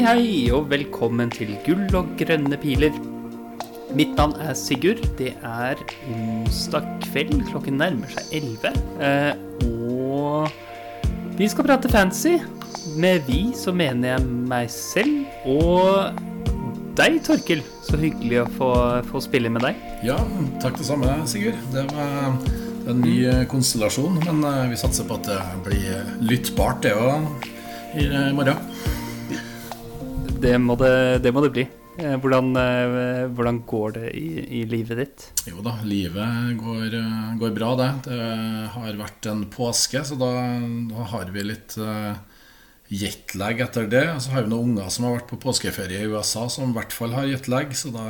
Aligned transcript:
Hei, 0.00 0.16
hei, 0.16 0.52
og 0.56 0.70
velkommen 0.70 1.28
til 1.28 1.50
Gull 1.60 1.82
og 1.98 2.14
grønne 2.16 2.56
piler. 2.56 2.94
Mitt 3.92 4.14
navn 4.16 4.32
er 4.40 4.54
Sigurd. 4.56 5.02
Det 5.18 5.34
er 5.44 5.82
onsdag 6.08 6.86
kveld. 7.02 7.34
Klokken 7.50 7.76
nærmer 7.76 8.08
seg 8.08 8.30
11. 8.38 8.78
Eh, 9.04 9.66
og 9.68 10.48
vi 11.36 11.48
skal 11.52 11.66
prate 11.68 11.90
fancy. 11.92 12.38
Med 12.96 13.26
vi 13.26 13.50
så 13.52 13.74
mener 13.76 14.14
jeg 14.14 14.30
meg 14.48 14.70
selv 14.72 15.44
og 15.52 16.16
deg, 16.96 17.18
Torkel. 17.26 17.60
Så 17.84 18.00
hyggelig 18.00 18.40
å 18.40 18.46
få, 18.56 18.70
få 19.10 19.20
spille 19.26 19.52
med 19.52 19.66
deg. 19.68 19.82
Ja, 20.08 20.16
takk 20.64 20.80
det 20.80 20.88
samme, 20.88 21.18
Sigurd. 21.28 21.60
Det 21.76 21.84
var 21.92 22.40
en 22.88 23.04
ny 23.04 23.18
eh, 23.34 23.44
konstellasjon, 23.52 24.16
men 24.24 24.40
eh, 24.48 24.64
vi 24.72 24.80
satser 24.80 25.04
på 25.04 25.20
at 25.20 25.28
det 25.28 25.42
blir 25.68 26.08
lyttbart, 26.24 26.80
det 26.88 26.96
òg, 26.96 27.28
i 28.00 28.08
morgen. 28.32 28.89
Det 30.40 30.56
må 30.58 30.76
det, 30.80 30.94
det, 31.24 31.32
må 31.36 31.42
det 31.44 31.52
bli. 31.52 31.66
Eh, 32.00 32.16
hvordan, 32.22 32.54
hvordan, 33.36 33.60
går 33.68 33.94
det 33.98 34.10
i, 34.16 34.28
i, 34.60 34.64
livet 34.70 35.00
ditt? 35.02 35.26
Jo 35.50 35.60
da, 35.64 35.76
livet 35.84 36.56
går, 36.60 36.96
går, 37.40 37.54
bra, 37.56 37.74
det. 37.80 37.90
Det 38.08 38.18
har 38.76 39.00
vært 39.02 39.30
en 39.30 39.44
påske, 39.52 40.04
så 40.06 40.18
da, 40.20 40.32
da 40.90 41.08
har 41.12 41.32
vi 41.34 41.44
litt 41.50 41.76
jetlag 42.90 43.60
etter 43.62 43.86
det. 43.86 44.04
Og 44.14 44.22
Så 44.22 44.32
har 44.34 44.44
vi 44.44 44.52
noen 44.52 44.74
unger 44.74 44.90
som 44.92 45.06
har 45.06 45.18
vært 45.18 45.30
på 45.30 45.38
påskeferie 45.44 46.02
i 46.02 46.10
USA, 46.10 46.48
som 46.50 46.72
i 46.72 46.76
hvert 46.76 46.94
fall 46.94 47.14
har 47.14 47.28
jetlag. 47.30 47.72
Så 47.76 47.92
da, 47.94 48.04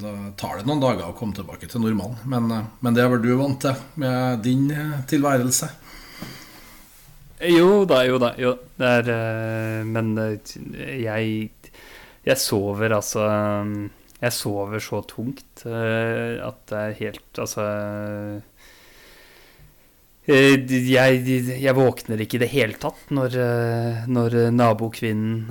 da, 0.00 0.14
tar 0.40 0.58
det 0.58 0.68
noen 0.68 0.82
dager 0.82 1.06
å 1.08 1.16
komme 1.16 1.36
tilbake 1.36 1.70
til 1.70 1.84
normalen. 1.84 2.18
Men, 2.28 2.50
men 2.80 2.96
det 2.96 3.04
er 3.04 3.12
vel 3.14 3.22
du 3.24 3.32
vant 3.38 3.60
til 3.62 3.78
med 4.00 4.44
din 4.46 4.66
tilværelse? 5.10 5.70
Jo 7.44 7.84
da, 7.88 8.02
jo 8.08 8.18
da. 8.22 8.32
Jo. 8.40 8.54
Det 8.78 8.90
er 9.00 9.10
eh, 9.12 9.80
Men 9.86 10.14
eh, 10.18 10.54
jeg 11.04 11.50
Jeg 12.24 12.40
sover 12.40 12.96
altså 12.96 13.26
Jeg 14.20 14.32
sover 14.32 14.80
så 14.80 15.02
tungt 15.08 15.66
eh, 15.68 16.40
at 16.40 16.60
det 16.70 16.80
er 16.80 16.98
helt 17.02 17.40
Altså 17.42 17.66
Eh, 20.24 20.54
jeg, 20.88 21.18
jeg, 21.60 21.72
våkner 21.76 22.22
ikke 22.24 22.38
i 22.38 22.40
det 22.40 22.48
hele 22.48 22.78
tatt 22.80 23.10
når, 23.12 23.34
eh, 23.36 24.06
når 24.08 24.36
nabokvinnen 24.56 25.50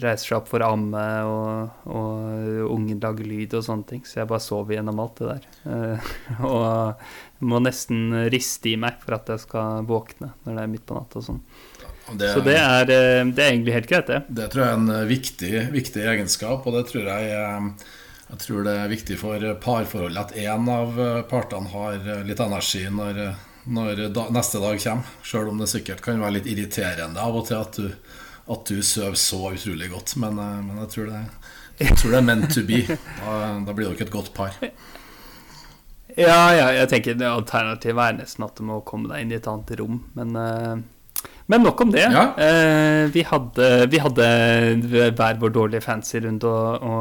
reiser 0.00 0.30
seg 0.30 0.36
opp 0.38 0.48
for 0.48 0.64
å 0.64 0.70
amme 0.72 1.02
og, 1.28 1.82
og, 1.92 2.70
ungen 2.72 3.02
lager 3.02 3.28
lyd 3.28 3.58
og 3.58 3.66
sånne 3.66 3.84
ting. 3.90 4.06
Så 4.08 4.22
jeg 4.22 4.30
bare 4.30 4.40
sover 4.40 4.78
gjennom 4.78 5.02
alt 5.04 5.20
det 5.20 5.34
der. 5.34 6.08
og 6.54 7.44
må 7.44 7.60
nesten 7.60 8.30
riste 8.32 8.72
i 8.72 8.78
meg 8.80 8.96
for 9.04 9.18
at 9.18 9.28
jeg 9.34 9.44
skal 9.44 9.84
våkne 9.88 10.32
når 10.46 10.56
det 10.56 10.64
er 10.64 10.72
midt 10.72 10.88
på 10.88 10.96
natta 10.96 11.20
og 11.20 11.28
sånn. 11.28 11.44
Det, 12.18 12.32
så 12.34 12.42
det 12.44 12.58
er, 12.58 12.86
det 12.88 12.96
er, 13.40 13.48
egentlig 13.48 13.74
helt 13.76 13.88
greit, 13.88 14.10
det. 14.10 14.20
Det 14.28 14.48
tror 14.52 14.64
jeg 14.64 14.72
er 14.72 14.80
en 14.80 15.08
viktig, 15.08 15.52
viktig 15.72 16.06
egenskap, 16.12 16.66
og 16.66 16.76
det 16.76 16.86
tror 16.90 17.08
jeg 17.08 17.72
jeg 18.32 18.40
tror 18.40 18.62
det 18.64 18.72
er 18.80 18.88
viktig 18.88 19.16
for 19.20 19.42
parforholdet 19.60 20.20
at 20.22 20.36
én 20.40 20.68
av 20.72 20.96
partene 21.28 21.68
har 21.68 21.98
litt 22.24 22.40
energi 22.40 22.86
når, 22.88 23.18
når 23.68 24.06
da, 24.08 24.24
neste 24.32 24.62
dag 24.62 24.78
kommer. 24.80 25.10
Sjøl 25.20 25.50
om 25.50 25.60
det 25.60 25.68
sikkert 25.68 26.00
kan 26.00 26.22
være 26.22 26.38
litt 26.38 26.48
irriterende 26.48 27.20
av 27.20 27.36
og 27.36 27.44
til 27.50 27.58
at 27.58 27.76
du, 27.76 27.90
at 28.56 28.72
du 28.72 28.80
sover 28.80 29.20
så 29.20 29.42
utrolig 29.52 29.90
godt. 29.92 30.16
Men, 30.22 30.40
men 30.40 30.80
jeg, 30.80 30.88
tror 30.94 31.12
det, 31.12 31.20
jeg, 31.82 31.98
tror 32.00 32.14
det, 32.14 32.22
er 32.22 32.26
meant 32.30 32.48
to 32.56 32.64
be. 32.64 32.80
Da, 32.88 33.36
da 33.68 33.76
blir 33.76 33.92
dere 33.92 34.08
et 34.08 34.16
godt 34.16 34.32
par. 34.38 34.56
Ja, 36.16 36.40
ja, 36.56 36.66
jeg 36.76 36.88
tenker 36.88 37.20
det 37.20 37.28
alternativet 37.28 38.02
er 38.04 38.18
nesten 38.22 38.48
at 38.48 38.56
du 38.56 38.64
må 38.68 38.80
komme 38.88 39.12
deg 39.12 39.26
inn 39.26 39.36
i 39.36 39.38
et 39.38 39.48
annet 39.48 39.76
rom. 39.80 40.02
Men 40.16 40.36
men 41.52 41.66
nok 41.66 41.80
om 41.84 41.90
det. 41.92 42.06
Ja. 42.08 42.24
Eh, 42.40 43.04
vi, 43.12 43.24
hadde, 43.28 43.68
vi, 43.92 44.00
hadde, 44.00 44.28
hver 45.12 45.38
vår 45.42 45.52
dårlige 45.52 45.84
fancy-runde 45.84 46.48
å, 46.48 46.62
å, 46.80 46.96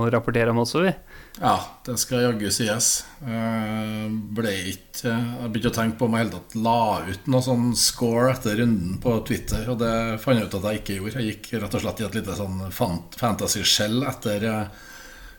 å, 0.00 0.02
rapportere 0.10 0.50
om 0.50 0.62
også, 0.64 0.82
vi. 0.88 0.92
Ja, 1.38 1.54
det 1.86 1.94
skal 2.02 2.24
jaggu 2.24 2.50
sies. 2.50 2.90
Eh, 3.22 4.04
ble 4.34 4.54
ikke 4.72 5.12
Jeg 5.12 5.52
begynte 5.54 5.70
å 5.70 5.76
tenke 5.76 6.00
på 6.00 6.08
om 6.08 6.16
jeg 6.16 6.26
helt 6.26 6.34
tatt 6.34 6.58
la 6.58 6.82
ut 7.06 7.30
noe 7.30 7.44
sånn 7.46 7.70
score 7.78 8.32
etter 8.32 8.58
runden 8.58 8.98
på 9.02 9.14
Twitter, 9.28 9.62
og 9.70 9.78
det 9.84 9.94
fant 10.24 10.40
jeg 10.40 10.50
ut 10.50 10.58
at 10.58 10.68
jeg 10.72 10.82
ikke 10.82 10.98
gjorde. 10.98 11.22
Jeg 11.22 11.36
gikk 11.36 11.50
rett 11.62 11.78
og 11.78 11.84
slett 11.84 12.02
i 12.02 12.08
et 12.08 12.18
lite 12.18 12.38
sånn 12.38 12.62
fantasy-skjell 12.74 14.02
etter 14.10 14.48
eh, 14.50 14.86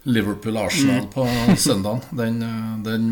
Liverpool-Arsenal 0.10 1.04
mm. 1.04 1.10
på 1.14 1.28
søndag. 1.68 2.08
Den, 2.16 2.40
eh, 2.48 2.78
den 2.88 3.10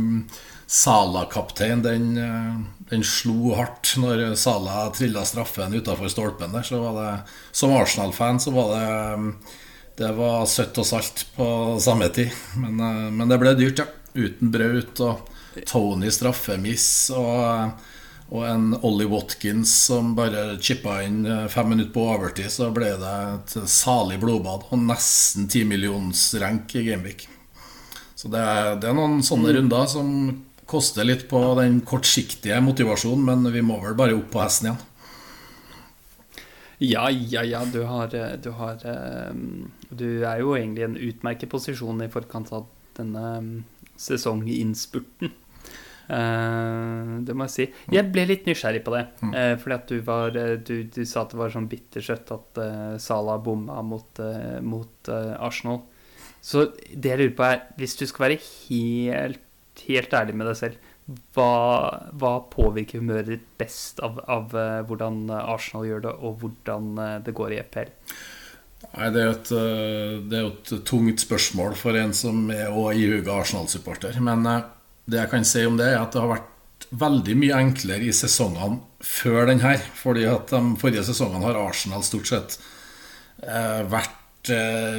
Sala-kaptein, 0.68 1.82
den, 1.82 2.18
eh, 2.18 2.56
den, 2.90 3.04
slo 3.04 3.54
hardt 3.56 3.94
når 3.98 4.34
Sala 4.36 4.90
trilla 4.92 5.24
straffen 5.26 5.74
utafor 5.74 6.12
stolpen 6.12 6.52
der. 6.52 6.66
Så 6.68 6.82
var 6.82 6.98
det, 7.00 7.14
som 7.56 7.72
Arsenal-fan 7.72 8.40
så 8.44 8.52
var 8.52 8.74
det 8.76 8.90
eh, 8.92 9.56
Det 9.98 10.12
var 10.14 10.46
søtt 10.46 10.78
og 10.78 10.86
salt 10.86 11.24
på 11.36 11.46
samme 11.82 12.10
tid. 12.14 12.36
Men, 12.60 12.80
eh, 12.80 13.08
men 13.16 13.32
det 13.32 13.40
ble 13.40 13.56
dyrt, 13.56 13.80
ja. 13.80 13.88
Uten 14.18 14.52
Braut 14.52 15.00
og 15.06 15.30
Tony 15.70 16.10
straffemiss 16.10 17.12
og, 17.14 17.72
og 18.34 18.46
en 18.48 18.72
Ollie 18.82 19.08
Watkins 19.10 19.72
som 19.88 20.16
bare 20.18 20.58
chippa 20.58 21.00
inn 21.06 21.22
fem 21.50 21.70
minutter 21.70 21.94
på 21.94 22.08
overtid, 22.16 22.50
så 22.50 22.72
ble 22.74 22.96
det 22.98 23.14
et 23.36 23.56
salig 23.70 24.18
blodbad 24.22 24.66
og 24.72 24.82
nesten 24.90 25.46
timillionsrenk 25.54 26.76
i 26.82 26.86
Gameweek. 26.90 27.28
Så 28.18 28.32
det 28.34 28.42
er, 28.42 28.72
det 28.82 28.90
er 28.90 28.98
noen 28.98 29.22
sånne 29.26 29.52
mm. 29.52 29.56
runder 29.60 29.90
som 29.92 30.10
koster 30.68 31.08
litt 31.08 31.26
på 31.32 31.40
den 31.60 31.82
kortsiktige 31.88 32.60
motivasjonen, 32.64 33.26
men 33.26 33.54
vi 33.54 33.64
må 33.66 33.80
vel 33.84 33.98
bare 33.98 34.16
opp 34.18 34.30
på 34.34 34.44
hesten 34.44 34.72
igjen. 34.72 34.86
Ja, 36.78 37.08
ja, 37.10 37.42
ja. 37.42 37.64
Du 37.66 37.82
har, 37.90 38.12
du 38.38 38.52
har 38.54 38.84
Du 39.90 40.08
er 40.22 40.44
jo 40.44 40.54
egentlig 40.54 40.84
i 40.84 40.88
en 40.92 41.00
utmerket 41.10 41.50
posisjon 41.50 42.04
i 42.06 42.12
forkant 42.14 42.52
av 42.54 42.68
denne 43.00 43.64
sesonginnspurten. 43.98 45.34
Uh, 46.08 47.18
det 47.28 47.34
må 47.36 47.48
jeg 47.48 47.54
si. 47.56 47.66
Jeg 47.92 48.08
ble 48.14 48.28
litt 48.30 48.46
nysgjerrig 48.48 48.84
på 48.86 48.94
det. 48.94 49.04
Uh, 49.26 49.56
fordi 49.60 49.76
at 49.76 49.90
du 49.90 49.98
var 50.06 50.38
du, 50.38 50.76
du, 50.86 51.02
sa 51.04 51.26
at 51.26 51.34
det 51.34 51.42
var 51.42 51.52
sånn 51.52 51.68
bittersøtt 51.72 52.32
at 52.36 52.62
Sala 52.62 53.02
Salah 53.04 53.42
bomma 53.44 53.82
mot, 53.84 54.22
mot 54.62 55.12
Arsenal. 55.12 55.82
Så 56.48 56.70
det 56.94 57.12
jeg 57.12 57.20
lurer 57.20 57.36
på, 57.36 57.48
er 57.48 57.66
Hvis 57.82 57.98
du 58.00 58.06
skal 58.08 58.28
være 58.28 58.40
helt 58.40 59.44
helt 59.88 60.14
ærlig 60.16 60.36
med 60.38 60.50
deg 60.50 60.58
selv, 60.60 60.94
hva, 61.36 61.52
hva 62.20 62.34
påvirker 62.52 63.00
humøret 63.00 63.30
ditt 63.32 63.46
best 63.60 64.02
av, 64.04 64.20
av, 64.28 64.52
uh, 64.56 64.82
hvordan 64.88 65.30
Arsenal 65.32 65.88
gjør 65.88 66.04
det, 66.04 66.16
og 66.20 66.42
hvordan 66.42 66.90
uh, 67.00 67.14
det 67.24 67.36
går 67.38 67.56
i 67.56 67.62
EPL? 67.62 67.94
Nei, 68.88 69.08
det 69.16 69.24
er, 69.24 69.32
et, 69.32 69.54
uh, 69.56 70.18
det 70.28 70.42
er 70.42 70.50
et 70.52 70.74
tungt 70.88 71.24
spørsmål 71.24 71.78
for 71.80 72.00
en 72.00 72.12
som 72.18 72.52
er 72.54 72.68
og 72.74 72.92
ihuga 72.98 73.40
Arsenal-supporter. 73.40 74.20
Men 74.24 74.44
det 75.08 75.22
jeg 75.22 75.32
kan 75.32 75.48
si 75.48 75.64
om 75.68 75.80
det, 75.80 75.94
er 75.94 76.02
at 76.02 76.12
det 76.16 76.26
har 76.26 76.36
vært 76.36 76.54
veldig 76.98 77.40
mye 77.40 77.64
enklere 77.64 78.06
i 78.06 78.14
sesongene 78.16 78.82
før 79.04 79.48
den 79.48 79.64
her. 79.64 79.80
Fordi 80.02 80.28
at 80.28 80.52
de 80.52 80.76
forrige 80.82 81.08
sesongene 81.08 81.48
har 81.48 81.60
Arsenal 81.64 82.04
stort 82.06 82.30
sett 82.34 82.60
vært 82.60 82.74
Eh, 83.38 83.84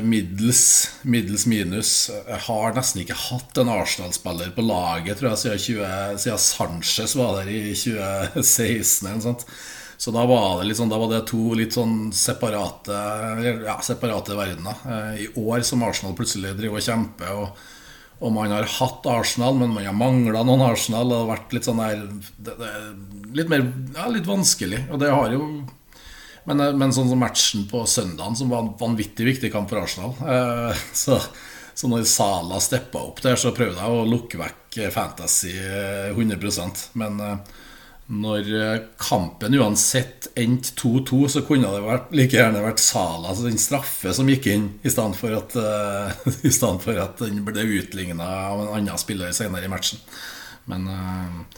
middels, 0.05 0.63
middels 1.09 1.47
minus. 1.49 2.11
Jeg 2.11 2.41
har 2.45 2.75
nesten 2.77 3.01
ikke 3.01 3.17
hatt 3.17 3.61
en 3.63 3.71
Arsenal-spiller 3.73 4.51
på 4.53 4.65
laget 4.67 5.21
tror 5.21 5.31
jeg, 5.31 5.41
siden, 5.41 5.63
20, 5.65 6.23
siden 6.25 6.43
Sanchez 6.43 7.15
var 7.17 7.39
der 7.39 7.49
i 7.49 7.63
2016. 7.73 9.09
Eller 9.09 9.25
sånt. 9.25 9.47
Så 9.99 10.13
da 10.15 10.23
var 10.31 10.61
det, 10.63 10.77
sånn, 10.79 10.91
da 10.93 10.99
var 11.01 11.11
det 11.11 11.25
to 11.27 11.57
litt 11.59 11.75
sånn 11.75 12.13
separate, 12.15 12.99
ja, 13.67 13.75
separate 13.83 14.37
verdener. 14.39 14.79
Eh, 14.87 15.25
I 15.25 15.27
år 15.43 15.65
som 15.67 15.83
Arsenal 15.83 16.15
plutselig 16.19 16.55
driver 16.55 16.79
og 16.79 16.87
kjemper, 16.87 17.33
og, 17.35 17.65
og, 18.21 18.29
man 18.37 18.55
har 18.55 18.69
hatt 18.77 19.09
Arsenal, 19.11 19.59
men 19.59 19.75
man 19.75 19.89
har 19.89 19.97
mangla 19.99 20.45
noen 20.47 20.63
Arsenal. 20.69 21.11
Det 21.11 21.19
har 21.19 21.33
vært 21.33 21.57
litt 21.57 21.67
sånn 21.67 21.83
der 21.83 22.07
Litt 23.29 23.51
mer 23.51 23.67
ja, 23.93 24.07
litt 24.09 24.25
vanskelig. 24.25 24.85
Og 24.95 25.03
det 25.03 25.11
har 25.13 25.35
jo 25.35 25.43
men, 26.49 26.61
eh, 26.61 26.73
men 26.73 26.95
sånn 26.95 27.11
som 27.11 27.21
matchen 27.21 27.69
på 27.71 27.85
søndagen, 27.87 28.37
som 28.37 28.51
var 28.53 28.65
en 28.65 28.75
vanvittig 28.81 29.27
viktig 29.35 29.53
kamp 29.53 29.71
for 29.71 29.83
Arsenal 29.83 30.17
eh, 30.25 30.83
så, 31.03 31.21
så 31.75 31.91
når 31.91 32.09
Sala 32.09 32.61
steppa 32.63 33.05
opp 33.11 33.23
der, 33.25 33.39
så 33.41 33.55
prøvde 33.57 33.81
jeg 33.81 33.95
å 33.95 34.09
lukke 34.09 34.41
vekk 34.41 34.83
Fantasy 34.95 35.55
100 35.59 36.37
eh, 36.39 36.83
Men 37.01 37.23
når 38.09 38.47
kampen 39.01 39.57
uansett 39.59 40.31
endte 40.39 40.71
2-2, 40.81 41.17
så 41.33 41.43
kunne 41.45 41.69
det 41.73 41.83
vært, 41.85 42.13
like 42.17 42.39
gjerne 42.39 42.63
vært 42.65 42.81
Sala, 42.81 43.33
altså 43.33 43.49
den 43.49 43.61
straffe 43.61 44.15
som 44.17 44.29
gikk 44.31 44.49
inn, 44.49 44.69
i 44.81 44.93
stedet 44.93 45.19
for 45.19 45.35
at, 45.37 45.57
i 46.49 46.53
stedet 46.55 46.85
for 46.85 47.01
at 47.03 47.21
den 47.21 47.43
ble 47.45 47.67
utligna 47.81 48.29
av 48.53 48.63
en 48.63 48.73
annen 48.79 49.01
spiller 49.01 49.35
senere 49.37 49.69
i 49.69 49.73
matchen. 49.73 50.01
Men 50.69 50.89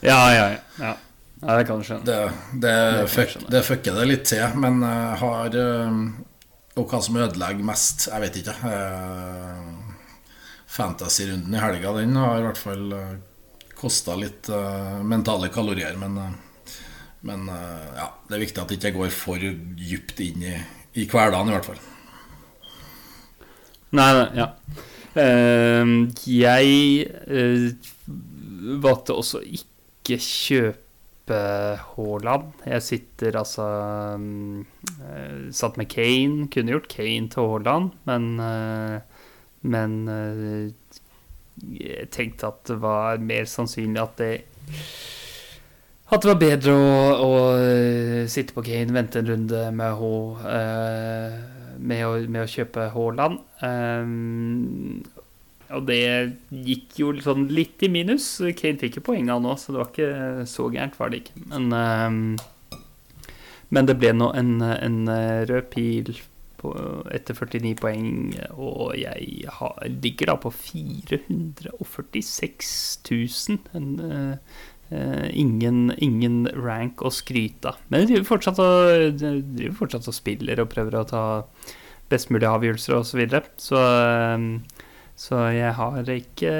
Ja, 0.03 0.19
ja, 0.35 0.49
ja. 0.81 0.97
Ja, 1.41 1.57
det 1.57 1.65
kan 1.69 1.81
du 1.81 1.87
skjønne. 1.87 2.05
Det, 2.05 2.19
det, 2.63 2.75
fuck, 3.09 3.37
det 3.49 3.63
fucker 3.65 3.97
det 3.97 4.09
litt 4.09 4.27
til, 4.29 4.59
men 4.61 4.83
uh, 4.85 5.17
har 5.21 5.57
uh, 5.57 6.01
Og 6.77 6.85
hva 6.91 7.01
som 7.03 7.17
ødelegger 7.17 7.67
mest, 7.67 8.09
jeg 8.11 8.25
vet 8.25 8.37
ikke. 8.43 8.57
Uh, 8.61 9.89
Fantasy-runden 10.71 11.57
i 11.57 11.63
helga, 11.63 11.95
den 11.97 12.15
har 12.21 12.39
i 12.39 12.45
hvert 12.45 12.61
fall 12.61 12.93
uh, 12.93 13.15
kosta 13.75 14.13
litt 14.21 14.51
mentale 15.09 15.49
kalorier, 15.49 15.97
men 15.97 16.19
men 17.25 17.49
ja, 17.49 18.07
det 18.29 18.35
er 18.37 18.43
viktig 18.43 18.61
at 18.61 18.69
det 18.69 18.77
ikke 18.79 18.93
går 18.95 19.11
for 19.13 19.41
dypt 19.41 20.21
inn 20.25 20.45
i, 20.45 20.53
I 21.01 21.07
hverdagen, 21.09 21.49
i 21.49 21.55
hvert 21.57 21.69
fall. 21.69 21.81
Nei, 23.97 24.11
nei, 24.15 24.29
ja. 24.39 24.47
Uh, 25.11 26.07
jeg 26.29 27.09
uh, 27.27 27.73
valgte 28.85 29.17
også 29.17 29.41
ikke 29.43 30.21
kjøpe 30.23 30.90
Haaland. 31.95 32.51
Jeg 32.67 32.83
sitter 32.87 33.39
altså 33.41 33.67
um, 34.17 34.67
Satt 35.55 35.79
med 35.81 35.91
Kane. 35.93 36.49
Kunne 36.53 36.75
gjort 36.75 36.91
Kane 36.93 37.31
til 37.33 37.49
Haaland, 37.53 37.91
men 38.09 38.31
Men 39.61 39.95
jeg 41.61 42.09
tenkte 42.15 42.49
at 42.49 42.63
det 42.71 42.79
var 42.81 43.21
mer 43.21 43.45
sannsynlig 43.45 44.01
at 44.01 44.15
det 44.17 44.31
at 46.11 46.25
det 46.25 46.31
var 46.33 46.39
bedre 46.41 46.73
å, 46.75 46.95
å 47.23 47.35
sitte 48.31 48.55
på 48.57 48.65
Kane, 48.67 48.91
vente 48.97 49.21
en 49.21 49.29
runde 49.31 49.61
med, 49.71 49.93
H, 49.95 50.09
med, 51.79 52.01
å, 52.03 52.17
med 52.27 52.41
å, 52.43 52.49
kjøpe 52.51 52.89
Haaland. 52.97 53.39
Um, 53.63 55.05
og 55.77 55.83
det 55.89 56.03
gikk 56.51 56.99
jo 57.01 57.13
sånn 57.23 57.49
litt 57.53 57.83
i 57.87 57.89
minus. 57.93 58.27
Kane 58.59 58.81
fikk 58.81 58.95
jo 59.01 59.07
poeng 59.11 59.25
nå, 59.31 59.55
så 59.59 59.67
det 59.73 59.81
var 59.83 59.91
ikke 59.93 60.13
så 60.51 60.63
gærent, 60.73 60.99
var 60.99 61.09
det 61.13 61.19
ikke. 61.25 61.37
Men, 61.53 61.65
um, 61.75 62.21
men 63.71 63.87
det 63.87 63.99
ble 64.01 64.11
nå 64.17 64.29
en, 64.35 64.53
en 64.63 64.99
rød 65.51 65.67
pil 65.75 66.07
på, 66.61 66.73
etter 67.15 67.35
49 67.37 67.77
poeng, 67.81 68.35
og 68.53 68.97
jeg 68.99 69.45
har, 69.59 69.75
ligger 69.89 70.27
da 70.33 70.37
på 70.41 70.51
446 70.55 73.01
000. 73.07 73.59
En, 73.79 73.89
uh, 74.91 75.29
ingen, 75.31 75.93
ingen, 76.03 76.49
rank 76.59 77.03
å 77.03 77.11
skryte 77.15 77.69
av. 77.73 77.77
Men 77.89 78.01
de 78.03 78.07
driver 78.11 78.27
fortsatt 78.33 78.59
og, 78.63 78.73
driver 79.21 79.97
og 80.01 80.17
spiller 80.17 80.57
og 80.63 80.73
prøver 80.73 80.95
å 80.99 81.09
ta 81.09 81.25
best 82.11 82.27
mulig 82.35 82.49
avgjørelser 82.51 82.93
osv. 82.99 83.05
Så, 83.13 83.17
videre. 83.21 83.45
så 83.61 83.79
uh, 83.79 84.39
så 85.21 85.41
jeg 85.53 85.75
har 85.77 86.09
ikke 86.15 86.51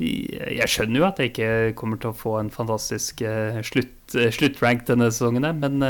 Jeg 0.00 0.68
skjønner 0.72 1.02
jo 1.02 1.06
at 1.08 1.18
jeg 1.20 1.34
ikke 1.34 1.50
kommer 1.76 2.00
til 2.00 2.14
å 2.14 2.16
få 2.16 2.38
en 2.40 2.48
fantastisk 2.52 3.20
uh, 3.28 3.60
slutt, 3.66 4.16
sluttrank 4.32 4.86
denne 4.88 5.10
sesongen, 5.12 5.44
men, 5.60 5.84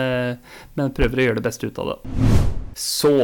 men 0.75 0.97
prøver 0.97 1.23
å 1.23 1.29
gjøre 1.29 1.39
det 1.39 1.47
beste 1.47 1.71
ut 1.71 1.79
av 1.79 1.93
det. 1.93 1.99
Så 2.79 3.15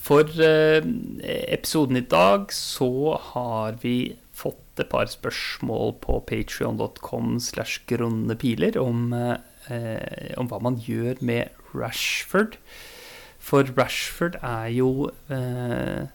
for 0.00 0.30
episoden 0.38 1.98
i 1.98 2.06
dag 2.06 2.54
så 2.54 3.18
har 3.32 3.76
vi 3.82 4.14
fått 4.40 4.80
et 4.80 4.90
par 4.92 5.08
spørsmål 5.10 5.96
på 6.04 6.20
patrion.com 6.28 7.38
slash 7.42 7.82
grønne 7.90 8.36
piler 8.40 8.78
om, 8.80 9.12
eh, 9.12 10.32
om, 10.38 10.48
hva 10.48 10.60
man 10.62 10.78
gjør 10.80 11.20
med 11.20 11.50
Rashford. 11.74 12.56
For 13.40 13.68
Rashford 13.76 14.38
er 14.42 14.70
jo 14.76 15.10
eh, 15.32 16.08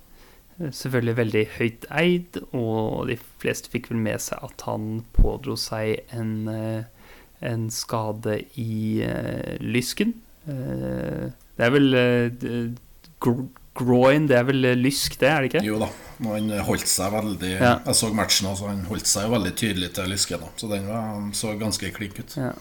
selvfølgelig 0.59 1.15
veldig 1.17 1.43
høyt 1.57 1.87
eid, 1.91 2.39
og 2.55 3.09
de 3.09 3.17
fleste 3.41 3.71
fikk 3.73 3.89
vel 3.91 4.01
med 4.05 4.23
seg 4.23 4.43
at 4.45 4.65
han 4.69 5.03
pådro 5.15 5.57
seg 5.59 6.05
en, 6.15 6.47
eh, 6.51 7.09
en 7.45 7.67
skade 7.73 8.39
i 8.61 9.03
uh, 9.03 9.55
lysken. 9.59 10.15
Uh, 10.47 11.27
det 11.57 11.67
er 11.67 11.73
vel 11.73 11.99
uh, 11.99 13.35
groin, 13.75 14.29
det 14.29 14.37
er 14.39 14.47
vel 14.47 14.69
lysk, 14.79 15.19
det, 15.19 15.29
er 15.29 15.43
det 15.43 15.51
ikke? 15.51 15.65
Jo 15.67 15.81
da. 15.83 15.91
Han 16.23 16.47
holdt 16.63 16.87
seg 16.87 17.11
veldig 17.11 17.49
ja. 17.51 17.73
Jeg 17.83 17.97
så 17.99 18.09
matchen, 18.15 18.47
altså. 18.47 18.69
Han 18.71 18.85
holdt 18.87 19.09
seg 19.11 19.27
veldig 19.33 19.51
tydelig 19.59 19.89
til 19.97 20.07
lysken. 20.07 20.45
Så 20.55 20.69
den 20.71 20.87
var, 20.87 21.19
så 21.35 21.57
ganske 21.59 21.91
klink 21.91 22.21
ut. 22.21 22.37
Ja, 22.39 22.53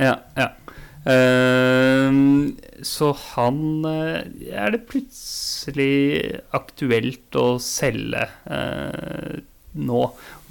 ja. 0.00 0.14
ja. 0.38 0.48
Uh, 1.02 2.52
så 2.86 3.08
han 3.34 3.56
uh, 3.82 4.22
Er 4.46 4.70
det 4.70 4.84
plutselig 4.86 6.38
aktuelt 6.54 7.38
å 7.38 7.56
selge 7.62 8.28
uh, 8.46 9.40
nå? 9.74 10.02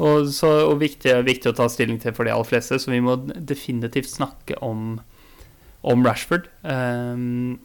Og, 0.01 0.27
så, 0.35 0.49
og 0.67 0.81
viktig, 0.81 1.13
viktig, 1.27 1.53
å 1.53 1.55
ta 1.55 1.69
stilling 1.71 2.01
til 2.03 2.15
for 2.17 2.27
de 2.27 2.33
aller 2.35 2.49
fleste, 2.49 2.81
så 2.81 2.91
vi 2.91 2.99
må 3.05 3.15
definitivt 3.31 4.11
snakke 4.11 4.59
om, 4.65 4.97
om 5.87 6.03
Rashford. 6.07 6.49
Uh, 6.67 7.55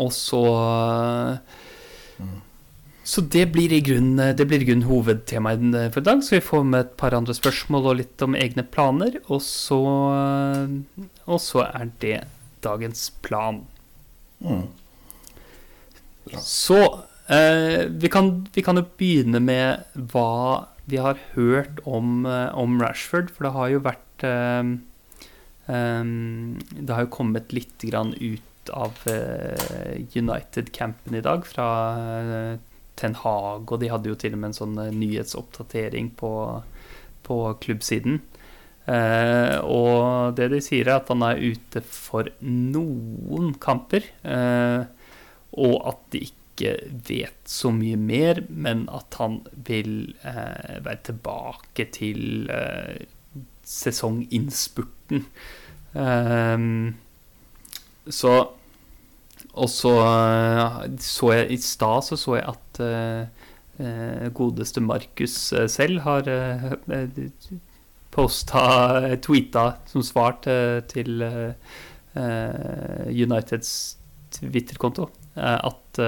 og 0.00 0.12
så 0.14 0.44
Så 3.10 3.24
det 3.26 3.48
blir 3.50 3.72
i 3.74 3.80
grunnen, 3.82 4.36
det 4.38 4.44
blir 4.46 4.62
i 4.62 4.66
grunnen 4.68 4.86
hovedtemaet 4.86 5.94
for 5.94 6.02
i 6.02 6.06
dag. 6.06 6.20
Så 6.22 6.36
vi 6.36 6.44
får 6.46 6.66
med 6.68 6.84
et 6.84 6.92
par 7.00 7.16
andre 7.16 7.34
spørsmål 7.34 7.88
og 7.90 7.96
litt 7.98 8.22
om 8.22 8.36
egne 8.38 8.62
planer. 8.62 9.18
Og 9.26 9.42
så, 9.42 9.80
og 11.26 11.40
så 11.42 11.64
er 11.66 11.90
det 12.04 12.20
dagens 12.62 13.08
plan. 13.24 13.64
Mm. 14.38 14.68
Så 16.38 16.78
eh, 17.26 17.88
vi, 17.90 18.12
kan, 18.12 18.30
vi, 18.54 18.62
kan, 18.62 18.78
jo 18.78 18.86
begynne 19.00 19.42
med 19.42 19.98
hva 20.12 20.68
vi 20.90 21.02
har 21.02 21.18
hørt 21.34 21.82
om, 21.82 22.22
eh, 22.30 22.48
om 22.54 22.78
Rashford. 22.82 23.34
For 23.34 23.48
det 23.48 23.54
har 23.58 23.74
jo 23.74 23.84
vært 23.90 24.26
eh, 24.26 24.72
um, 25.66 26.58
Det 26.76 26.94
har 26.94 27.08
jo 27.08 27.14
kommet 27.18 27.54
litt 27.56 27.90
grann 27.90 28.14
ut 28.20 28.46
av 28.70 28.94
uh, 29.08 29.96
United-campen 30.14 31.16
i 31.16 31.22
dag, 31.24 31.46
fra 31.48 31.66
uh, 31.98 32.69
Ten 33.00 33.16
Hag, 33.18 33.70
og 33.70 33.80
de 33.82 33.90
hadde 33.92 34.12
jo 34.12 34.18
til 34.18 34.36
og 34.36 34.42
med 34.42 34.52
en 34.52 34.58
sånn 34.58 34.76
uh, 34.80 34.90
nyhetsoppdatering 34.94 36.12
på, 36.20 36.32
på 37.26 37.38
klubbsiden. 37.64 38.20
og 38.90 40.34
det 40.34 40.46
de 40.50 40.58
sier, 40.64 40.88
er 40.88 40.96
at 40.96 41.10
han 41.12 41.22
er 41.22 41.38
ute 41.38 41.82
for 41.84 42.26
noen 42.42 43.52
kamper, 43.62 44.08
og 44.24 45.74
at 45.86 46.00
de 46.10 46.24
ikke 46.26 46.72
vet 47.06 47.38
så 47.46 47.70
mye 47.70 48.00
mer, 48.00 48.40
men 48.48 48.88
at 48.90 49.14
han 49.20 49.36
vil 49.68 50.16
være 50.24 50.96
tilbake 51.06 51.86
til 51.94 52.50
sesonginnspurten. 53.70 55.26
Um, 55.94 56.94
så 58.06 58.48
Og 59.58 59.70
så 59.70 59.92
eh, 60.06 60.82
så 61.02 61.32
jeg 61.34 61.50
i 61.50 61.60
stad 61.62 62.04
så 62.06 62.18
så 62.18 62.36
jeg 62.38 62.46
at 62.52 62.82
uh, 62.84 64.26
godeste 64.36 64.82
Markus 64.84 65.52
selv 65.72 66.02
har 66.04 66.28
uh, 66.28 66.74
posta, 68.12 69.16
tweeta 69.22 69.64
som 69.88 70.04
svar 70.04 70.36
til, 70.44 70.82
til 70.90 71.22
uh, 71.24 71.52
Uniteds 73.08 73.96
Twitter-konto 74.30 75.08
at 75.34 76.00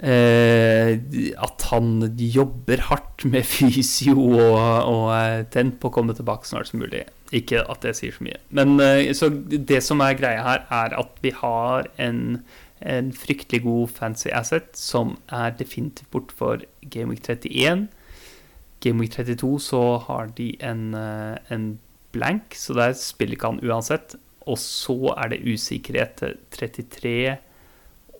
at 0.00 1.64
han 1.68 1.88
jobber 2.16 2.80
hardt 2.88 3.24
med 3.28 3.44
fysio 3.44 4.14
og, 4.16 4.56
og 4.88 5.50
tent 5.52 5.76
på 5.80 5.90
å 5.90 5.94
komme 5.94 6.14
tilbake 6.16 6.48
snart 6.48 6.70
som 6.70 6.80
mulig. 6.80 7.04
Ikke 7.36 7.62
at 7.70 7.84
det 7.84 7.94
sier 7.98 8.14
så 8.14 8.24
mye. 8.26 8.40
Men 8.54 8.80
eh, 8.82 9.12
så 9.14 9.30
det 9.30 9.82
som 9.86 10.02
er 10.02 10.18
greia 10.18 10.42
her, 10.42 10.64
er 10.74 10.96
at 10.98 11.20
vi 11.22 11.30
har 11.36 11.86
en, 12.02 12.40
en 12.82 13.12
fryktelig 13.14 13.62
god 13.66 13.92
fancy 13.94 14.32
asset 14.34 14.72
som 14.78 15.14
er 15.28 15.54
definitivt 15.58 16.10
bort 16.10 16.34
for 16.34 16.64
Gameweek 16.82 17.22
31. 17.28 17.86
Gameweek 18.82 19.14
32 19.14 19.52
så 19.68 19.84
har 20.08 20.32
de 20.40 20.50
en, 20.64 20.90
eh, 20.98 21.36
en 21.54 21.70
blank, 22.10 22.56
så 22.58 22.74
der 22.74 22.98
spiller 22.98 23.38
ikke 23.38 23.52
han 23.52 23.62
uansett. 23.62 24.16
Og 24.50 24.58
så 24.58 25.14
er 25.14 25.30
det 25.30 25.44
usikkerhet 25.46 26.16
til 26.18 26.36
33 26.56 27.38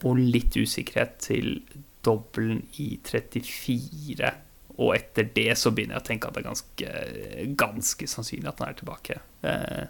og 0.07 0.21
litt 0.21 0.57
usikkerhet 0.57 1.19
til 1.25 1.59
dobbelen 2.07 2.63
i 2.81 2.95
34. 3.05 4.33
Og 4.81 4.95
etter 4.97 5.29
det 5.35 5.53
så 5.61 5.73
begynner 5.75 5.99
jeg 5.99 6.05
å 6.05 6.09
tenke 6.09 6.29
at 6.29 6.37
det 6.37 6.43
er 6.43 6.49
ganske, 6.49 6.93
ganske 7.61 8.09
sannsynlig 8.09 8.49
at 8.49 8.63
han 8.63 8.71
er 8.71 8.79
tilbake. 8.79 9.19
Eh, 9.45 9.83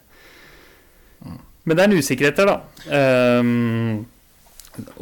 men 1.63 1.77
det 1.77 1.83
er 1.83 1.91
en 1.91 2.01
usikkerhet 2.01 2.41
der, 2.41 2.49
da. 2.49 3.39
Um, 3.39 4.07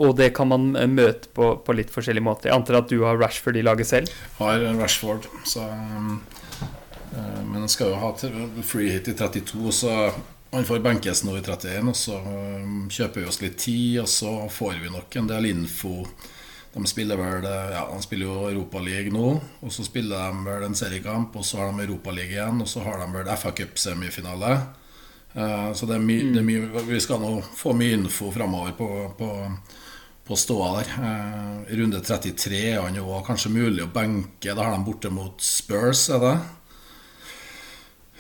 og 0.01 0.15
det 0.17 0.31
kan 0.35 0.49
man 0.49 0.73
møte 0.91 1.29
på, 1.33 1.53
på, 1.63 1.75
litt 1.77 1.93
forskjellige 1.93 2.25
måter. 2.25 2.49
Jeg 2.49 2.57
antar 2.57 2.81
at 2.81 2.91
du 2.91 2.99
har 3.05 3.19
Rashford 3.21 3.57
i 3.57 3.63
laget 3.63 3.87
selv? 3.87 4.11
Har 4.39 4.65
Rashford, 4.79 5.29
så 5.47 5.63
Men 7.09 7.63
han 7.63 7.69
skal 7.71 7.93
jo 7.93 7.99
ha 8.01 8.09
free 8.65 8.91
hit 8.91 9.07
i 9.09 9.15
32, 9.17 9.71
så 9.73 9.93
han 10.51 10.65
får 10.65 10.79
benkes 10.81 11.23
nå 11.23 11.35
i 11.37 11.41
31, 11.41 11.91
og 11.91 11.97
så 11.97 12.17
um, 12.25 12.87
kjøper 12.89 13.21
vi 13.21 13.29
oss 13.29 13.41
litt 13.43 13.57
tid, 13.61 13.99
og 14.01 14.09
så 14.09 14.33
får 14.49 14.79
vi 14.81 14.89
nok 14.89 15.19
en 15.19 15.29
del 15.29 15.49
info. 15.51 16.01
De 16.73 16.85
spiller 16.89 17.17
vel 17.17 17.45
ja, 17.45 17.83
de 17.89 18.01
spiller 18.01 18.29
jo 18.29 18.49
Europaliga 18.49 19.13
nå, 19.13 19.29
og 19.61 19.73
så 19.73 19.85
spiller 19.85 20.29
de 20.29 20.45
vel 20.45 20.65
en 20.67 20.77
seriekamp, 20.77 21.37
og 21.37 21.45
så 21.45 21.61
har 21.61 21.71
de 21.71 21.85
Europaliga 21.85 22.39
igjen, 22.39 22.61
og 22.65 22.69
så 22.69 22.81
har 22.85 23.01
de 23.01 23.09
vel 23.13 23.31
FA 23.37 23.53
Cup-semifinale. 23.61 24.53
Uh, 25.35 25.69
så 25.77 25.85
det 25.85 25.99
er, 25.99 26.05
my, 26.05 26.17
mm. 26.17 26.31
det 26.33 26.41
er 26.41 26.45
mye 26.47 26.83
Vi 26.87 26.99
skal 27.05 27.19
nå 27.21 27.35
få 27.53 27.75
mye 27.77 27.99
info 27.99 28.31
framover 28.33 28.73
på, 28.73 28.87
på, 29.19 29.29
på 30.25 30.37
ståa 30.37 30.71
der. 30.79 30.93
Uh, 30.97 31.75
runde 31.77 32.01
33 32.01 32.63
er 32.73 32.81
han 32.81 32.97
jo 32.97 33.21
kanskje 33.25 33.53
mulig 33.53 33.85
å 33.85 33.91
benke. 33.93 34.49
Da 34.49 34.65
har 34.65 34.73
de 34.73 34.87
borte 34.87 35.13
mot 35.13 35.37
Spurs, 35.45 36.07
er 36.09 36.25
det? 36.25 36.37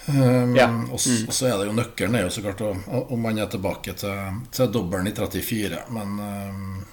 Um, 0.09 0.55
Ja. 0.57 0.67
Og 0.67 0.99
og 0.99 1.33
så 1.35 1.49
er 1.49 1.57
det 1.57 1.69
jo 1.69 1.75
nøkkelen 1.77 2.15
er 2.15 2.27
jo 2.27 2.33
så 2.33 2.41
klart 2.45 2.61
om 2.65 3.19
man 3.21 3.37
er 3.37 3.49
tilbake 3.51 3.93
til, 3.93 4.39
til 4.51 4.71
dobbelen 4.73 5.07
i 5.07 5.13
34. 5.13 5.83
Men 5.95 6.15
um, 6.19 6.85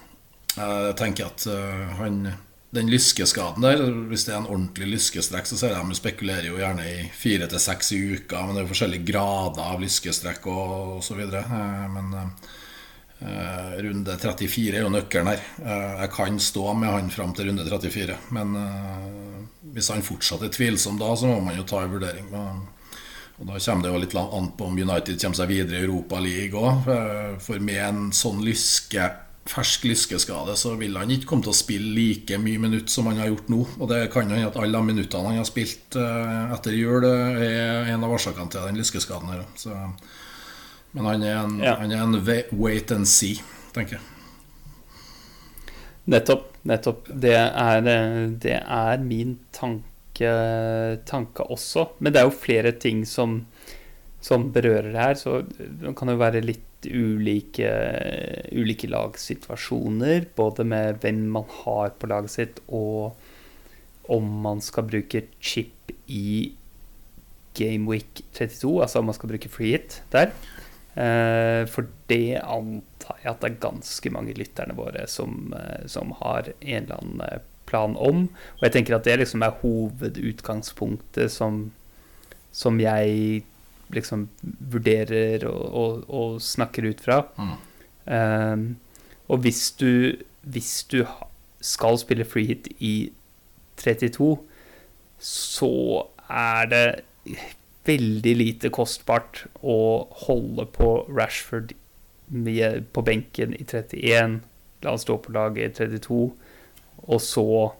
jeg 0.57 0.97
tenker 0.97 1.31
at 1.31 1.47
uh, 1.49 1.97
han 2.01 2.27
den 2.69 2.89
lyskeskaden 2.91 3.63
der, 3.63 3.81
hvis 4.09 4.25
det 4.27 4.33
er 4.33 4.41
en 4.41 4.49
ordentlig 4.51 4.89
lyskestrekk, 4.97 5.47
så 5.47 5.57
ser 5.57 5.73
jeg 5.73 5.87
de 5.87 5.97
spekulerer 5.97 6.49
jo 6.49 6.59
gjerne 6.59 6.83
i 6.83 7.07
fire 7.15 7.47
til 7.47 7.61
seks 7.63 7.93
i 7.95 8.01
uka, 8.17 8.43
men 8.43 8.55
det 8.55 8.61
er 8.61 8.65
jo 8.65 8.71
forskjellige 8.73 9.07
grader 9.07 9.63
av 9.63 9.81
lyskestrekk 9.81 10.49
og, 10.51 10.73
osv. 10.99 11.07
så 11.07 11.19
videre. 11.21 11.43
Eh, 11.47 11.85
Men 11.95 12.13
uh, 13.23 13.71
runde 13.81 14.17
34 14.19 14.75
er 14.75 14.83
jo 14.83 14.91
nøkkelen 14.93 15.31
her. 15.31 15.45
Uh, 15.63 16.03
jeg 16.03 16.11
kan 16.13 16.39
stå 16.43 16.73
med 16.77 16.91
han 16.91 17.13
fram 17.13 17.33
til 17.33 17.49
runde 17.49 17.65
34, 17.65 18.17
men 18.35 18.55
uh, 18.59 19.39
hvis 19.73 19.89
han 19.93 20.05
fortsatt 20.05 20.43
er 20.43 20.53
tvilsom 20.53 20.99
da, 20.99 21.15
så 21.15 21.31
må 21.31 21.39
man 21.47 21.57
jo 21.57 21.65
ta 21.65 21.81
en 21.85 21.95
vurdering. 21.95 22.29
Og, 22.35 22.65
og 23.39 23.45
Da 23.45 23.59
kommer 23.59 23.83
det 23.83 23.91
jo 23.93 24.01
litt 24.01 24.15
an 24.17 24.51
på 24.57 24.65
om 24.65 24.77
United 24.81 25.19
kommer 25.21 25.37
seg 25.37 25.47
videre 25.51 25.77
i 25.77 25.85
Europa 25.85 26.19
League 26.19 26.57
òg. 26.57 26.87
For 27.43 27.59
med 27.61 27.81
en 27.85 27.99
sånn 28.11 28.39
lyske, 28.41 29.11
fersk 29.47 29.85
lyskeskade 29.87 30.55
så 30.59 30.73
vil 30.75 30.97
han 30.97 31.11
ikke 31.13 31.29
komme 31.29 31.45
til 31.45 31.53
å 31.53 31.55
spille 31.55 31.93
like 31.95 32.39
mye 32.41 32.59
minutt 32.59 32.89
som 32.89 33.05
han 33.07 33.21
har 33.21 33.29
gjort 33.29 33.51
nå. 33.53 33.61
Og 33.79 33.87
det 33.91 34.01
kan 34.11 34.27
hende 34.33 34.49
at 34.49 34.57
alle 34.57 34.73
de 34.81 34.89
minuttene 34.89 35.29
han 35.29 35.37
har 35.37 35.47
spilt 35.47 35.95
eh, 35.95 36.53
etter 36.57 36.75
jul, 36.75 37.05
eh, 37.05 37.45
er 37.45 37.93
en 37.93 38.03
av 38.03 38.11
årsakene 38.17 38.49
til 38.51 38.65
den 38.65 38.81
lyskeskaden. 38.81 39.29
her 39.29 39.45
så, 39.55 39.77
Men 40.93 41.05
han 41.05 41.23
er 41.23 41.37
en, 41.43 41.59
Ja. 41.59 41.75
han 41.75 41.91
er 41.91 42.01
en 42.03 42.21
wait 42.57 42.91
and 42.91 43.07
see, 43.07 43.39
tenker 43.73 43.99
jeg. 43.99 44.01
Nettopp. 46.07 46.53
nettopp. 46.63 47.07
Det 47.13 47.35
er, 47.35 47.77
eh, 47.87 48.27
det 48.29 48.63
er 48.65 48.97
min 48.97 49.37
tanke, 49.53 49.83
tanke 51.05 51.45
også. 51.53 51.83
Men 51.99 52.13
det 52.13 52.21
er 52.21 52.27
jo 52.29 52.33
flere 52.33 52.71
ting 52.81 53.03
som, 53.05 53.41
som 54.23 54.49
berører 54.55 54.89
det 54.91 55.01
her. 55.03 55.15
Så 55.19 55.41
det 55.47 55.93
kan 55.99 56.09
jo 56.09 56.17
være 56.19 56.41
litt 56.45 56.87
ulike, 56.87 57.71
ulike 58.53 58.89
lagsituasjoner. 58.89 60.29
Både 60.37 60.65
med 60.67 61.01
hvem 61.03 61.25
man 61.37 61.47
har 61.63 61.93
på 61.99 62.09
laget 62.09 62.33
sitt, 62.33 62.61
og 62.67 63.17
om 64.13 64.29
man 64.43 64.61
skal 64.63 64.87
bruke 64.87 65.25
chip 65.43 65.91
i 66.07 66.53
Gameweek 67.57 68.23
32. 68.33 68.81
Altså 68.81 68.99
om 68.99 69.09
man 69.09 69.17
skal 69.17 69.31
bruke 69.33 69.51
free 69.51 69.75
hit 69.75 70.01
der. 70.13 70.31
Eh, 70.97 71.63
For 71.69 71.89
det 72.09 72.39
antar 72.41 73.19
jeg 73.21 73.31
at 73.33 73.43
det 73.43 73.51
er 73.51 73.61
ganske 73.67 74.11
mange 74.13 74.35
lytterne 74.37 74.77
våre 74.77 75.05
som, 75.11 75.53
eh, 75.57 75.85
som 75.89 76.13
har 76.21 76.51
en 76.59 76.83
eller 76.83 76.97
annen 77.01 77.21
eh, 77.27 77.43
plan 77.67 77.95
om. 77.99 78.25
Og 78.57 78.65
jeg 78.65 78.75
tenker 78.75 78.97
at 78.97 79.05
det 79.07 79.19
liksom 79.21 79.45
er 79.45 79.55
hovedutgangspunktet 79.61 81.31
som, 81.33 81.67
som 82.51 82.79
jeg 82.81 83.43
liksom 83.93 84.27
vurderer 84.71 85.45
og, 85.47 85.63
og, 85.67 86.03
og 86.09 86.41
snakker 86.43 86.89
ut 86.89 87.03
fra. 87.03 87.21
Mm. 87.37 87.55
Um, 88.07 88.67
og 89.27 89.43
hvis 89.43 89.71
du, 89.79 90.15
hvis 90.47 90.83
du 90.91 91.01
skal 91.61 91.99
spille 91.99 92.25
free 92.25 92.47
hit 92.53 92.67
i 92.79 93.11
32, 93.77 94.37
så 95.19 95.73
er 96.29 96.69
det 96.71 96.85
veldig 97.87 98.33
lite 98.35 98.71
kostbart 98.73 99.45
å 99.63 100.07
holde 100.27 100.67
på 100.75 100.91
Rashford 101.07 101.73
på 102.93 103.03
benken 103.07 103.53
i 103.55 103.63
31, 103.63 104.41
la 104.83 104.91
han 104.91 104.99
stå 104.99 105.15
på 105.23 105.31
laget 105.31 105.79
i 105.79 105.87
32, 105.87 106.17
og 107.03 107.21
så, 107.21 107.71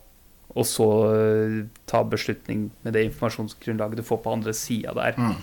og 0.50 0.66
så 0.66 0.90
eh, 1.14 1.56
ta 1.90 2.04
beslutning 2.04 2.72
med 2.84 2.94
det 2.94 3.06
informasjonsgrunnlaget 3.10 3.98
du 3.98 4.04
får 4.04 4.22
på 4.24 4.36
andre 4.38 4.54
sida 4.54 4.94
der. 4.98 5.18
Mm. 5.18 5.34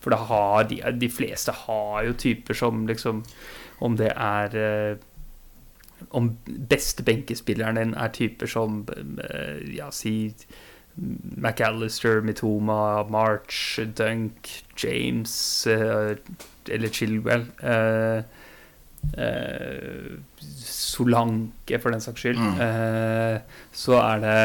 For 0.00 0.14
det 0.14 0.18
har, 0.30 0.62
de, 0.70 0.80
de 1.00 1.10
fleste 1.10 1.52
har 1.52 2.04
jo 2.06 2.12
typer 2.14 2.54
som 2.54 2.86
liksom 2.86 3.24
Om 3.82 3.96
det 3.98 4.12
er 4.14 4.54
eh, 4.54 4.96
Om 6.14 6.28
beste 6.70 7.02
benkespilleren 7.02 7.76
din 7.76 7.94
er 7.94 8.12
typer 8.14 8.46
som 8.46 8.84
eh, 8.94 9.74
Ja, 9.74 9.90
si 9.90 10.34
McAllister, 10.98 12.20
Mitoma, 12.22 13.04
March, 13.10 13.78
Dunk, 13.98 14.48
James 14.84 15.66
eller 15.66 16.88
Chilwell. 16.90 17.46
eh, 17.62 18.22
Solanke, 20.38 21.78
for 21.80 21.94
den 21.94 22.02
saks 22.04 22.24
skyld. 22.24 22.38
Mm. 22.38 22.58
eh, 22.64 23.62
så 23.72 23.98
er 24.02 24.24
det 24.24 24.42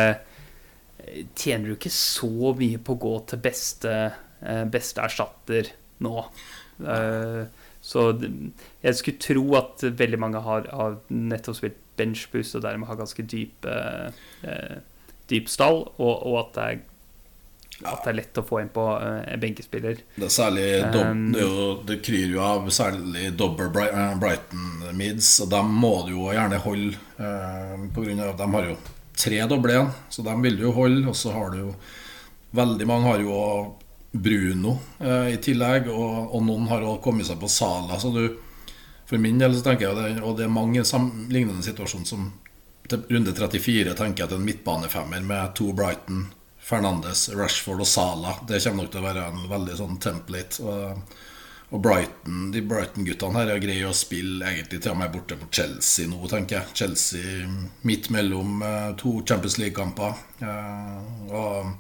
Tjener 1.36 1.68
du 1.68 1.74
ikke 1.76 1.92
så 1.94 2.54
mye 2.58 2.80
på 2.82 2.96
å 2.96 3.02
gå 3.02 3.14
til 3.30 3.42
beste, 3.44 3.92
eh, 4.42 4.64
beste 4.72 5.04
erstatter 5.04 5.68
nå? 6.02 6.24
Eh, 6.80 7.44
så 7.84 8.06
jeg 8.16 8.96
skulle 8.96 9.22
tro 9.22 9.44
at 9.60 9.84
veldig 9.84 10.20
mange 10.24 10.42
har, 10.46 10.70
har 10.72 10.96
nettopp 11.12 11.60
spilt 11.60 11.82
benchboost 12.00 12.56
og 12.58 12.64
dermed 12.66 12.88
har 12.90 12.98
ganske 12.98 13.26
dyp, 13.30 13.68
eh, 13.68 14.80
dyp 15.30 15.52
stall, 15.52 15.84
og, 15.98 16.14
og 16.24 16.40
at, 16.40 16.56
det 16.56 16.64
er, 16.64 16.82
at 17.86 18.06
det 18.06 18.12
er 18.12 18.18
lett 18.18 18.40
å 18.40 18.44
få 18.46 18.60
inn 18.64 18.72
på 18.74 18.84
uh, 19.00 19.36
benkespiller. 19.40 20.02
Det 20.16 20.28
er 20.28 20.34
særlig 20.34 20.68
Um, 20.94 21.24
det, 21.34 21.42
jo, 21.42 21.70
det 21.88 22.00
kryr 22.06 22.34
jo 22.36 22.42
av 22.44 22.68
særlig 22.74 23.32
dobber 23.38 23.72
eh, 23.82 24.14
Brighton 24.20 24.96
mids, 24.98 25.30
og 25.44 25.50
dem 25.52 25.72
må 25.80 25.94
du 26.08 26.14
jo 26.14 26.28
gjerne 26.34 26.60
holde. 26.64 27.00
Uh, 27.18 27.88
på 27.94 28.06
grunn 28.06 28.22
av, 28.24 28.36
de 28.38 28.48
har 28.56 28.68
jo 28.70 28.78
tre 29.18 29.40
doble 29.50 29.76
igjen, 29.76 29.92
så 30.10 30.26
dem 30.26 30.46
vil 30.46 30.60
du 30.60 30.68
jo 30.68 30.76
holde. 30.76 31.06
Og 31.10 31.18
så 31.18 31.34
har 31.36 31.54
du 31.54 31.66
jo 31.66 31.76
Veldig 32.54 32.86
mange 32.86 33.10
har 33.10 33.22
jo 33.24 33.36
Bruno 34.14 34.76
uh, 35.02 35.26
i 35.26 35.40
tillegg, 35.42 35.88
og, 35.90 36.36
og 36.38 36.44
noen 36.46 36.68
har 36.70 36.84
også 36.86 37.02
kommet 37.02 37.26
seg 37.26 37.40
på 37.42 37.50
Sala. 37.50 37.98
Så 37.98 38.12
du, 38.14 38.28
for 39.10 39.18
min 39.18 39.42
del 39.42 39.56
så 39.58 39.64
tenker 39.66 39.88
jeg 39.88 39.98
det, 39.98 40.22
Og 40.22 40.38
det 40.38 40.46
er 40.46 40.54
mange 40.54 40.86
lignende 41.34 41.66
situasjoner 41.66 42.06
som 42.06 42.28
til 42.90 43.04
runde 43.10 43.34
34 43.34 43.94
tenker 43.96 44.24
jeg 44.24 44.30
at 44.30 44.36
en 44.36 44.46
midtbanefemmer 44.46 45.24
med 45.26 45.54
to 45.58 45.72
Brighton, 45.76 46.28
Fernandes, 46.64 47.28
Rashford 47.36 47.84
og 47.84 47.88
Sala 47.88 48.38
Det 48.48 48.62
kommer 48.64 48.86
nok 48.86 48.94
til 48.94 49.02
å 49.02 49.08
være 49.08 49.28
en 49.28 49.48
veldig 49.52 49.78
sånn 49.80 49.98
template. 50.04 50.64
Og, 50.64 51.16
og 51.74 51.82
Brighton, 51.84 52.46
de 52.54 52.62
Brighton-guttene 52.70 53.42
her 53.42 53.52
er 53.56 53.64
greie 53.64 53.90
å 53.90 53.98
spille 53.98 54.48
egentlig 54.48 54.80
til 54.84 54.94
og 54.94 55.02
med 55.02 55.12
borte 55.12 55.38
på 55.40 55.50
Chelsea 55.52 56.08
nå, 56.08 56.22
tenker 56.32 56.62
jeg. 56.62 56.78
Chelsea 56.84 57.50
midt 57.90 58.12
mellom 58.14 58.64
eh, 58.64 58.94
to 59.02 59.18
Champions 59.28 59.60
League-kamper. 59.60 60.16
Eh, 60.46 61.34
og 61.34 61.74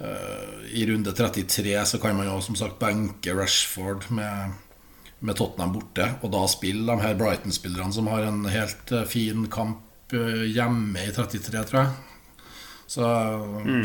eh, 0.00 0.66
i 0.80 0.86
runde 0.90 1.14
33 1.14 1.78
så 1.92 2.02
kan 2.02 2.18
man 2.18 2.30
jo 2.30 2.40
som 2.42 2.58
sagt 2.58 2.80
benke 2.82 3.36
Rashford 3.38 4.10
med 4.10 4.60
med 5.22 5.36
Tottenham 5.38 5.70
borte, 5.70 6.02
og 6.26 6.32
da 6.34 6.40
spille 6.50 6.82
de 6.82 7.04
her 7.04 7.12
Brighton-spillerne 7.14 7.94
som 7.94 8.08
har 8.10 8.24
en 8.26 8.40
helt 8.50 8.90
fin 9.06 9.44
kamp 9.46 10.10
hjemme 10.10 10.98
i 10.98 11.12
33, 11.14 11.60
tror 11.68 11.78
jeg. 11.78 12.11
Så, 12.86 13.06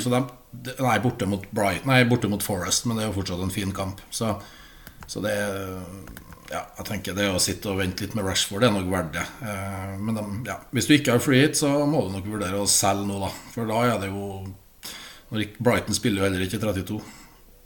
så 0.03 0.11
de, 0.11 0.21
de, 0.51 0.73
Nei, 0.83 0.97
borte 1.03 1.27
mot 1.29 1.43
Bright, 1.55 1.85
Nei, 1.87 2.01
borte 2.09 2.27
mot 2.31 2.43
Forest, 2.43 2.85
men 2.85 2.97
det 2.97 3.05
er 3.05 3.11
jo 3.11 3.17
fortsatt 3.21 3.43
en 3.43 3.53
fin 3.53 3.71
kamp. 3.75 4.01
Så, 4.11 4.33
så 5.07 5.23
det 5.23 5.35
Ja, 6.47 6.61
jeg 6.77 6.85
tenker 6.87 7.15
det 7.15 7.25
å 7.27 7.39
sitte 7.43 7.67
og 7.73 7.81
vente 7.81 8.05
litt 8.05 8.13
med 8.15 8.23
Rashford, 8.23 8.61
det 8.63 8.69
er 8.69 8.75
nok 8.77 8.85
verdt 8.91 9.13
det. 9.17 9.25
Eh, 9.43 9.97
Men 9.99 10.15
de, 10.15 10.23
ja, 10.47 10.55
hvis 10.71 10.87
du 10.87 10.93
ikke 10.95 11.17
har 11.17 11.23
free 11.23 11.41
hit, 11.43 11.57
så 11.59 11.73
må 11.85 12.05
du 12.05 12.13
nok 12.15 12.27
vurdere 12.31 12.61
å 12.61 12.69
selge 12.71 13.03
nå, 13.09 13.17
da. 13.25 13.31
For 13.51 13.67
da 13.67 13.81
er 13.89 13.97
det 14.03 14.07
jo 14.13 14.27
når 15.27 15.43
Brighton 15.59 15.95
spiller 15.97 16.21
jo 16.21 16.27
heller 16.29 16.45
ikke 16.45 16.59
32. 16.63 17.01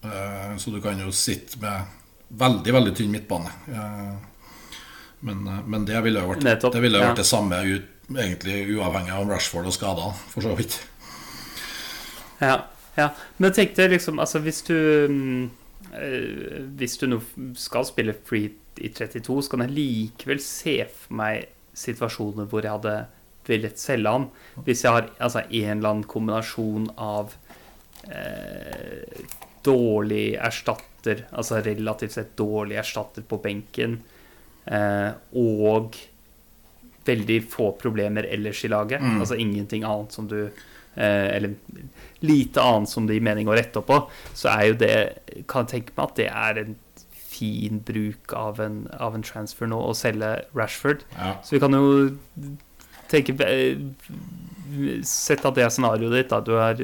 Eh, 0.01 0.55
Så 0.57 0.73
du 0.73 0.79
kan 0.81 0.97
jo 0.97 1.11
sitte 1.13 1.61
med 1.61 1.85
veldig, 2.41 2.73
veldig 2.73 2.93
tynn 2.97 3.13
midtbane. 3.13 3.53
Eh, 3.69 4.13
Men, 5.21 5.43
men 5.69 5.83
det 5.85 5.99
ville 6.01 6.17
jo 6.23 6.31
vært 6.31 6.41
Nettopp, 6.47 6.73
det, 6.73 6.81
ville 6.81 6.97
jo 6.97 7.03
ja. 7.03 7.09
vært 7.11 7.19
det 7.21 7.27
samme 7.29 7.59
ut, 7.61 7.89
egentlig 8.09 8.63
uavhengig 8.73 9.11
av 9.13 9.21
om 9.21 9.29
Rashford 9.29 9.67
og 9.69 9.75
skader, 9.75 10.15
for 10.33 10.41
så 10.41 10.55
vidt. 10.57 10.79
Ja, 12.41 12.57
ja. 12.97 13.09
Men 13.37 13.51
jeg 13.51 13.57
tenkte 13.59 13.87
liksom 13.91 14.19
Altså, 14.19 14.41
hvis 14.43 14.61
du 14.67 14.75
eh, 15.95 16.59
Hvis 16.77 16.97
du 16.99 17.07
nå 17.07 17.21
skal 17.59 17.87
spille 17.87 18.15
free 18.27 18.51
i 18.81 18.89
32, 18.89 19.43
så 19.45 19.51
kan 19.51 19.65
jeg 19.65 19.75
likevel 19.75 20.39
se 20.41 20.77
for 20.89 21.17
meg 21.19 21.49
situasjoner 21.77 22.47
hvor 22.49 22.63
jeg 22.65 22.71
hadde 22.71 22.93
villet 23.45 23.79
selge 23.79 24.13
han. 24.15 24.27
Hvis 24.65 24.85
jeg 24.85 24.95
har 24.95 25.09
altså, 25.19 25.43
en 25.43 25.77
eller 25.77 25.89
annen 25.89 26.07
kombinasjon 26.09 26.87
av 26.95 27.35
øh, 28.07 29.21
dårlig 29.65 30.25
erstatter, 30.39 31.25
altså 31.29 31.61
relativt 31.65 32.15
sett 32.15 32.33
dårlig 32.39 32.79
erstatter 32.81 33.25
på 33.27 33.41
benken, 33.43 33.99
øh, 34.71 35.11
og 35.37 35.99
veldig 37.05 37.39
få 37.49 37.71
problemer 37.81 38.27
ellers 38.29 38.63
i 38.65 38.71
laget. 38.71 39.01
Mm. 39.01 39.19
Altså 39.19 39.37
ingenting 39.41 39.85
annet 39.87 40.13
som 40.15 40.29
du 40.31 40.45
Eller 40.95 41.53
lite 42.19 42.61
annet 42.61 42.89
som 42.91 43.05
det 43.07 43.15
gir 43.15 43.23
mening 43.23 43.47
å 43.47 43.55
rette 43.55 43.79
opp 43.79 43.87
på. 43.87 43.99
Så 44.35 44.49
er 44.51 44.65
jo 44.67 44.79
det 44.81 44.95
Kan 45.47 45.63
jeg 45.63 45.71
tenke 45.75 45.95
meg 45.95 46.09
at 46.09 46.17
det 46.19 46.27
er 46.29 46.59
en 46.65 46.75
fin 47.31 47.79
bruk 47.87 48.33
av 48.37 48.59
en, 48.61 48.83
av 48.99 49.15
en 49.15 49.23
transfer 49.25 49.69
nå, 49.71 49.79
å 49.79 49.95
selge 49.97 50.33
Rashford. 50.57 51.05
Ja. 51.15 51.37
Så 51.41 51.55
vi 51.55 51.61
kan 51.63 51.77
jo 51.77 52.11
tenke 53.11 53.35
eh, 53.47 53.79
Sett 55.07 55.43
at 55.47 55.57
det 55.57 55.65
er 55.65 55.71
scenarioet 55.73 56.13
ditt. 56.15 56.29
da 56.31 56.39
Du 56.43 56.53
er 56.59 56.83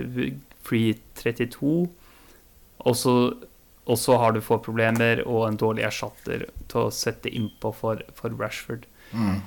free 0.68 0.98
32, 1.20 1.76
og 2.88 2.98
så 3.00 3.14
og 3.88 3.96
så 3.96 4.18
har 4.20 4.34
du 4.36 4.42
få 4.44 4.58
problemer 4.60 5.22
og 5.24 5.46
en 5.48 5.60
dårlig 5.60 5.86
erstatter 5.88 6.42
til 6.68 6.82
å 6.82 6.94
sette 6.94 7.32
innpå 7.32 7.72
for, 7.76 8.02
for 8.18 8.34
Rashford. 8.36 8.84
Mm. 9.14 9.38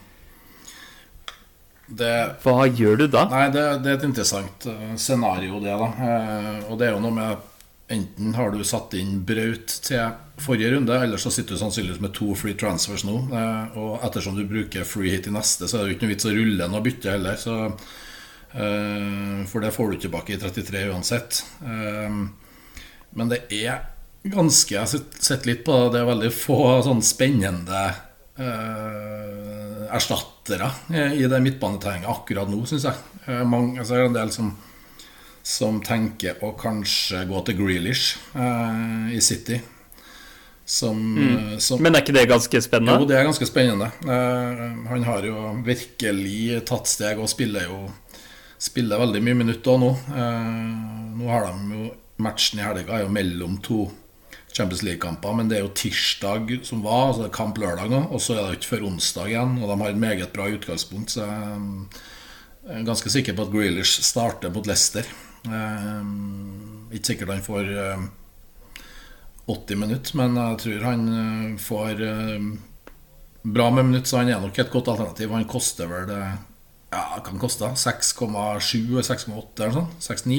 Det, 1.91 2.11
Hva 2.45 2.67
gjør 2.69 3.01
du 3.01 3.07
da? 3.11 3.25
nei, 3.33 3.47
det, 3.51 3.63
det 3.83 3.91
er 3.91 3.97
et 3.99 4.05
interessant 4.07 4.67
eh, 4.71 4.93
scenario, 5.01 5.59
det, 5.63 5.73
da. 5.75 5.89
Eh, 6.07 6.59
og 6.71 6.79
det 6.79 6.87
er 6.89 6.95
jo 6.95 7.05
noe 7.07 7.17
med 7.17 7.47
Enten 7.91 8.37
har 8.37 8.53
du 8.55 8.61
satt 8.63 8.93
inn 8.95 9.17
Braut 9.27 9.73
til 9.83 10.13
forrige 10.39 10.69
runde, 10.77 10.95
eller 10.95 11.19
så 11.19 11.33
sitter 11.35 11.57
du 11.57 11.59
sannsynligvis 11.59 11.99
med 12.05 12.13
to 12.15 12.29
free 12.39 12.55
transfers 12.55 13.03
nå. 13.03 13.17
Eh, 13.35 13.79
og 13.83 14.05
ettersom 14.07 14.37
du 14.39 14.45
bruker 14.47 14.87
free 14.87 15.11
hit 15.17 15.27
i 15.27 15.33
neste, 15.35 15.67
så 15.67 15.81
er 15.81 15.83
det 15.83 15.89
jo 15.89 15.97
ikke 15.97 16.07
noe 16.07 16.13
vits 16.13 16.29
å 16.31 16.35
rulle 16.37 16.69
en 16.69 16.77
og 16.79 16.85
bytte 16.87 17.11
heller. 17.17 17.41
Så, 17.41 17.57
for 19.51 19.67
det 19.67 19.73
får 19.75 19.91
du 19.91 19.99
tilbake 20.05 20.37
i 20.37 20.39
33 20.39 20.85
uansett. 20.91 21.41
Men 23.19 23.31
det 23.31 23.43
er 23.59 23.83
ganske 24.23 24.75
Jeg 24.75 24.81
har 24.87 25.03
sett 25.27 25.47
litt 25.49 25.65
på 25.67 25.75
det, 25.75 25.91
det 25.97 26.01
er 26.05 26.09
veldig 26.13 26.31
få 26.35 26.61
sånn 26.87 27.03
spennende 27.03 27.83
erstattere 29.91 30.71
i 31.17 31.27
det 31.29 31.41
midtbaneterrenget 31.45 32.09
akkurat 32.09 32.49
nå, 32.51 32.63
syns 32.69 32.87
jeg. 32.89 32.97
Eh, 33.27 33.45
mange, 33.45 33.79
altså, 33.79 33.95
det 33.95 34.01
er 34.01 34.11
en 34.11 34.21
del 34.21 34.33
som 34.35 34.53
som 35.43 35.81
tenker 35.83 36.41
å 36.45 36.53
kanskje 36.59 37.25
gå 37.29 37.43
til 37.47 37.61
Grealish 37.61 38.19
eh, 38.37 39.13
i 39.17 39.21
City. 39.25 39.61
Som, 40.71 41.01
mm. 41.17 41.57
som 41.59 41.81
Men 41.83 41.97
er 41.97 42.05
ikke 42.05 42.15
det 42.15 42.29
ganske 42.31 42.61
spennende? 42.63 43.01
Jo, 43.03 43.09
det 43.11 43.17
er 43.19 43.27
ganske 43.27 43.49
spennende. 43.49 43.89
Eh, 44.05 44.61
han 44.93 45.07
har 45.09 45.27
jo 45.27 45.49
virkelig 45.67 46.61
tatt 46.69 46.91
steg 46.91 47.21
og 47.21 47.31
spiller 47.33 47.69
jo 47.71 47.89
Spiller 48.61 49.01
veldig 49.01 49.23
mye 49.25 49.37
minutter 49.39 49.79
nå. 49.81 49.87
Eh, 50.13 50.49
nå 51.17 51.31
har 51.33 51.47
de 51.47 51.79
jo 51.79 51.87
Matchen 52.21 52.59
i 52.61 52.67
helga 52.67 52.99
er 52.99 53.07
jo 53.07 53.13
mellom 53.15 53.55
to 53.65 53.87
Champions 54.53 54.83
League-kamper, 54.83 55.35
men 55.37 55.51
det 55.51 55.59
er 55.59 55.65
jo 55.65 55.73
tirsdag 55.79 56.51
som 56.67 56.83
var, 56.85 57.11
altså 57.11 57.25
det 57.25 57.29
er 57.31 57.37
kamp 57.37 57.59
lørdag 57.63 57.91
nå, 57.93 58.01
og 58.11 58.23
så 58.23 58.35
er 58.35 58.49
det 58.49 58.61
ikke 58.61 58.73
før 58.75 58.87
onsdag 58.91 59.31
igjen. 59.31 59.59
Og 59.61 59.71
de 59.71 59.77
har 59.83 59.93
et 59.93 60.05
meget 60.05 60.33
bra 60.35 60.49
utgangspunkt, 60.51 61.15
så 61.15 61.27
jeg 61.27 62.81
er 62.81 62.89
ganske 62.89 63.13
sikker 63.13 63.37
på 63.37 63.47
at 63.47 63.53
Grealish 63.55 64.03
starter 64.07 64.53
mot 64.55 64.67
Leicester. 64.69 65.07
Eh, 65.47 66.11
ikke 66.91 67.13
sikkert 67.13 67.33
han 67.33 67.47
får 67.47 67.71
eh, 67.71 68.09
80 69.51 69.81
minutter, 69.81 70.19
men 70.21 70.37
jeg 70.39 70.61
tror 70.65 70.87
han 70.91 71.09
eh, 71.15 71.57
får 71.63 72.05
eh, 72.07 72.51
bra 73.43 73.71
med 73.71 73.89
minutter, 73.91 74.11
så 74.11 74.23
han 74.23 74.33
er 74.35 74.43
nok 74.43 74.59
et 74.59 74.73
godt 74.73 74.91
alternativ. 74.93 75.35
Han 75.35 75.51
koster 75.51 75.91
vel 75.91 76.09
det 76.11 76.23
Ja, 76.91 77.21
kan 77.23 77.39
koste 77.39 77.69
6,7 77.79 78.27
eller 78.91 79.07
6,8 79.07 79.63
eller 79.63 79.77
sånn? 79.77 79.93
6,9? 80.03 80.39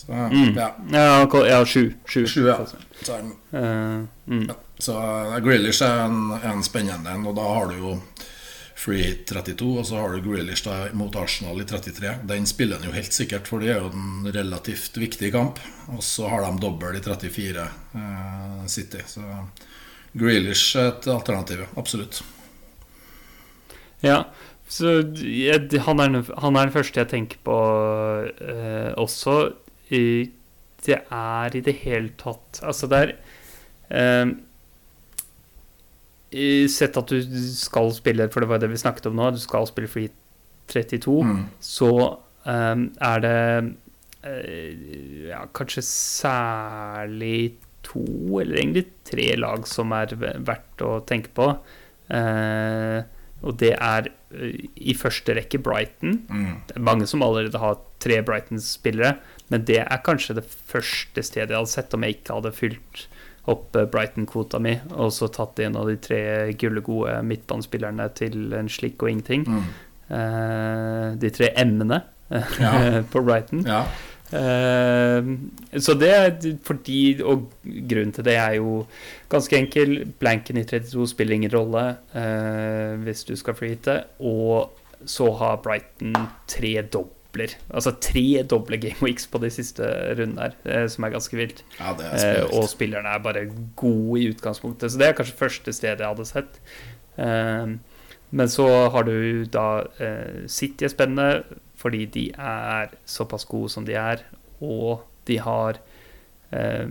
Så 0.00 0.16
ja. 0.56 0.70
Ja, 0.92 1.46
ja 1.46 1.60
sju. 1.66 1.92
Sju. 2.06 2.26
Sju, 2.26 2.46
ja. 2.48 2.58
Så, 2.66 3.16
Eh, 3.52 4.04
mm. 4.26 4.46
ja. 4.48 4.54
så 4.78 4.92
eh, 4.92 5.38
Grealish 5.38 5.82
er 5.82 6.04
en, 6.04 6.38
en 6.44 6.62
spennende 6.62 7.10
en, 7.10 7.26
og 7.26 7.34
da 7.38 7.46
har 7.48 7.72
du 7.72 7.80
jo 7.80 7.94
Free 8.80 9.02
hit 9.02 9.26
32, 9.28 9.66
og 9.76 9.84
så 9.84 9.98
har 10.00 10.14
du 10.14 10.22
Grealish 10.24 10.64
da 10.64 10.86
mot 10.96 11.16
Arsenal 11.20 11.58
i 11.60 11.66
33. 11.68 12.14
Den 12.24 12.46
spiller 12.48 12.78
han 12.80 12.88
jo 12.88 12.94
helt 12.94 13.12
sikkert, 13.12 13.50
for 13.50 13.60
det 13.60 13.74
er 13.74 13.82
jo 13.82 13.90
en 13.92 14.30
relativt 14.32 14.96
viktig 14.96 15.28
kamp. 15.34 15.60
Og 15.92 16.00
så 16.04 16.30
har 16.32 16.46
de 16.46 16.62
dobbel 16.62 16.96
i 16.96 17.02
34, 17.04 17.66
uh, 17.92 18.62
City. 18.72 19.02
Så 19.04 19.20
Grealish 20.16 20.80
er 20.80 20.94
et 20.94 21.10
alternativ, 21.12 21.66
absolutt. 21.76 22.22
Ja, 24.00 24.22
så 24.70 25.02
jeg, 25.20 25.68
han, 25.84 26.00
er, 26.00 26.24
han 26.40 26.56
er 26.56 26.70
den 26.70 26.72
første 26.78 27.02
jeg 27.02 27.12
tenker 27.12 27.44
på 27.44 27.58
eh, 28.40 28.94
også. 28.96 29.36
Det 29.90 30.96
er 31.12 31.56
i 31.56 31.60
det 31.66 31.74
hele 31.82 32.12
tatt 32.20 32.60
Altså, 32.64 32.86
det 32.88 32.98
er 33.02 33.10
eh, 33.90 34.30
Sett 36.70 36.94
at 37.00 37.10
du 37.10 37.18
skal 37.58 37.90
spille, 37.96 38.28
for 38.30 38.44
det 38.44 38.48
var 38.52 38.60
det 38.62 38.68
vi 38.70 38.78
snakket 38.78 39.08
om 39.10 39.16
nå, 39.18 39.32
du 39.34 39.40
skal 39.42 39.66
spille 39.66 39.90
Free 39.90 40.12
32, 40.70 41.16
Mm. 41.26 41.40
så 41.58 41.88
eh, 42.46 42.84
er 43.02 43.22
det 43.24 43.74
eh, 44.22 44.84
ja, 45.32 45.40
kanskje 45.58 45.82
særlig 45.88 47.56
to, 47.82 48.04
eller 48.38 48.60
egentlig 48.60 48.84
tre 49.08 49.32
lag 49.42 49.66
som 49.66 49.90
er 49.96 50.14
verdt 50.14 50.84
å 50.86 51.00
tenke 51.08 51.32
på. 51.34 51.48
Eh, 52.14 53.00
og 53.42 53.56
det 53.58 53.72
er 53.74 54.10
eh, 54.36 54.68
i 54.76 54.94
første 54.94 55.34
rekke 55.34 55.58
Brighton. 55.64 56.20
Mm. 56.30 56.54
Det 56.68 56.76
er 56.78 56.86
mange 56.92 57.08
som 57.10 57.24
allerede 57.26 57.58
har 57.58 57.80
tre 57.98 58.20
Brighton-spillere, 58.22 59.16
men 59.50 59.64
det 59.66 59.80
er 59.82 60.04
kanskje 60.06 60.38
det 60.38 60.46
første 60.46 61.22
stedet 61.26 61.50
jeg 61.50 61.58
hadde 61.58 61.72
sett 61.72 61.94
om 61.96 62.06
jeg 62.06 62.20
ikke 62.20 62.38
hadde 62.38 62.54
fylt 62.54 63.06
opp 63.50 63.76
eh, 63.76 63.88
Brighton-kvota 63.90 64.60
mi, 64.62 64.76
og 64.94 65.12
så 65.14 65.30
tatt 65.32 65.60
en 65.64 65.78
av 65.80 65.88
de 65.90 65.96
tre 66.02 66.20
gullegode 66.60 67.18
midtbanespillerne 67.26 68.10
til 68.18 68.54
en 68.56 68.70
slikk 68.70 69.02
og 69.04 69.14
ingenting. 69.14 69.46
Mm. 69.48 69.70
Uh, 70.10 71.12
de 71.22 71.28
tre 71.30 71.52
M-ene 71.62 72.00
eh, 72.34 72.56
Ja. 72.58 72.72
på 73.12 73.22
Brighton. 73.22 73.62
Ja. 73.66 73.84
Uh, 74.30 75.26
så 75.82 75.96
det 75.98 76.10
er 76.14 76.34
fordi 76.62 77.18
Og 77.26 77.48
grunnen 77.66 78.12
til 78.14 78.26
det 78.28 78.36
er 78.38 78.56
jo 78.58 78.84
ganske 79.30 79.58
enkel. 79.58 80.04
Blanken 80.18 80.58
i 80.58 80.64
32 80.66 81.08
spiller 81.10 81.38
ingen 81.38 81.54
rolle 81.54 81.84
uh, 82.14 82.98
hvis 83.04 83.24
du 83.26 83.36
skal 83.38 83.58
freehite. 83.58 84.02
Og 84.18 84.70
så 85.06 85.30
har 85.38 85.62
Brighton 85.62 86.14
tre 86.50 86.74
dobler. 87.30 87.54
Altså 87.70 87.92
tre 88.00 88.42
doble 88.42 88.76
game 88.78 88.96
weeks 89.02 89.26
på 89.26 89.38
de 89.38 89.50
siste 89.50 89.82
rundene 90.18 90.40
her, 90.40 90.54
eh, 90.64 90.86
som 90.88 91.04
er 91.04 91.10
ganske 91.10 91.36
vilt. 91.36 91.62
ja, 91.78 91.92
er 91.92 92.42
Eh, 92.42 92.58
og 92.58 92.68
spillerne 92.68 93.08
er 93.08 93.18
bare 93.18 93.46
gode 93.76 94.20
i 94.20 94.28
utgangspunktet. 94.30 94.90
Så 94.90 94.98
det 94.98 95.08
er 95.08 95.12
kanskje 95.12 95.36
første 95.36 95.72
stedet 95.72 96.00
jeg 96.00 96.08
hadde 96.08 96.26
sett. 96.26 96.60
Eh, 97.18 97.76
men 98.30 98.48
så 98.48 98.88
har 98.90 99.02
du 99.02 99.44
da 99.44 99.84
eh, 99.98 100.46
City 100.46 100.84
er 100.84 100.88
spennende 100.88 101.44
fordi 101.80 102.04
de 102.04 102.30
er 102.36 102.90
såpass 103.06 103.44
gode 103.44 103.70
som 103.70 103.86
de 103.86 103.94
er, 103.94 104.20
og 104.60 105.00
de 105.26 105.38
har 105.40 105.78
eh, 106.52 106.86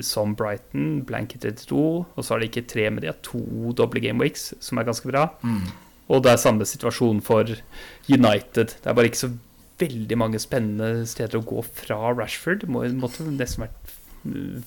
som 0.00 0.36
Brighton, 0.36 1.02
blanket 1.04 1.42
32, 1.42 2.04
og 2.14 2.24
så 2.24 2.34
har 2.34 2.38
de 2.38 2.46
ikke 2.46 2.68
tre, 2.70 2.90
men 2.90 3.02
de 3.02 3.10
har 3.10 3.18
to 3.26 3.72
doble 3.72 4.00
game 4.00 4.22
weeks, 4.22 4.54
som 4.60 4.78
er 4.78 4.86
ganske 4.86 5.08
bra. 5.10 5.26
Mm. 5.42 5.66
Og 6.08 6.22
det 6.24 6.32
er 6.32 6.40
samme 6.40 6.64
situasjon 6.68 7.20
for 7.24 7.44
United. 8.08 8.74
Det 8.80 8.86
er 8.88 8.96
bare 8.96 9.10
ikke 9.10 9.24
så 9.26 9.32
veldig 9.78 10.16
mange 10.18 10.40
spennende 10.42 11.04
steder 11.06 11.38
å 11.38 11.44
gå 11.46 11.62
fra 11.68 11.98
Rashford. 12.16 12.64
Må, 12.72 12.86
måtte 12.98 13.26
nesten 13.28 13.66
vært 13.66 13.94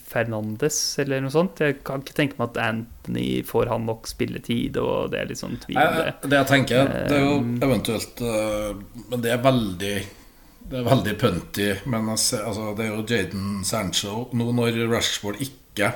Fernandes 0.08 0.78
eller 1.02 1.22
noe 1.24 1.34
sånt. 1.34 1.60
Jeg 1.62 1.82
kan 1.88 2.04
ikke 2.04 2.16
tenke 2.18 2.38
meg 2.40 2.52
at 2.54 2.60
Anthony 2.64 3.42
får 3.48 3.72
han 3.72 3.86
nok 3.90 4.08
spilletid, 4.10 4.78
og 4.82 5.12
det 5.12 5.20
er 5.22 5.30
litt 5.32 5.42
sånn 5.42 5.58
tvil 5.62 5.78
det. 5.78 6.14
Jeg- 6.32 6.48
tenker, 6.52 6.88
det 7.10 7.18
er 7.18 7.26
jo 7.26 7.36
eventuelt 7.68 8.22
øh, 8.22 8.82
Men 9.10 9.22
det 9.22 9.32
er 9.32 9.44
veldig 9.44 9.96
Det 10.72 10.80
er 10.80 10.84
veldig 10.88 11.18
punty. 11.20 11.68
Men 11.86 12.10
altså, 12.10 12.76
det 12.78 12.86
er 12.86 12.96
jo 12.96 13.04
Jaden 13.04 13.64
Sancho 13.66 14.30
Nå 14.34 14.52
når 14.56 14.78
Rashford 14.92 15.42
ikke 15.42 15.94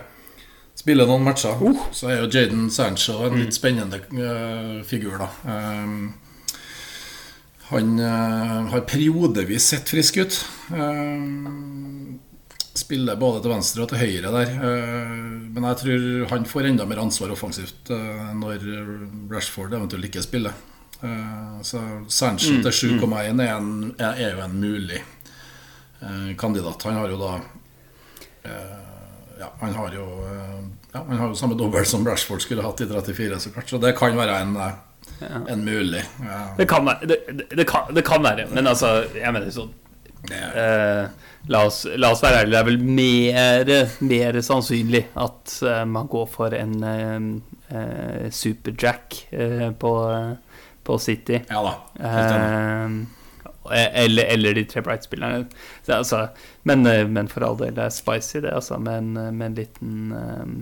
spiller 0.76 1.08
noen 1.08 1.24
matcher, 1.26 1.62
så 1.96 2.12
er 2.12 2.22
jo 2.22 2.30
Jaden 2.30 2.68
Sancho 2.74 3.22
en 3.26 3.40
litt 3.40 3.56
spennende 3.56 4.02
uh, 4.12 4.84
figur, 4.86 5.18
da. 5.22 5.30
Um, 5.48 6.14
han 7.72 7.96
uh, 7.98 8.68
har 8.70 8.86
periodevis 8.86 9.72
sett 9.72 9.90
frisk 9.90 10.20
ut. 10.22 10.38
Um, 10.70 12.20
spiller 12.76 13.18
både 13.18 13.40
til 13.42 13.54
venstre 13.56 13.86
og 13.86 13.90
til 13.90 14.02
høyre 14.04 14.32
der. 14.36 14.50
Men 15.56 15.64
jeg 15.64 15.78
tror 15.80 16.08
han 16.34 16.48
får 16.50 16.68
enda 16.68 16.84
mer 16.86 17.00
ansvar 17.06 17.32
offensivt 17.32 17.88
når 18.36 18.66
Rashford 19.32 19.78
eventuelt 19.78 20.10
ikke 20.10 20.26
spiller. 20.26 20.58
Så 21.64 21.80
Sancho 22.12 22.58
til 22.66 23.00
7,1 23.00 23.40
er, 23.46 23.70
er 23.96 24.20
er 24.28 24.36
jo 24.36 24.44
en 24.44 24.60
mulig 24.60 25.00
kandidat. 26.36 26.84
Han 26.84 27.00
har 27.00 27.16
jo 27.16 27.22
da 27.24 27.32
Ja, 29.40 29.52
han 29.60 29.74
har 29.76 29.94
jo 29.96 30.06
eh, 30.26 30.60
ja, 30.92 31.04
Han 31.08 31.18
har 31.18 31.28
jo 31.28 31.36
samme 31.36 31.58
dobbel 31.60 31.86
som 31.86 32.06
Rashford 32.08 32.42
skulle 32.42 32.64
hatt 32.64 32.82
i 32.82 32.88
34, 32.88 33.40
så 33.40 33.52
klart. 33.52 33.70
Så 33.70 33.80
det 33.84 33.96
kan 33.98 34.16
være 34.18 34.38
en, 34.42 34.56
eh, 34.56 35.42
en 35.52 35.66
mulig. 35.66 36.04
eh, 36.24 36.48
Det 36.58 36.68
kan 36.70 36.86
være, 36.86 37.10
det, 37.12 37.18
det, 37.52 37.68
kan, 37.68 37.94
det 37.96 38.06
kan 38.06 38.24
være, 38.24 38.48
men 38.54 38.68
altså, 38.68 39.04
jeg 39.16 39.34
mener 39.36 39.52
sånn 39.52 39.74
eh, 40.32 41.04
la, 41.52 41.66
oss, 41.66 41.84
la 41.98 42.12
oss 42.16 42.24
være 42.24 42.46
ærlige, 42.46 42.54
det 42.56 42.62
er 42.62 42.70
vel 42.70 42.80
mer, 43.02 43.74
mer 44.08 44.40
sannsynlig 44.46 45.04
at 45.14 45.58
uh, 45.62 45.84
man 45.90 46.08
går 46.10 46.26
for 46.32 46.56
en 46.58 46.74
uh, 46.88 48.26
superjack 48.34 49.20
uh, 49.34 49.70
på, 49.78 49.92
på 50.86 50.98
City. 51.02 51.44
ja 51.50 51.62
da. 51.68 51.76
Helt 52.02 52.34
enig. 52.40 53.06
Eh, 53.72 54.04
eller, 54.04 54.24
eller 54.36 54.54
de 54.54 54.64
tre 54.70 54.82
Bright-spillerne. 54.82 55.46
Er 55.88 55.98
Altså, 55.98 56.28
men, 56.64 56.86
eh, 56.86 57.08
men 57.08 57.28
for 57.28 57.46
all 57.46 57.58
del, 57.60 57.76
det 57.76 57.84
er 57.84 57.90
spicy, 57.90 58.38
det, 58.38 58.54
altså, 58.54 58.78
med 58.78 58.98
en, 58.98 59.38
med 59.38 59.46
en 59.48 59.56
liten 59.56 60.12
eh, 60.12 60.56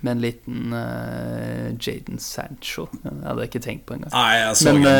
med 0.00 0.12
en 0.12 0.20
liten 0.20 0.72
uh, 0.72 1.72
Jaden 1.80 2.18
Sancho. 2.18 2.86
Jeg 3.02 3.22
hadde 3.24 3.46
ikke 3.48 3.62
tenkt 3.64 3.86
på 3.88 3.96
engang. 3.96 4.12
Nei, 4.12 4.36
jeg 4.38 4.56
så 4.60 4.72
Men, 4.76 4.84
den 4.84 4.94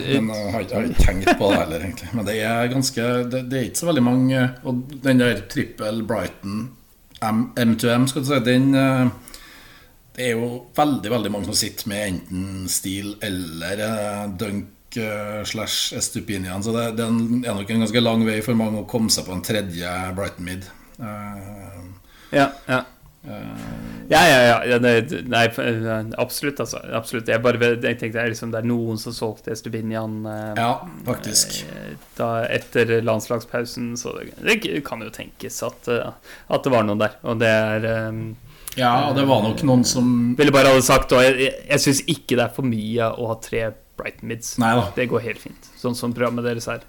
eh, 0.00 0.20
men 0.22 0.34
jeg 0.34 0.52
har, 0.54 0.64
jeg 0.64 0.76
har 0.76 0.88
ikke 0.88 1.04
tenkt 1.04 1.32
på 1.38 1.50
det 1.52 1.60
heller, 1.60 1.84
egentlig. 1.86 2.10
Men 2.16 2.26
det 2.26 2.36
er 2.48 2.72
ganske 2.72 3.06
Det, 3.30 3.42
det 3.50 3.58
er 3.58 3.68
ikke 3.68 3.82
så 3.82 3.90
veldig 3.90 4.04
mange 4.06 4.44
Og 4.64 4.82
den 5.04 5.22
der 5.22 5.42
trippel 5.52 6.02
Brighton 6.08 6.70
M2M, 7.20 8.06
skal 8.08 8.24
du 8.24 8.30
si, 8.30 8.40
den 8.48 8.74
eh, 8.74 9.06
Det 10.16 10.30
er 10.30 10.36
jo 10.38 10.50
veldig 10.76 11.12
veldig 11.12 11.32
mange 11.36 11.50
som 11.50 11.58
sitter 11.60 11.92
med 11.92 12.06
enten 12.08 12.68
Steel 12.72 13.14
eller 13.22 13.84
eh, 13.86 14.26
Dunk 14.40 14.64
eh, 14.64 14.79
slash 15.46 15.94
Estupinian. 15.96 16.62
Så 16.64 16.74
det, 16.74 16.86
det 16.98 17.04
er 17.06 17.54
nok 17.54 17.70
en 17.70 17.84
ganske 17.84 18.02
lang 18.02 18.24
vei 18.26 18.40
for 18.44 18.58
mange 18.58 18.82
å 18.82 18.88
komme 18.90 19.12
seg 19.12 19.28
på 19.28 19.36
en 19.36 19.44
tredje 19.46 19.92
Brighton 20.16 20.48
Mid. 20.48 20.70
Ja, 22.30 22.48
ja. 22.66 22.84
Ja, 24.08 24.28
ja, 24.28 24.42
ja. 24.42 24.64
ja 24.64 24.78
Nei, 24.80 25.20
nei, 25.28 26.12
absolutt, 26.18 26.60
altså. 26.60 26.80
Absolutt. 26.96 27.28
Jeg, 27.28 27.42
bare, 27.44 27.74
jeg 27.76 27.98
tenkte 28.00 28.24
liksom, 28.32 28.52
det 28.54 28.62
er 28.62 28.68
noen 28.70 29.00
som 29.00 29.14
solgte 29.14 29.52
Estubinian 29.52 30.22
eh, 30.26 30.54
ja, 30.56 30.70
faktisk. 31.06 31.60
Da, 32.16 32.30
etter 32.48 32.96
landslagspausen, 33.04 33.92
så 34.00 34.16
det, 34.16 34.32
det 34.40 34.80
kan 34.86 35.04
jo 35.04 35.12
tenkes 35.12 35.60
at, 35.66 35.90
at, 35.90 36.62
det 36.64 36.72
var 36.72 36.88
noen 36.88 37.02
der. 37.02 37.18
Og 37.28 37.36
det 37.42 37.50
er 37.50 37.86
um, 38.08 38.24
Ja, 38.78 39.10
det 39.14 39.26
var 39.28 39.44
nok 39.44 39.62
noen 39.66 39.84
som 39.84 40.10
Ville 40.38 40.54
bare 40.54 40.70
hadde 40.70 40.84
sagt 40.86 41.10
Og 41.10 41.24
jeg, 41.24 41.32
jeg, 41.42 41.54
jeg 41.72 41.82
syns 41.82 42.00
ikke 42.06 42.36
det 42.38 42.44
er 42.44 42.52
for 42.54 42.68
mye 42.70 43.08
å 43.18 43.26
ha 43.32 43.34
tre 43.42 43.64
Brighton 44.00 44.28
Mids. 44.28 44.52
Neida. 44.60 44.88
Det 44.96 45.06
går 45.10 45.24
helt 45.24 45.42
fint, 45.42 45.70
sånn 45.78 45.96
som 45.96 46.14
programmet 46.16 46.46
deres 46.48 46.68
er. 46.72 46.84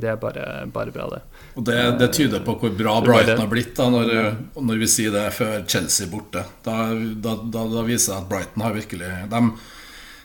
Det 0.00 0.10
er 0.12 0.18
bare, 0.20 0.46
bare 0.72 0.94
bra, 0.94 1.08
det. 1.12 1.22
Og 1.54 1.66
det, 1.66 1.78
det, 2.00 2.10
tyder 2.16 2.44
på 2.44 2.56
hvor 2.60 2.74
bra 2.76 2.98
Brighton 3.04 3.40
har 3.42 3.50
blitt 3.50 3.74
da 3.76 3.88
når, 3.92 4.12
når 4.60 4.82
vi 4.82 4.90
sier 4.90 5.14
det 5.14 5.28
før 5.36 5.64
Chelsea 5.66 6.10
borte. 6.10 6.44
Da, 6.64 6.90
da, 6.94 7.36
da, 7.44 7.84
viser 7.86 8.14
det 8.14 8.20
at 8.20 8.30
Brighton 8.30 8.64
har 8.64 8.76
virkelig 8.76 9.10
de, 9.32 9.42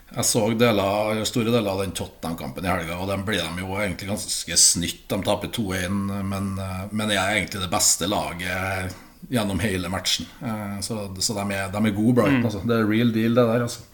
Jeg 0.10 0.26
så 0.26 0.46
deler, 0.58 1.26
store 1.30 1.52
deler 1.52 1.74
av 1.74 1.84
den 1.84 1.94
Tottenham-kampen 1.98 2.66
i 2.66 2.72
helga, 2.72 2.98
og 2.98 3.12
de 3.12 3.20
blir 3.28 3.44
de 3.44 3.66
jo 3.66 3.76
egentlig 3.78 4.10
ganske 4.10 4.58
snytt. 4.58 5.06
De 5.12 5.22
taper 5.26 5.54
2-1, 5.54 6.00
men, 6.32 6.56
men 6.90 7.14
er 7.14 7.36
egentlig 7.36 7.62
det 7.62 7.72
beste 7.74 8.10
laget 8.10 8.98
gjennom 9.30 9.60
hele 9.60 9.90
matchen. 9.90 10.26
Eh, 10.42 10.80
så, 10.82 11.16
så 11.20 11.34
de, 11.34 11.52
er, 11.52 11.70
de, 11.70 11.86
er, 11.86 11.94
gode, 11.94 12.16
Brighton. 12.16 12.40
Mm. 12.40 12.50
Altså. 12.50 12.64
Det 12.66 12.80
er 12.80 12.90
real 12.90 13.14
deal, 13.14 13.36
det 13.36 13.46
der. 13.52 13.68
altså 13.68 13.86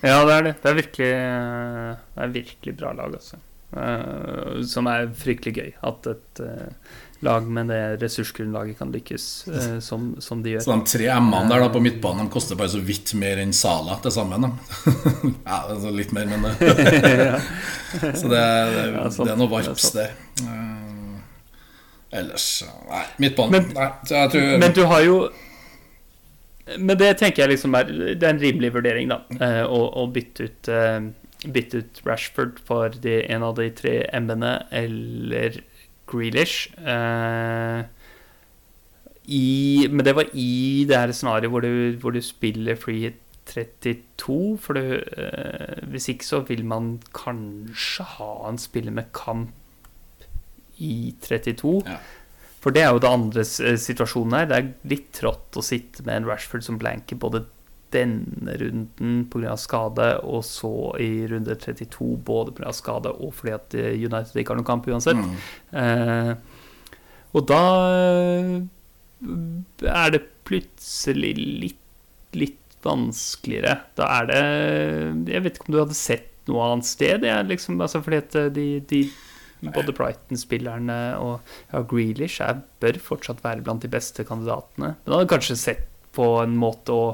Ja, 0.00 0.22
det 0.24 0.34
er 0.34 0.46
det. 0.46 0.54
Det 0.62 0.70
er 0.70 0.78
virkelig, 0.78 1.12
det 2.14 2.24
er 2.24 2.34
virkelig 2.38 2.74
bra 2.78 2.94
lag, 2.94 3.14
altså. 3.18 3.40
Uh, 3.68 4.62
som 4.64 4.86
er 4.88 5.10
fryktelig 5.12 5.52
gøy. 5.58 5.72
At 5.84 6.06
et 6.08 6.40
uh, 6.40 6.94
lag 7.26 7.48
med 7.52 7.68
det 7.68 7.80
ressursgrunnlaget 8.00 8.78
kan 8.78 8.92
lykkes 8.94 9.26
uh, 9.50 9.74
som, 9.84 10.14
som, 10.24 10.40
de 10.44 10.54
gjør. 10.54 10.64
Så 10.64 10.76
de 10.78 10.86
tre 10.94 11.10
M-ene 11.18 11.50
der 11.50 11.64
da 11.66 11.68
på 11.74 11.82
midtbanen 11.84 12.30
De 12.30 12.32
koster 12.32 12.56
bare 12.56 12.72
så 12.72 12.80
vidt 12.80 13.12
mer 13.20 13.42
enn 13.42 13.52
Sala 13.56 13.98
til 14.04 14.14
sammen? 14.14 14.46
ja, 15.50 15.58
altså 15.58 15.92
litt 15.92 16.14
mer, 16.16 16.30
men 16.30 16.46
Så 18.20 18.30
det, 18.30 18.40
det, 18.40 18.86
det, 19.18 19.28
er 19.28 19.36
noe 19.36 19.50
varps 19.52 19.90
der. 19.96 20.16
ellers 22.08 22.48
Nei, 22.88 23.04
midtbanen 23.20 23.52
men, 23.52 23.70
nei, 23.76 23.88
tror, 24.32 24.50
men 24.62 24.72
du 24.76 24.82
har 24.88 25.04
jo 25.04 25.20
Men 26.76 26.98
det 27.00 27.14
tenker 27.20 27.44
jeg 27.44 27.54
liksom 27.54 27.76
er 27.78 27.88
Det 27.88 28.22
er 28.22 28.34
en 28.34 28.42
rimelig 28.42 28.74
vurdering, 28.74 29.12
da, 29.12 29.22
å, 29.64 29.80
å 30.02 30.06
bytte 30.12 30.48
ut 30.48 30.70
bytte 31.46 31.82
ut 31.82 32.00
Rashford 32.06 32.58
for 32.66 32.94
de, 33.02 33.20
en 33.30 33.44
av 33.46 33.54
de 33.58 33.68
tre 33.70 34.00
M-ene 34.16 34.54
eller 34.74 35.60
Grealish. 36.08 36.68
Eh, 36.78 37.84
i, 39.28 39.86
men 39.90 40.04
det 40.06 40.16
var 40.16 40.30
i 40.32 40.84
det 40.88 40.98
her 40.98 41.12
scenarioet 41.12 41.52
hvor, 41.52 41.68
hvor, 42.00 42.16
du 42.16 42.22
spiller 42.24 42.78
free 42.80 43.08
hit 43.08 43.24
32. 43.48 44.58
For 44.60 44.78
du, 44.78 44.98
eh, 44.98 45.84
hvis 45.92 46.10
ikke 46.12 46.26
så 46.26 46.42
vil 46.48 46.64
man 46.68 46.96
kanskje 47.16 48.06
ha 48.16 48.32
en 48.48 48.60
spiller 48.60 48.94
med 48.94 49.12
kamp 49.16 49.54
i 50.78 51.14
32. 51.22 51.82
Ja. 51.86 51.98
For 52.58 52.74
det 52.74 52.82
er 52.82 52.90
jo 52.90 53.02
det 53.02 53.10
andre 53.10 53.44
situasjonen 53.46 54.34
her. 54.34 54.48
Det 54.50 54.58
er 54.58 54.72
litt 54.90 55.12
trått 55.14 55.58
å 55.58 55.62
sitte 55.64 56.02
med 56.06 56.22
en 56.22 56.28
Rashford 56.32 56.66
som 56.66 56.80
blanker 56.80 57.20
både 57.20 57.44
denne 57.94 58.56
runden 58.60 59.24
pga. 59.32 59.56
skade, 59.56 60.08
og 60.26 60.44
så 60.44 60.72
i 61.00 61.26
runde 61.30 61.54
32 61.56 62.16
både 62.24 62.52
pga. 62.56 62.72
skade 62.76 63.12
og 63.14 63.32
fordi 63.38 63.54
at 63.56 63.76
eh, 63.78 63.94
United 63.96 64.36
ikke 64.36 64.54
har 64.54 64.60
noen 64.60 64.68
kamp 64.68 64.88
uansett. 64.90 65.20
Mm. 65.20 65.36
Eh, 65.82 66.32
og 67.36 67.46
da 67.48 67.62
eh, 67.94 68.56
er 69.88 70.14
det 70.14 70.24
plutselig 70.48 71.34
litt, 71.38 71.84
litt 72.36 72.78
vanskeligere. 72.84 73.78
Da 73.98 74.10
er 74.20 74.28
det 74.28 74.42
Jeg 75.32 75.44
vet 75.44 75.56
ikke 75.56 75.70
om 75.70 75.76
du 75.76 75.80
hadde 75.82 75.98
sett 75.98 76.28
noe 76.48 76.68
annet 76.72 76.88
sted? 76.88 77.22
Det 77.24 77.32
er 77.32 77.48
liksom, 77.48 77.80
altså 77.84 78.00
fordi 78.04 78.20
at 78.22 78.36
de, 78.54 78.68
de, 78.88 79.02
de 79.60 79.74
både 79.74 79.94
Brighton-spillerne 79.96 81.00
og 81.18 81.52
ja, 81.72 81.82
Grealish 81.82 82.42
er, 82.44 82.62
bør 82.82 83.00
fortsatt 83.02 83.44
være 83.44 83.64
blant 83.66 83.84
de 83.84 83.90
beste 83.92 84.26
kandidatene. 84.26 84.94
Men 85.04 85.16
hadde 85.16 85.30
kanskje 85.34 85.58
sett 85.58 85.86
på 86.16 86.32
en 86.42 86.56
måte 86.58 86.94
å 86.94 87.04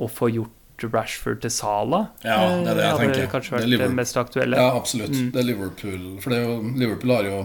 å 0.00 0.08
få 0.08 0.30
gjort 0.32 0.56
Rashford 0.80 1.42
til 1.44 1.52
Sala. 1.52 2.06
Ja, 2.24 2.38
det 2.64 2.70
er 2.72 2.78
det 2.78 2.84
jeg 2.84 2.92
hadde 2.92 3.08
tenker. 3.08 3.26
kanskje 3.34 3.56
vært 3.58 3.66
det, 3.68 3.80
det 3.82 3.96
mest 3.98 4.16
aktuelle. 4.16 4.60
Ja, 4.60 4.70
absolutt. 4.78 5.12
Mm. 5.12 5.26
Det 5.34 5.42
er 5.42 5.46
Liverpool. 5.50 6.06
For 6.24 6.36
er 6.36 6.46
jo, 6.46 6.54
Liverpool 6.80 7.12
har 7.12 7.28
jo 7.28 7.40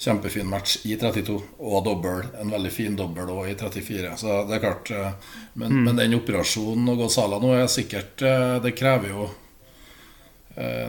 kjempefin 0.00 0.48
match 0.48 0.78
i 0.88 0.96
32 0.96 1.36
og 1.36 1.76
dobbel. 1.84 2.22
En 2.40 2.54
veldig 2.56 2.72
fin 2.72 2.96
dobbel 2.96 3.32
òg 3.34 3.50
i 3.52 3.56
34. 3.60 4.14
Så 4.22 4.38
det 4.48 4.56
er 4.56 4.64
klart 4.64 4.92
eh, 4.92 5.34
Men, 5.52 5.74
mm. 5.74 5.82
men 5.84 6.00
den 6.00 6.16
operasjonen 6.16 6.94
å 6.94 6.96
gå 6.96 7.10
Sala 7.12 7.40
nå 7.40 7.52
er 7.56 7.68
sikkert 7.72 8.24
eh, 8.24 8.56
Det 8.64 8.72
krever 8.76 9.12
jo 9.12 9.28
eh, 9.28 9.36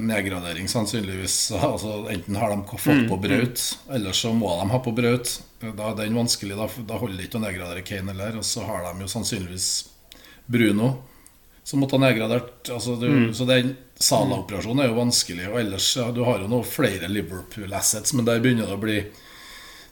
nedgradering, 0.02 0.68
sannsynligvis. 0.72 1.52
Altså, 1.68 2.08
enten 2.12 2.36
har 2.36 2.50
de 2.50 2.78
fått 2.78 3.04
mm. 3.04 3.10
på 3.10 3.18
Braut, 3.18 3.66
eller 3.92 4.16
så 4.16 4.32
må 4.34 4.54
de 4.62 4.70
ha 4.72 4.80
på 4.84 4.94
Braut. 4.96 5.34
Da 5.60 5.92
er 5.92 6.00
den 6.00 6.16
vanskelig. 6.16 6.56
Da, 6.56 6.70
da 6.88 7.00
holder 7.02 7.20
det 7.20 7.28
ikke 7.28 7.42
å 7.42 7.44
nedgradere 7.44 7.84
Kane 7.86 8.14
heller. 8.14 8.40
Og 8.40 8.48
så 8.48 8.64
har 8.68 8.86
de 8.86 9.04
jo 9.04 9.12
sannsynligvis 9.12 9.70
Bruno, 10.48 10.94
som 11.68 11.84
måtte 11.84 11.98
ha 11.98 12.06
nedgradert. 12.06 12.70
Altså, 12.72 12.96
du, 12.96 13.10
mm. 13.12 13.34
Så 13.36 13.48
den 13.50 13.76
Sala-operasjonen 14.00 14.86
er 14.86 14.92
jo 14.92 15.00
vanskelig. 15.00 15.48
Og 15.52 15.60
ellers 15.60 15.90
ja, 15.98 16.12
Du 16.16 16.22
har 16.28 16.40
jo 16.42 16.50
noe 16.52 16.68
flere 16.68 17.10
Liverpool-assets, 17.12 18.14
men 18.14 18.28
der 18.28 18.44
begynner 18.44 18.70
det 18.70 18.78
å 18.78 18.84
bli 18.84 19.00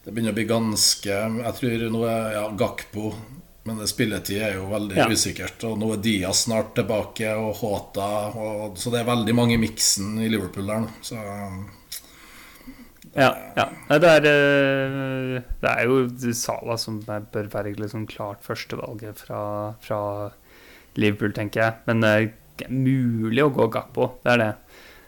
Det 0.06 0.14
begynner 0.14 0.36
å 0.36 0.38
bli 0.38 0.46
ganske 0.50 1.16
Jeg 1.42 1.56
tror 1.60 1.88
nå 1.90 2.04
er 2.06 2.36
ja, 2.38 2.44
Gakpo 2.54 3.16
men 3.66 3.82
spilletid 3.90 4.44
er 4.46 4.60
jo 4.60 4.68
veldig 4.70 4.98
ja. 5.00 5.08
usikkert. 5.10 5.64
Og 5.66 5.80
nå 5.82 5.88
er 5.96 6.04
Diaz 6.06 6.44
snart 6.46 6.76
tilbake, 6.78 7.32
og 7.34 7.56
Håta 7.64 8.10
og, 8.38 8.78
Så 8.78 8.94
det 8.94 9.02
er 9.02 9.10
veldig 9.10 9.34
mange 9.38 9.56
i 9.56 9.62
miksen 9.62 10.20
i 10.22 10.30
Liverpool 10.30 10.70
der 10.70 10.84
nå. 10.84 10.92
Så 11.06 11.18
ja, 13.16 13.30
ja. 13.56 13.66
Det, 13.88 14.12
er, 14.12 14.26
eh, 14.28 15.44
det 15.64 15.72
er 15.72 15.88
jo 15.88 16.34
Sala 16.36 16.76
som 16.78 17.00
bør 17.08 17.48
være 17.54 17.72
liksom 17.80 18.04
klart 18.12 18.44
førstevalget 18.44 19.24
fra, 19.24 19.42
fra 19.82 20.00
Liverpool, 21.00 21.32
tenker 21.34 21.64
jeg. 21.64 21.78
Men 21.88 22.04
det 22.04 22.12
er 22.12 22.70
mulig 22.70 23.46
å 23.46 23.54
gå 23.56 23.70
Gakpo. 23.72 24.12
Det 24.22 24.36
er 24.36 24.44
det. 24.44 24.52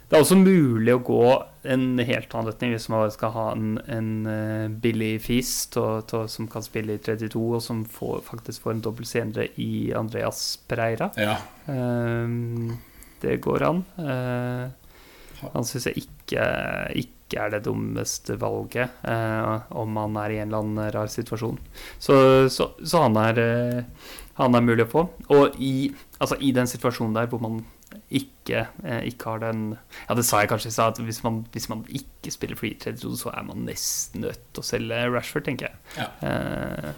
Det 0.07 0.15
er 0.15 0.23
også 0.23 0.39
mulig 0.39 0.95
å 0.95 1.03
gå 1.03 1.23
en 1.67 1.99
helt 1.99 2.33
annen 2.33 2.49
retning 2.51 2.73
hvis 2.73 2.87
man 2.91 3.11
skal 3.13 3.33
ha 3.35 3.45
en, 3.53 3.77
en 3.91 4.09
uh, 4.27 4.67
billig 4.83 5.17
fis 5.25 5.51
som 5.73 6.49
kan 6.51 6.65
spille 6.65 6.97
i 6.97 7.01
32, 7.03 7.41
og 7.57 7.63
som 7.63 7.83
får, 7.85 8.21
faktisk 8.29 8.65
får 8.65 8.75
en 8.75 8.83
dobbelt 8.89 9.09
senere 9.09 9.49
i 9.61 9.91
Andreas 9.97 10.57
Pereira. 10.67 11.11
Ja. 11.19 11.37
Um, 11.67 12.77
det 13.21 13.39
går 13.45 13.65
an. 13.67 13.83
Uh, 13.99 14.67
han 15.43 15.67
syns 15.67 15.89
jeg 15.89 16.05
ikke, 16.05 16.45
ikke, 17.03 17.15
er 17.37 17.51
det 17.51 17.65
dummeste 17.65 18.37
valget, 18.39 19.01
om 19.75 19.97
han 19.99 20.15
er 20.21 20.31
i 20.31 20.37
en 20.39 20.47
eller 20.47 20.63
annen 20.63 20.93
rar 20.95 21.09
situasjon. 21.11 21.57
Så, 21.99 22.15
så, 22.53 22.69
så 22.79 23.01
han 23.03 23.19
er 23.19 23.41
han 24.37 24.53
er 24.53 24.65
mulig 24.65 24.85
å 24.85 24.91
få. 24.91 25.03
Og 25.33 25.57
i, 25.63 25.89
altså, 26.21 26.37
i 26.39 26.53
den 26.55 26.69
situasjonen 26.69 27.15
der 27.17 27.29
hvor 27.31 27.41
man 27.41 27.63
ikke, 28.09 28.67
eh, 28.83 29.01
ikke, 29.09 29.33
har 29.33 29.39
den 29.43 29.77
Ja, 30.07 30.15
det 30.15 30.25
sa 30.25 30.39
jeg 30.39 30.49
kanskje 30.51 30.71
i 30.71 30.75
stad, 30.75 30.95
at 30.95 31.03
hvis 31.03 31.23
man, 31.23 31.45
hvis 31.51 31.69
man, 31.69 31.85
ikke 31.89 32.31
spiller 32.31 32.59
free 32.59 32.77
trade, 32.79 33.03
så 33.17 33.33
er 33.33 33.43
man 33.43 33.65
nesten 33.67 34.23
nødt 34.23 34.39
til 34.53 34.63
å 34.63 34.67
selge 34.67 35.01
Rashford, 35.11 35.47
tenker 35.47 35.67
jeg. 35.67 35.81
Ja. 35.97 36.11
Eh, 36.27 36.91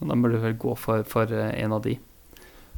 og 0.00 0.10
da 0.10 0.18
bør 0.20 0.36
du 0.36 0.42
vel 0.44 0.58
gå 0.60 0.76
for, 0.78 1.06
for 1.08 1.32
eh, 1.32 1.54
en 1.64 1.74
av 1.74 1.82
de. 1.86 1.96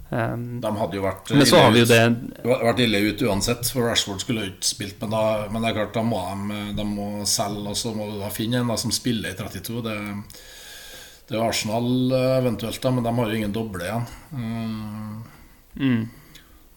Um, 0.09 0.63
de 0.63 0.69
hadde 0.73 0.97
jo 0.97 1.03
vært 1.05 1.31
men 1.37 1.45
så 1.45 1.59
har 1.61 1.73
vi 1.75 1.83
jo 1.83 1.89
det 1.91 1.99
vært 2.41 2.79
ille 2.81 3.03
ut 3.11 3.23
uansett, 3.29 3.69
for 3.69 3.85
Rashford 3.85 4.23
skulle 4.25 4.47
jo 4.47 4.53
ikke 4.55 4.71
spilt. 4.71 5.03
Men, 5.03 5.13
da, 5.13 5.49
men 5.53 5.61
det 5.61 5.69
er 5.69 5.81
klart, 5.83 5.99
da 5.99 6.05
må 6.07 6.23
de, 6.25 6.61
de 6.79 6.87
må 6.89 7.09
selge, 7.29 7.67
og 7.69 7.77
så 7.77 7.93
må 7.93 8.09
du 8.09 8.23
da 8.23 8.31
finne 8.33 8.63
en 8.63 8.73
da, 8.73 8.79
som 8.81 8.95
spiller 8.95 9.35
i 9.35 9.37
32. 9.37 9.83
Det 9.85 9.99
det 11.29 11.37
er 11.37 11.45
Arsenal 11.45 12.13
eh, 12.17 12.39
eventuelt, 12.39 12.81
da, 12.81 12.91
men 12.91 13.05
de 13.05 13.13
har 13.19 13.29
jo 13.29 13.37
ingen 13.37 13.53
doble 13.53 13.85
igjen. 13.85 14.07
Eh, 14.33 15.83
mm. 15.83 16.07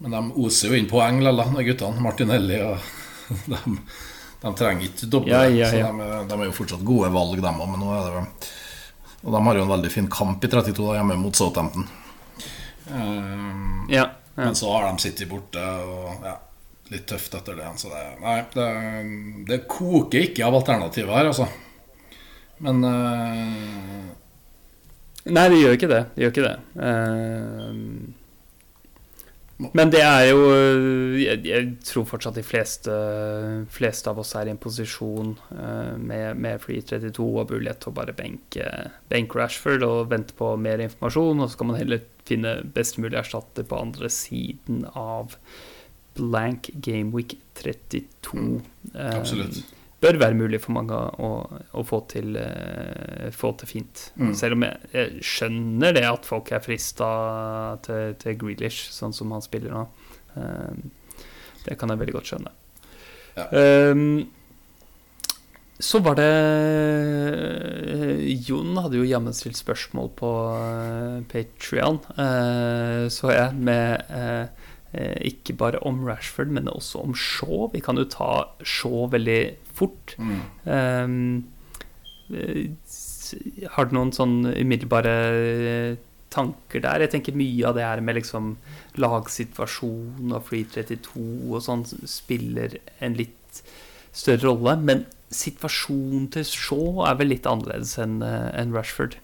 Men 0.02 0.16
de 0.16 0.22
oser 0.42 0.72
jo 0.72 0.80
inn 0.80 0.90
poeng, 0.90 1.20
de 1.22 1.66
guttene. 1.68 2.02
Martinelli 2.02 2.58
og 2.66 2.78
de, 3.52 3.60
de 4.42 4.54
trenger 4.58 4.88
ikke 4.88 5.10
doble. 5.14 5.34
Ja, 5.36 5.46
ja, 5.46 5.70
ja. 5.78 5.90
Så 5.92 5.98
de, 5.98 6.22
de, 6.32 6.38
er 6.40 6.50
jo 6.50 6.58
fortsatt 6.58 6.86
gode 6.86 7.12
valg, 7.14 7.38
dem 7.38 7.62
òg. 7.62 7.70
Men 7.70 7.84
nå 7.84 7.92
er 7.96 8.16
det 8.16 8.24
Og 9.22 9.36
de 9.36 9.42
har 9.46 9.60
jo 9.60 9.66
en 9.68 9.74
veldig 9.76 9.92
fin 9.94 10.10
kamp 10.12 10.44
i 10.44 10.50
32 10.50 10.78
da, 10.80 10.96
hjemme 10.98 11.20
mot 11.22 11.38
Southampton. 11.38 11.86
Um, 12.92 13.86
ja, 13.92 14.08
Men 14.36 14.58
så 14.58 14.72
har 14.74 14.88
de 14.90 15.04
City 15.04 15.28
borte, 15.30 15.62
og 15.62 16.26
ja, 16.26 16.34
litt 16.90 17.06
tøft 17.08 17.38
etter 17.38 17.60
det. 17.60 17.70
Så 17.78 17.92
det, 17.94 18.02
nei, 18.24 18.40
det, 18.56 18.70
det 19.52 19.60
koker 19.70 20.26
ikke 20.26 20.48
av 20.48 20.58
alternativer 20.58 21.14
her, 21.20 21.30
altså. 21.30 21.46
Men 22.62 22.82
uh, 22.86 24.10
Nei, 25.22 25.46
det 25.54 25.62
gjør 25.62 25.78
ikke 25.78 25.92
det. 25.92 26.02
Det 26.16 26.26
gjør 26.26 26.34
ikke 26.34 26.48
det. 26.48 26.58
Uh, 26.82 28.18
men 29.78 29.92
det 29.94 30.02
er 30.04 30.26
jo 30.30 30.40
jeg, 31.20 31.42
jeg, 31.46 31.68
tror 31.86 32.08
fortsatt 32.10 32.38
de 32.38 32.44
fleste, 32.46 32.94
fleste, 33.74 34.12
av 34.12 34.22
oss 34.24 34.34
er 34.38 34.50
i 34.50 34.54
en 34.54 34.62
posisjon 34.62 35.34
uh, 35.52 35.98
med, 35.98 36.40
med 36.42 36.62
Free 36.64 36.84
32 36.86 37.26
og 37.26 37.52
mulighet 37.52 37.82
til 37.84 37.92
å 37.92 37.98
bare 38.00 38.16
benke, 38.18 38.68
benke 39.12 39.40
Rashford 39.40 39.86
og 39.88 40.12
vente 40.14 40.38
på 40.38 40.54
mer 40.62 40.84
informasjon. 40.84 41.44
Og 41.44 41.52
så 41.52 41.60
kan 41.60 41.72
man 41.72 41.80
heller 41.82 42.04
finne 42.28 42.58
best 42.76 43.00
mulig 43.02 43.20
erstatter 43.20 43.68
på 43.68 43.80
andre 43.80 44.12
siden 44.14 44.86
av 44.96 45.38
blank 46.18 46.72
Gameweek 46.84 47.38
32. 47.62 48.40
Mm, 48.40 48.58
absolutt. 48.96 49.62
Uh, 49.62 49.81
bør 50.02 50.18
være 50.22 50.38
mulig 50.38 50.60
for 50.64 50.74
mange 50.76 50.98
å, 50.98 51.30
å 51.78 51.84
få, 51.86 52.02
til, 52.12 52.34
uh, 52.38 53.30
få, 53.36 53.54
til, 53.62 53.70
fint. 53.70 54.08
Mm. 54.18 54.34
Selv 54.38 54.58
om 54.58 54.66
jeg, 54.66 54.90
jeg, 54.96 55.24
skjønner 55.26 55.96
det 55.98 56.06
at 56.10 56.28
folk 56.28 56.52
er 56.54 56.64
frista 56.66 57.12
til, 57.86 58.16
til 58.22 58.38
Grealish, 58.42 58.90
sånn 58.96 59.16
som 59.16 59.34
han 59.36 59.46
spiller 59.46 59.76
nå. 59.76 59.86
Uh, 60.36 61.26
det 61.68 61.78
kan 61.78 61.94
jeg 61.94 62.02
veldig 62.02 62.18
godt 62.18 62.32
skjønne. 62.32 62.54
Ja. 63.38 63.48
Um, 63.94 64.30
så 65.82 65.98
var 66.06 66.14
det 66.20 66.28
Jon 68.46 68.76
hadde 68.78 69.00
jo 69.00 69.08
jammen 69.08 69.34
stilt 69.34 69.58
spørsmål 69.58 70.12
på 70.14 70.30
Patrion, 71.32 71.98
så 73.10 73.32
jeg, 73.34 73.56
med 73.58 74.04
ikke 74.94 75.56
bare 75.56 75.80
om 75.88 76.04
Rashford, 76.04 76.52
men 76.52 76.68
også 76.68 77.00
om 77.06 77.16
Shaw. 77.16 77.70
Vi 77.72 77.80
kan 77.84 77.98
jo 78.00 78.04
ta 78.12 78.32
Shaw 78.64 79.08
veldig 79.14 79.56
fort. 79.78 80.16
Mm. 80.20 80.42
Um, 80.68 81.44
har 83.76 83.88
du 83.88 83.96
noen 83.96 84.12
sånn 84.16 84.44
umiddelbare 84.52 85.16
tanker 86.32 86.84
der? 86.84 87.06
Jeg 87.06 87.14
tenker 87.16 87.40
mye 87.40 87.68
av 87.70 87.78
det 87.78 87.88
her 87.88 88.04
med 88.04 88.20
liksom 88.20 88.56
lagsituasjon 89.00 90.32
og 90.32 90.46
Free 90.48 90.68
32 90.68 91.24
og 91.52 91.64
sånn 91.64 91.86
spiller 91.88 92.78
en 93.00 93.16
litt 93.20 93.64
større 94.12 94.50
rolle. 94.50 94.76
Men 94.84 95.06
situasjonen 95.32 96.28
til 96.36 96.48
Shaw 96.48 97.04
er 97.08 97.20
vel 97.20 97.32
litt 97.32 97.48
annerledes 97.48 97.98
enn 98.02 98.20
en 98.24 98.76
Rashford. 98.76 99.16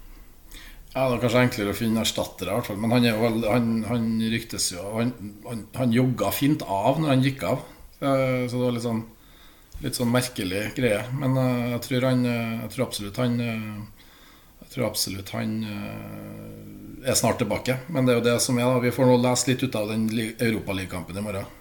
Ja, 0.98 1.04
Det 1.12 1.18
er 1.20 1.22
kanskje 1.22 1.42
enklere 1.46 1.74
å 1.76 1.78
finne 1.78 2.02
erstattere, 2.02 2.56
hvert 2.58 2.72
fall. 2.72 2.80
Men 2.82 2.96
han, 2.96 3.04
vel, 3.22 3.44
han, 3.46 3.68
han 3.86 4.08
ryktes 4.34 4.72
jo 4.72 4.82
Han, 4.96 5.12
han, 5.46 5.68
han 5.78 5.94
jogga 5.94 6.32
fint 6.34 6.66
av 6.66 6.98
når 6.98 7.12
han 7.14 7.26
gikk 7.26 7.44
av. 7.46 7.62
Så 8.00 8.56
det 8.56 8.64
var 8.64 8.74
litt 8.74 8.86
sånn 8.86 9.04
litt 9.84 9.98
sånn 9.98 10.10
merkelig 10.10 10.72
greie. 10.78 11.04
Men 11.20 11.38
uh, 11.38 11.74
jeg, 11.76 11.84
tror 11.86 12.08
uh, 12.08 12.24
jeg 12.64 12.72
tror 12.74 12.88
absolutt 12.88 13.20
han 13.22 13.38
uh, 13.38 14.08
Jeg 14.64 14.72
tror 14.74 14.88
absolutt 14.88 15.30
han 15.38 15.52
er 17.06 17.16
snart 17.16 17.38
tilbake. 17.40 17.78
Men 17.94 18.08
det 18.08 18.16
er 18.16 18.18
jo 18.18 18.26
det 18.26 18.40
som 18.44 18.58
er, 18.58 18.66
da. 18.68 18.82
Vi 18.84 18.92
får 18.92 19.08
nå 19.08 19.20
lese 19.22 19.52
litt 19.52 19.64
ut 19.64 19.78
av 19.80 19.94
den 19.94 20.10
Europaligakampen 20.34 21.22
i 21.22 21.24
morgen. 21.24 21.57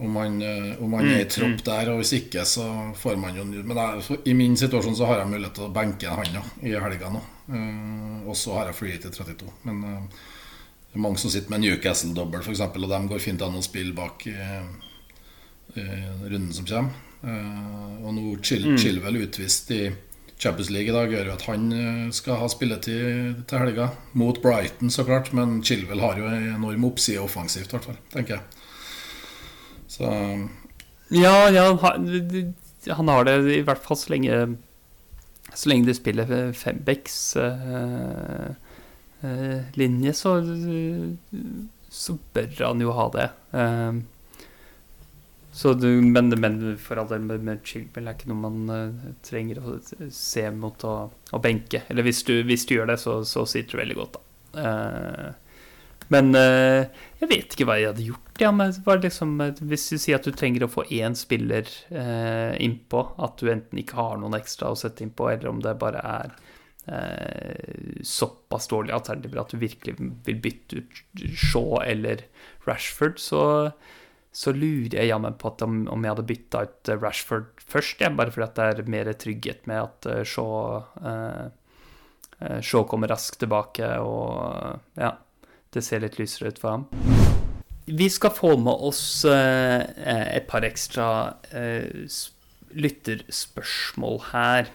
Om 0.00 0.14
han, 0.16 0.38
om 0.80 0.88
man 0.90 1.04
er 1.04 1.18
i 1.20 1.24
mm, 1.26 1.30
tropp 1.30 1.58
mm. 1.58 1.64
der, 1.66 1.90
og 1.92 1.98
hvis 2.00 2.14
ikke, 2.16 2.46
så 2.48 2.64
får 2.96 3.18
man 3.20 3.36
jo 3.36 3.44
Men 3.44 3.76
jeg, 3.76 4.18
i 4.24 4.32
min 4.32 4.56
situasjon 4.56 4.96
så 4.96 5.10
har 5.10 5.20
jeg 5.20 5.28
mulighet 5.34 5.58
til 5.58 5.66
å 5.66 5.74
benke 5.74 6.14
han 6.16 6.38
ja, 6.38 6.44
i 6.64 6.72
helga 6.72 7.10
nå. 7.12 7.20
og 8.24 8.32
så 8.40 8.56
har 8.56 8.70
jeg 8.70 8.78
flyet 8.78 9.04
til 9.04 9.12
32. 9.12 9.52
Men 9.68 9.82
det 9.84 10.96
er 10.96 11.04
mange 11.04 11.20
som 11.20 11.30
sitter 11.32 11.52
med 11.52 11.66
Newcastle-dobbel, 11.66 12.40
f.eks., 12.40 12.64
og 12.64 12.88
de 12.88 13.02
går 13.12 13.22
fint 13.24 13.44
an 13.44 13.60
å 13.60 13.64
spille 13.64 13.92
bak 13.96 14.24
i, 14.32 14.36
i 15.76 15.86
runden 16.24 16.52
som 16.56 16.68
kommer. 16.68 16.96
Uh, 17.22 18.02
og 18.02 18.16
nå 18.16 18.32
Chil 18.42 18.64
mm. 18.66 18.78
Chilwell 18.82 19.20
utvist 19.22 19.70
i 19.70 19.84
Champions 20.42 20.72
League 20.74 20.90
i 20.90 20.94
dag 20.94 21.12
gjør 21.12 21.28
jo 21.28 21.34
at 21.36 21.44
han 21.46 21.66
eh, 21.70 22.06
skal 22.10 22.40
ha 22.40 22.48
spilletid 22.50 23.44
til 23.46 23.60
helga. 23.62 23.92
Mot 24.18 24.40
Brighton, 24.42 24.90
så 24.90 25.04
klart, 25.06 25.30
men 25.38 25.60
Chilwell 25.62 26.02
har 26.02 26.18
jo 26.18 26.26
en 26.26 26.48
enorm 26.56 26.88
oppside 26.88 27.22
offensivt, 27.22 27.70
i 27.70 27.76
hvert 27.76 27.86
fall, 27.86 28.00
tenker 28.10 28.34
jeg. 28.34 28.64
Så 29.92 30.08
Ja, 31.12 31.50
ja 31.52 31.66
han 31.76 33.08
har 33.12 33.26
det 33.28 33.36
i 33.52 33.64
hvert 33.66 33.82
fall 33.84 33.98
så 34.00 34.14
lenge 34.14 34.38
Så 35.52 35.68
lenge 35.68 35.90
de 35.90 35.94
spiller 35.96 36.52
fembecks 36.56 37.18
uh, 37.36 38.54
uh, 39.20 39.58
linje, 39.76 40.14
så, 40.16 40.38
så 41.92 42.16
bør 42.32 42.62
han 42.62 42.80
jo 42.80 42.94
ha 42.96 43.04
det. 43.12 43.26
Uh, 43.52 44.00
du, 45.76 45.88
men, 46.00 46.32
men, 46.40 46.56
for 46.80 46.96
all 46.96 47.10
del 47.10 47.20
med, 47.20 47.44
med 47.44 47.60
Chilwell 47.68 48.08
er 48.08 48.16
ikke 48.16 48.30
noe 48.32 48.40
man 48.40 48.72
uh, 48.72 49.12
trenger 49.26 49.60
å 49.60 49.76
se 50.08 50.46
mot 50.56 50.88
å, 50.88 50.96
å 51.12 51.42
benke. 51.44 51.84
Eller 51.92 52.08
hvis 52.08 52.24
du, 52.24 52.38
hvis 52.48 52.64
du, 52.64 52.78
gjør 52.78 52.94
det, 52.94 52.98
så, 53.02 53.20
så 53.28 53.44
sitter 53.44 53.76
du 53.76 53.82
veldig 53.82 53.98
godt, 54.00 54.16
da. 54.16 54.22
Uh, 54.56 55.58
men 56.12 56.32
uh, 56.36 56.88
jeg 57.20 57.28
vet 57.28 57.52
ikke 57.52 57.68
hva 57.68 57.76
jeg 57.80 57.92
hadde 57.92 58.08
gjort. 58.08 58.21
Ja, 58.42 58.50
liksom, 58.50 59.36
hvis 59.70 59.84
du 59.92 60.00
sier 60.02 60.18
at 60.18 60.26
du 60.26 60.34
trenger 60.34 60.66
å 60.66 60.72
få 60.72 60.82
én 60.90 61.14
spiller 61.18 61.68
eh, 61.94 62.56
innpå, 62.64 63.04
at 63.22 63.38
du 63.38 63.52
enten 63.52 63.78
ikke 63.78 64.00
har 64.00 64.18
noen 64.18 64.34
ekstra 64.40 64.72
å 64.72 64.78
sette 64.78 65.06
innpå, 65.06 65.30
eller 65.30 65.52
om 65.52 65.62
det 65.62 65.78
bare 65.80 66.02
er 66.02 66.40
såpass 68.02 68.64
dårlige 68.66 68.96
alternativer 68.96 69.38
at 69.38 69.52
du 69.54 69.60
virkelig 69.60 69.92
vil 70.26 70.40
bytte 70.42 70.80
ut 70.80 71.20
Shaw 71.38 71.76
eller 71.84 72.24
Rashford, 72.66 73.22
så 73.22 73.42
så 74.32 74.52
lurer 74.56 74.96
jeg 74.96 75.10
jammen 75.10 75.34
på 75.36 75.52
om, 75.60 75.82
om, 75.92 76.04
jeg 76.04 76.14
hadde 76.14 76.28
bytta 76.28 76.62
ut 76.64 76.88
eh, 76.88 77.00
Rashford 77.00 77.50
først, 77.68 78.00
ja, 78.00 78.08
bare 78.16 78.32
fordi 78.32 78.48
det 78.56 78.68
er 78.70 78.92
mer 78.94 79.12
trygghet 79.12 79.68
med 79.68 79.82
at 79.82 80.08
uh, 80.08 80.22
Shaw, 80.24 80.80
uh, 81.04 82.56
Shaw 82.64 82.88
kommer 82.88 83.12
raskt 83.12 83.42
tilbake, 83.44 83.92
og 84.00 84.80
ja, 84.98 85.14
det 85.72 85.84
ser 85.84 86.04
litt 86.04 86.18
lysere 86.20 86.54
ut 86.54 86.64
for 86.64 86.78
ham. 86.78 87.41
Vi 87.86 88.08
skal 88.12 88.34
få 88.34 88.54
med 88.62 88.84
oss 88.88 89.24
uh, 89.26 89.82
et 90.06 90.46
par 90.50 90.66
ekstra 90.66 91.08
lytterspørsmål 92.72 94.20
her. 94.30 94.70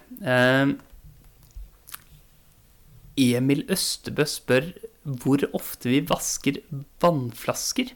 Emil 3.17 3.63
Østebø 3.73 4.27
spør 4.29 4.67
hvor 5.07 5.41
ofte 5.55 5.89
vi 5.89 6.03
vasker 6.05 6.59
vannflasker. 7.01 7.93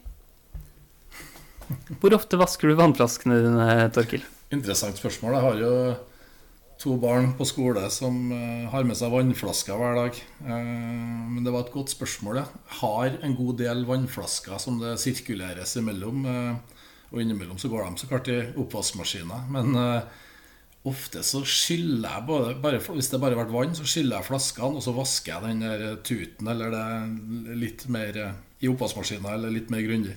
Hvor 2.00 2.16
ofte 2.16 2.40
vasker 2.40 2.72
du 2.72 2.78
vannflaskene 2.80 3.38
dine, 3.44 3.68
Torkil? 3.94 4.24
Interessant 4.52 4.98
spørsmål. 4.98 5.36
Jeg 5.36 5.44
har 5.46 5.60
jo 5.60 5.74
to 6.82 6.96
barn 6.98 7.30
på 7.38 7.46
skole 7.46 7.84
som 7.94 8.16
uh, 8.32 8.70
har 8.72 8.86
med 8.86 8.98
seg 8.98 9.12
vannflasker 9.12 9.78
hver 9.78 9.98
dag. 10.00 10.18
Uh, 10.42 11.28
men 11.30 11.44
det 11.46 11.52
var 11.54 11.66
et 11.66 11.74
godt 11.74 11.92
spørsmål. 11.94 12.40
Jeg 12.40 12.78
har 12.80 13.18
en 13.22 13.36
god 13.38 13.60
del 13.60 13.84
vannflasker 13.86 14.58
som 14.62 14.80
det 14.82 14.96
sirkuleres 15.02 15.76
imellom. 15.78 16.26
Uh, 16.26 16.82
og 17.12 17.20
innimellom 17.22 17.60
så 17.60 17.68
går 17.68 17.84
de 17.84 18.02
så 18.02 18.08
klart 18.08 18.30
i 18.32 18.38
oppvaskmaskiner. 18.56 19.42
Men 19.52 19.76
ofte 20.88 21.20
så 21.28 21.42
skyller 21.44 22.08
jeg 22.08 22.24
både, 22.24 22.54
bare, 22.64 22.80
Hvis 22.80 23.10
det 23.12 23.20
bare 23.20 23.36
har 23.36 23.42
vært 23.42 23.52
vann, 23.52 23.74
så 23.76 23.84
skyller 23.84 24.16
jeg 24.16 24.28
flaskene, 24.30 24.80
og 24.80 24.86
så 24.86 24.94
vasker 24.96 25.34
jeg 25.34 25.44
den 25.44 25.60
der 25.60 26.00
tuten 26.00 26.48
eller 26.48 26.72
det 26.72 27.52
litt 27.60 27.84
mer 27.92 28.16
i 28.64 28.72
oppvaskmaskinen 28.72 29.28
eller 29.28 29.52
litt 29.52 29.68
mer 29.68 29.84
grundig. 29.84 30.16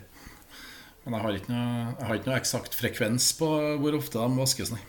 Men 1.03 1.19
jeg 1.19 1.25
har 1.27 1.41
ikke 1.41 1.51
noe, 1.51 1.85
jeg 1.99 2.07
har 2.07 2.21
ikke 2.21 2.31
noe 2.31 2.39
eksakt 2.39 2.79
frekvens 2.79 3.33
på 3.43 3.51
hvor 3.83 3.99
ofte 3.99 4.23
de 4.23 4.39
vaskes, 4.39 4.71
nei. 4.71 4.85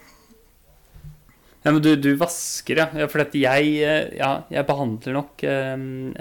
Ja, 1.67 1.73
men 1.73 1.83
du, 1.83 1.97
du 1.99 2.13
vasker, 2.15 2.79
ja. 2.79 2.85
ja 2.95 3.09
for 3.11 3.25
jeg, 3.35 3.71
eh, 3.83 4.13
ja, 4.15 4.29
jeg 4.55 4.67
behandler 4.69 5.17
nok 5.17 5.43
eh, 5.43 5.73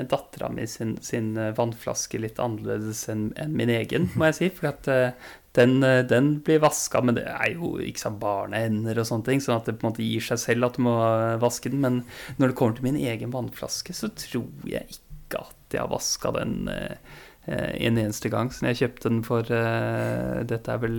dattera 0.10 0.48
mi 0.50 0.66
sin, 0.66 0.96
sin, 1.06 1.36
eh, 1.38 1.52
vannflaske 1.54 2.18
litt 2.18 2.42
annerledes 2.42 3.04
enn 3.14 3.28
en 3.38 3.54
min 3.54 3.70
egen, 3.70 4.08
må 4.18 4.32
jeg 4.32 4.38
si. 4.40 4.50
For 4.58 4.72
at 4.72 4.90
eh, 4.90 5.28
den, 5.54 5.78
eh, 5.86 6.02
den, 6.10 6.32
blir 6.48 6.64
vaska, 6.66 7.04
men 7.06 7.20
det 7.20 7.28
er 7.30 7.54
jo 7.54 7.76
ikke 7.78 8.08
sant, 8.08 8.18
barnehender 8.24 9.04
og 9.04 9.06
sånne 9.12 9.30
ting. 9.30 9.46
Sånn 9.46 9.60
at 9.60 9.70
det 9.70 9.78
på 9.78 9.86
en 9.86 9.94
måte 9.94 10.08
gir 10.08 10.26
seg 10.32 10.42
selv 10.48 10.72
at 10.72 10.82
du 10.82 10.86
må 10.88 10.98
vaske 11.46 11.70
den. 11.70 11.86
Men 11.86 12.02
når 12.42 12.50
det 12.50 12.58
kommer 12.58 12.82
til 12.82 12.90
min 12.90 13.00
egen 13.06 13.38
vannflaske, 13.38 13.94
så 13.94 14.10
tror 14.18 14.50
jeg 14.66 14.98
ikke 14.98 15.46
at 15.46 15.78
jeg 15.78 15.84
har 15.86 15.94
vaska 15.94 16.34
den. 16.42 16.58
Eh, 16.74 17.16
en 17.86 18.02
eneste 18.02 18.34
gang 18.34 18.50
siden 18.50 18.72
jeg 18.72 18.82
kjøpte 18.82 19.10
den 19.12 19.26
for 19.30 19.54
eh, 19.54 20.40
Dette 20.50 20.74
er 20.74 20.80
vel 20.82 20.96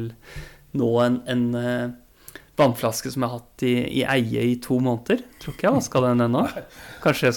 nå 0.78 0.90
en, 1.02 1.24
en 1.26 1.48
vannflaske 2.56 3.12
som 3.12 3.24
jeg 3.24 3.32
har 3.32 3.42
hatt 3.42 3.64
i, 3.66 3.74
i, 4.00 4.04
eie 4.06 4.46
i 4.52 4.54
to 4.62 4.78
måneder. 4.82 5.24
Tror 5.42 5.56
ikke 5.56 5.66
jeg 5.66 5.72
har 5.72 5.80
vaska 5.80 6.02
den 6.06 6.24
ennå. 6.26 6.46
Kanskje, 7.04 7.34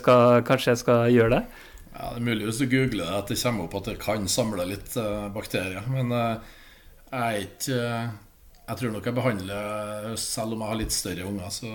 kanskje, 0.47 0.71
jeg 0.71 0.83
skal 0.83 1.09
gjøre 1.15 1.33
det? 1.37 1.43
Ja, 1.91 2.13
Det 2.13 2.21
er 2.21 2.25
mulig 2.29 2.47
hvis 2.47 2.61
du 2.61 2.69
googler 2.71 3.05
det 3.09 3.19
at 3.19 3.33
det 3.33 3.41
kommer 3.41 3.67
opp 3.67 3.77
at 3.81 3.91
det 3.91 3.99
kan 4.01 4.31
samle 4.31 4.65
litt 4.69 4.95
uh, 4.95 5.27
bakterier. 5.35 5.85
Men 5.91 6.15
jeg 6.15 7.19
er 7.19 7.43
ikke 7.43 7.83
jeg 8.69 8.77
tror 8.77 8.91
nok 8.93 9.07
jeg 9.09 9.17
behandler 9.17 10.17
Selv 10.21 10.53
om 10.53 10.61
jeg 10.61 10.69
har 10.69 10.77
litt 10.77 10.93
større 10.93 11.25
unger, 11.25 11.49
så, 11.53 11.71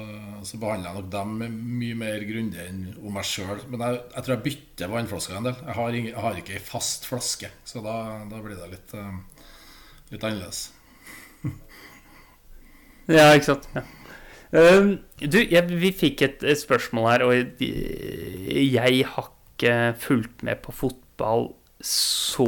så 0.46 0.60
behandler 0.62 0.92
jeg 0.92 1.00
nok 1.00 1.08
dem 1.10 1.32
mye 1.80 1.96
mer 1.98 2.26
grundig 2.28 2.60
enn 2.68 2.84
om 3.00 3.16
meg 3.16 3.26
sjøl. 3.26 3.64
Men 3.66 3.82
jeg, 3.82 3.98
jeg, 4.12 4.22
tror 4.22 4.34
jeg 4.34 4.44
bytter 4.44 4.92
vannflasker 4.92 5.40
en 5.40 5.48
del. 5.48 5.58
Jeg 5.58 5.76
har, 5.80 5.98
jeg 5.98 6.14
har 6.26 6.38
ikke 6.38 6.54
ei 6.54 6.62
fast 6.62 7.08
flaske, 7.10 7.50
så 7.66 7.82
da, 7.82 7.96
da 8.30 8.42
blir 8.44 8.60
det 8.60 8.70
litt, 8.76 8.94
uh, 8.94 9.50
litt 10.12 10.22
annerledes. 10.22 10.68
Ja, 13.10 13.28
ikke 13.34 13.52
sant. 13.52 13.68
Ja. 13.74 13.84
Uh, 14.54 14.94
du, 15.18 15.40
jeg, 15.40 15.64
vi 15.80 15.90
fikk 15.96 16.22
et, 16.22 16.44
et, 16.46 16.60
spørsmål 16.60 17.08
her, 17.10 17.24
og 17.26 17.62
jeg, 17.64 19.04
har 19.10 19.30
ikke 19.54 19.76
fulgt 19.98 20.44
med 20.46 20.62
på 20.62 20.74
fotball 20.74 21.50
så 21.84 22.46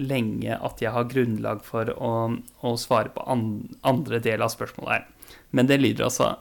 lenge 0.00 0.54
at 0.56 0.80
jeg 0.80 0.92
har 0.94 1.08
grunnlag 1.10 1.64
for 1.66 1.90
å, 1.92 2.12
å 2.64 2.76
svare 2.80 3.12
på 3.12 3.24
an, 3.28 3.42
andre 3.86 4.22
del 4.24 4.44
av 4.44 4.54
spørsmålet 4.54 4.94
her. 4.94 5.34
Men 5.50 5.68
det 5.70 5.80
lyder 5.82 6.06
altså 6.06 6.36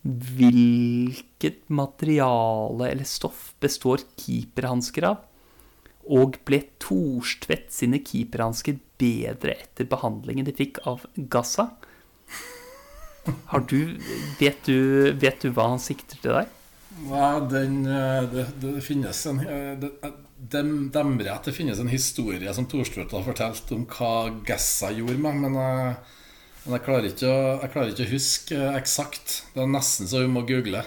Hvilket 0.00 1.66
materiale 1.68 2.86
eller 2.88 3.04
stoff 3.04 3.50
består 3.60 4.00
keeperhansker 4.16 5.04
av? 5.10 5.26
Og 6.08 6.38
ble 6.48 6.62
Thorstvedt 6.80 7.68
sine 7.74 8.00
keeperhansker 8.00 8.78
bedre 9.00 9.58
etter 9.60 9.88
behandlingen 9.90 10.48
de 10.48 10.54
fikk 10.56 10.80
av 10.88 11.04
Gaza? 11.32 11.68
Har 13.52 13.66
du 13.68 13.98
vet, 14.38 14.64
du 14.64 15.12
vet 15.20 15.42
du 15.42 15.50
hva 15.54 15.70
han 15.74 15.82
sikter 15.82 16.20
til 16.20 16.34
der? 16.38 16.48
Nei, 17.00 17.32
den 17.48 17.82
eh, 17.88 18.22
det, 18.28 18.46
det, 18.60 18.72
finnes 18.84 19.20
en 19.30 19.40
eh, 19.44 19.72
det, 19.80 19.92
dem, 20.52 20.88
demrer 20.92 21.32
at 21.34 21.46
det 21.48 21.54
finnes 21.56 21.80
en 21.80 21.90
historie 21.90 22.52
som 22.56 22.66
Thorstvedt 22.68 23.14
har 23.16 23.24
fortalt 23.24 23.70
om 23.76 23.86
hva 23.88 24.30
Gessa 24.48 24.90
gjorde 24.92 25.20
med, 25.22 25.38
men 25.44 25.58
jeg, 25.60 25.94
men 26.64 26.76
jeg, 26.76 26.84
klarer 26.86 27.10
ikke 27.10 27.28
å, 27.30 27.42
jeg 27.62 27.72
klarer 27.74 27.92
ikke 27.94 28.06
å 28.06 28.12
huske 28.14 28.62
eksakt. 28.76 29.36
Det 29.54 29.64
er 29.64 29.70
nesten 29.70 30.10
så 30.10 30.24
vi 30.24 30.32
må 30.32 30.44
google. 30.48 30.82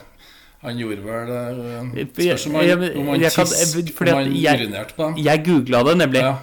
Han 0.64 0.80
gjorde 0.80 1.04
vel 1.04 1.32
eh, 1.36 2.04
Spørs 2.14 2.48
om 2.48 2.58
han, 2.60 2.88
om 3.02 3.14
han, 3.14 3.26
tiss, 3.26 3.76
om 3.76 4.12
han 4.14 4.34
urinerte 4.34 4.98
på 4.98 5.08
dem. 5.08 5.22
Jeg 5.26 5.46
googla 5.48 5.84
det, 5.90 5.96
nemlig. 6.04 6.24
Ja. 6.24 6.36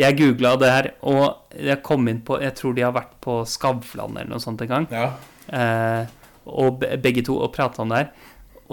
Jeg 0.00 0.16
googla 0.18 0.54
det 0.58 0.70
her, 0.72 0.90
og 1.06 1.54
jeg 1.54 1.82
kom 1.86 2.08
inn 2.10 2.20
på 2.26 2.40
Jeg 2.42 2.56
tror 2.58 2.74
de 2.74 2.82
har 2.82 2.94
vært 2.96 3.14
på 3.22 3.38
Skavlan 3.46 4.16
eller 4.18 4.32
noe 4.32 4.42
sånt 4.42 4.64
en 4.64 4.72
gang. 4.72 4.86
Ja. 4.90 5.10
Eh, 5.54 6.14
og 6.44 6.82
begge 7.02 7.22
to 7.24 7.38
og 7.40 7.52
prata 7.54 7.84
om 7.84 7.92
det 7.92 8.00
her. 8.02 8.08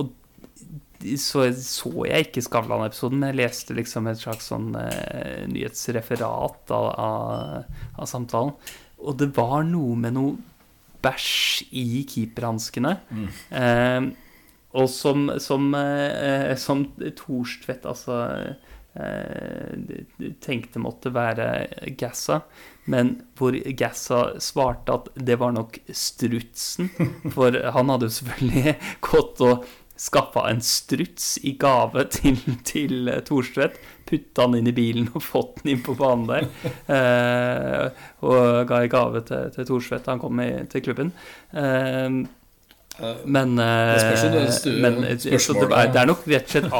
Og 0.02 0.10
så 1.22 1.46
så 1.58 1.92
jeg 2.10 2.28
ikke 2.28 2.46
Skavlan-episoden, 2.48 3.22
men 3.22 3.32
jeg 3.32 3.42
leste 3.44 3.78
liksom 3.78 4.10
et 4.10 4.22
slags 4.22 4.50
sånn 4.50 4.74
eh, 4.80 5.46
nyhetsreferat 5.52 6.74
av, 6.74 6.90
av, 6.90 7.86
av, 8.00 8.10
samtalen. 8.10 8.58
Og 9.02 9.22
det 9.22 9.30
var 9.38 9.62
noe 9.70 9.94
med 10.02 10.18
noe 10.18 10.36
bæsj 11.02 11.70
i 11.78 12.04
keeperhanskene. 12.10 12.98
Mm. 13.14 13.30
Eh, 13.62 14.10
og 14.82 14.90
som, 14.90 15.30
som, 15.44 15.70
eh, 15.76 16.54
som 16.58 16.86
Thorstvedt, 16.98 17.86
altså 17.90 18.20
Eh, 18.32 18.71
tenkte 20.44 20.82
måtte 20.84 21.14
være 21.16 21.46
Gassa, 21.96 22.42
men 22.92 23.14
hvor 23.40 23.56
Gassa 23.80 24.24
svarte 24.44 24.98
at 24.98 25.08
det 25.16 25.38
var 25.40 25.54
nok 25.56 25.78
strutsen. 25.88 26.90
For 27.36 27.56
han 27.56 27.94
hadde 27.94 28.10
jo 28.10 28.16
selvfølgelig 28.18 28.76
gått 29.08 29.44
og 29.48 29.70
skaffa 30.02 30.48
en 30.50 30.62
struts 30.66 31.36
i 31.46 31.54
gave 31.62 32.08
til, 32.16 32.40
til 32.66 33.12
Thorstvedt. 33.28 33.78
Putta 34.10 34.48
han 34.48 34.58
inn 34.58 34.72
i 34.72 34.76
bilen 34.76 35.12
og 35.14 35.24
fått 35.24 35.62
den 35.62 35.76
inn 35.76 35.84
på 35.86 35.96
banen 36.00 36.28
der. 36.32 36.50
Eh, 36.92 38.04
og 38.28 38.68
ga 38.68 38.82
i 38.84 38.90
gave 38.92 39.22
til, 39.28 39.52
til 39.54 39.68
Thorstvedt 39.70 40.08
da 40.08 40.16
han 40.16 40.24
kom 40.24 40.42
i, 40.44 40.50
til 40.72 40.84
klubben. 40.88 41.14
Eh, 41.54 42.08
men, 43.26 43.56
det, 43.58 43.66
er, 43.66 43.98
det, 45.94 46.06
nok 46.10 46.22
rett 46.30 46.46
og 46.46 46.52
slett 46.54 46.72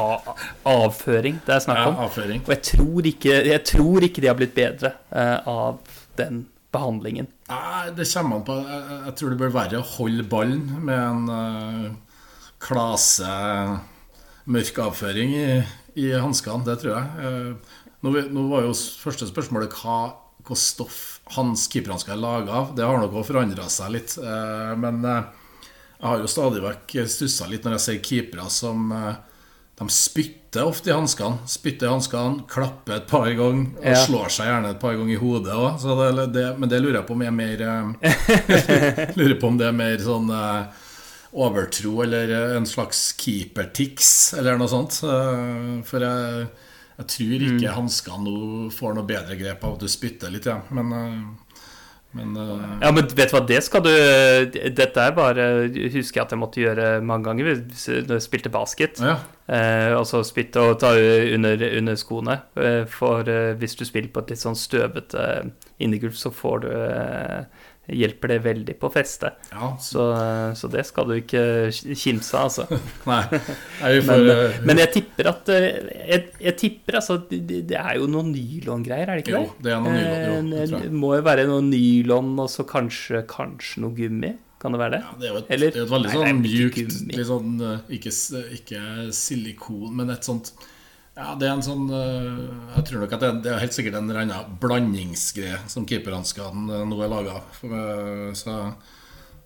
avføring 0.68 1.36
det 1.46 1.54
er 1.56 1.62
snakk 1.66 1.82
om. 1.90 1.96
Ja, 2.00 2.04
og 2.38 2.50
jeg 2.54 2.62
tror, 2.70 3.02
ikke, 3.12 3.34
jeg 3.50 3.62
tror, 3.68 4.00
ikke, 4.08 4.22
de 4.24 4.28
har 4.32 4.38
blitt 4.40 4.56
bedre 4.58 4.90
uh, 5.10 5.40
av 5.50 5.74
den 6.20 6.36
behandlingen. 6.72 7.28
Nei, 7.52 7.86
det 7.96 8.06
kommer 8.14 8.36
an 8.40 8.46
på 8.48 8.54
jeg, 8.62 8.82
jeg, 8.94 9.14
tror 9.20 9.30
det 9.34 9.42
bør 9.42 9.54
være 9.56 9.80
å 9.82 9.90
holde 9.98 10.24
ballen 10.32 10.64
med 10.88 10.98
en 10.98 11.24
uh, 11.28 11.88
klase 12.62 13.32
mørk 14.52 14.76
avføring 14.86 15.30
i, 15.36 15.64
i 16.00 16.02
hanskene. 16.16 16.66
Det 16.68 16.76
tror 16.84 16.94
jeg. 16.96 17.06
Uh, 17.20 17.52
nå, 18.06 18.08
nå, 18.32 18.42
var 18.54 18.62
jo 18.68 18.74
første 18.76 19.26
spørsmålet 19.30 19.72
hva, 19.82 19.98
hva 20.48 20.56
stoff 20.58 21.00
hans 21.36 21.62
keeperhansker 21.72 22.12
er 22.16 22.24
laga 22.24 22.52
av. 22.64 22.68
Det 22.78 22.86
har 22.88 22.98
nok 23.02 23.16
òg 23.20 23.26
forandra 23.28 23.66
seg 23.72 23.88
litt. 23.98 24.12
Uh, 24.22 24.74
men 24.80 24.96
jeg 26.02 26.10
har 26.10 26.22
jo 26.24 26.30
stadig 26.30 26.64
vekk 26.64 26.94
stussa 27.14 27.46
litt 27.50 27.66
når 27.66 27.76
jeg 27.78 27.84
ser 27.84 27.98
keepere 28.02 28.48
som 28.50 28.90
eh, 28.96 29.20
De 29.78 29.86
spytter 29.94 30.66
ofte 30.66 30.90
i 30.90 30.94
hanskene. 30.94 31.46
Spytter 31.50 31.88
i 31.88 31.92
hanskene, 31.92 32.42
klapper 32.50 32.98
et 32.98 33.06
par 33.10 33.30
ganger 33.30 33.78
og 33.78 33.86
ja. 33.86 34.00
slår 34.02 34.34
seg 34.34 34.50
gjerne 34.50 34.72
et 34.74 34.82
par 34.82 34.98
ganger 34.98 35.14
i 35.14 35.20
hodet 35.22 35.54
òg. 35.54 35.86
Men 36.58 36.72
det 36.72 36.82
lurer 36.82 37.00
jeg 37.00 37.08
på 37.08 37.18
om 37.18 37.26
er 37.26 37.36
mer 37.36 37.64
eh, 37.68 39.14
Lurer 39.20 39.38
på 39.38 39.52
om 39.52 39.62
det 39.62 39.70
er 39.70 39.78
mer 39.78 40.02
sånn 40.02 40.34
eh, 40.34 40.82
overtro 41.32 41.94
eller 42.04 42.34
en 42.58 42.68
slags 42.68 43.04
keepertics 43.22 44.34
eller 44.42 44.58
noe 44.58 44.74
sånt. 44.74 44.98
For 45.06 46.08
jeg, 46.08 46.50
jeg 46.98 47.10
tror 47.16 47.38
ikke 47.38 47.62
mm. 47.62 47.78
hanskene 47.78 48.26
nå 48.26 48.74
får 48.74 48.98
noe 48.98 49.08
bedre 49.14 49.38
grep 49.40 49.64
av 49.70 49.78
at 49.78 49.86
du 49.86 49.90
spytter 49.90 50.34
litt, 50.34 50.50
ja. 50.50 50.60
men 50.74 50.92
men, 52.18 52.34
uh... 52.36 52.60
Ja, 52.82 52.92
men 52.92 53.06
vet 53.08 53.32
du 53.32 53.36
hva, 53.38 53.42
det 53.48 53.62
skal 53.64 53.84
du 53.86 53.92
Dette 54.52 55.00
er 55.00 55.14
bare 55.16 55.46
Husker 55.94 56.20
jeg 56.20 56.26
at 56.26 56.34
jeg 56.36 56.42
måtte 56.42 56.60
gjøre 56.60 56.88
mange 57.06 57.30
ganger 57.30 57.62
når 57.62 58.18
jeg 58.18 58.26
spilte 58.26 58.52
basket. 58.52 59.00
Ja. 59.00 59.16
Eh, 59.52 59.94
og 59.96 60.06
så 60.08 60.22
spilte 60.28 60.64
og 60.64 60.78
ta 60.82 60.92
under, 60.96 61.64
under 61.80 61.98
skoene. 62.00 62.38
Eh, 62.60 62.84
for 62.92 63.28
eh, 63.32 63.54
hvis 63.60 63.76
du 63.80 63.86
spiller 63.88 64.12
på 64.12 64.24
et 64.24 64.34
litt 64.34 64.44
sånn 64.44 64.60
støvete 64.60 65.28
innegulv, 65.82 66.16
så 66.20 66.34
får 66.36 66.64
du 66.66 66.70
eh, 66.72 67.61
hjelper 67.92 68.34
det 68.34 68.38
veldig 68.46 68.76
på 68.82 68.90
feste. 68.94 69.34
Ja. 69.52 69.72
Så, 69.82 70.06
så, 70.58 70.70
det 70.72 70.84
skal 70.88 71.10
du 71.10 71.16
ikke 71.18 71.44
kimse 71.72 72.38
av, 72.38 72.50
altså. 72.50 72.66
Nei. 73.12 73.22
for... 73.32 74.08
men, 74.10 74.30
uh, 74.30 74.60
men, 74.68 74.82
jeg 74.84 74.94
tipper 74.98 75.32
at 75.34 75.52
eh, 75.54 75.68
jeg, 76.12 76.28
jeg 76.42 76.58
tipper 76.62 77.00
altså 77.02 77.20
det, 77.30 77.42
det, 77.70 77.78
er 77.80 78.00
jo 78.00 78.08
noen 78.12 78.32
nylongreier, 78.34 79.10
er 79.10 79.20
det 79.20 79.26
ikke 79.26 79.36
jo, 79.36 79.44
det? 79.58 79.68
det 79.68 79.76
er 79.76 79.84
noen 79.84 80.00
nylon, 80.00 80.54
jo, 80.56 80.82
det 80.86 81.02
må 81.04 81.14
jo 81.18 81.26
være 81.28 81.48
noe 81.50 81.66
nylon 81.68 82.34
og 82.42 82.52
så 82.52 82.68
kanskje, 82.68 83.26
kanskje 83.30 83.86
noe 83.86 83.98
gummi. 83.98 84.36
Kan 84.62 84.76
det 84.76 84.82
være 84.84 84.94
det? 84.94 85.02
Ja, 85.02 85.16
det 85.18 85.26
er 85.26 85.32
jo 85.32 85.40
et, 85.40 85.48
Eller, 85.56 85.72
det 85.74 85.80
er 85.80 85.88
et 85.88 85.96
veldig 85.96 86.12
sånn 86.14 86.42
mjukt, 86.44 87.00
litt 87.10 87.26
sånn 87.26 87.64
ikke, 87.98 88.12
ikke 88.60 88.82
silikon, 89.18 89.88
men 89.98 90.14
et 90.14 90.28
sånt 90.28 90.54
ja, 91.12 91.34
det 91.36 91.48
er 91.48 91.54
en 91.58 91.66
sånn 91.66 91.90
eh, 91.92 92.40
Jeg 92.78 92.86
tror 92.88 93.04
nok 93.04 93.14
at 93.18 93.24
det, 93.24 93.32
det 93.44 93.52
er 93.52 93.62
helt 93.66 93.76
sikkert 93.76 93.98
en 94.00 94.08
eller 94.08 94.24
annen 94.24 94.56
blandingsgreie 94.62 95.60
som 95.72 95.86
keeperhanskene 95.88 96.82
nå 96.88 97.00
er 97.04 97.12
laga. 97.12 97.42
Eh, 97.68 98.32
så 98.38 98.58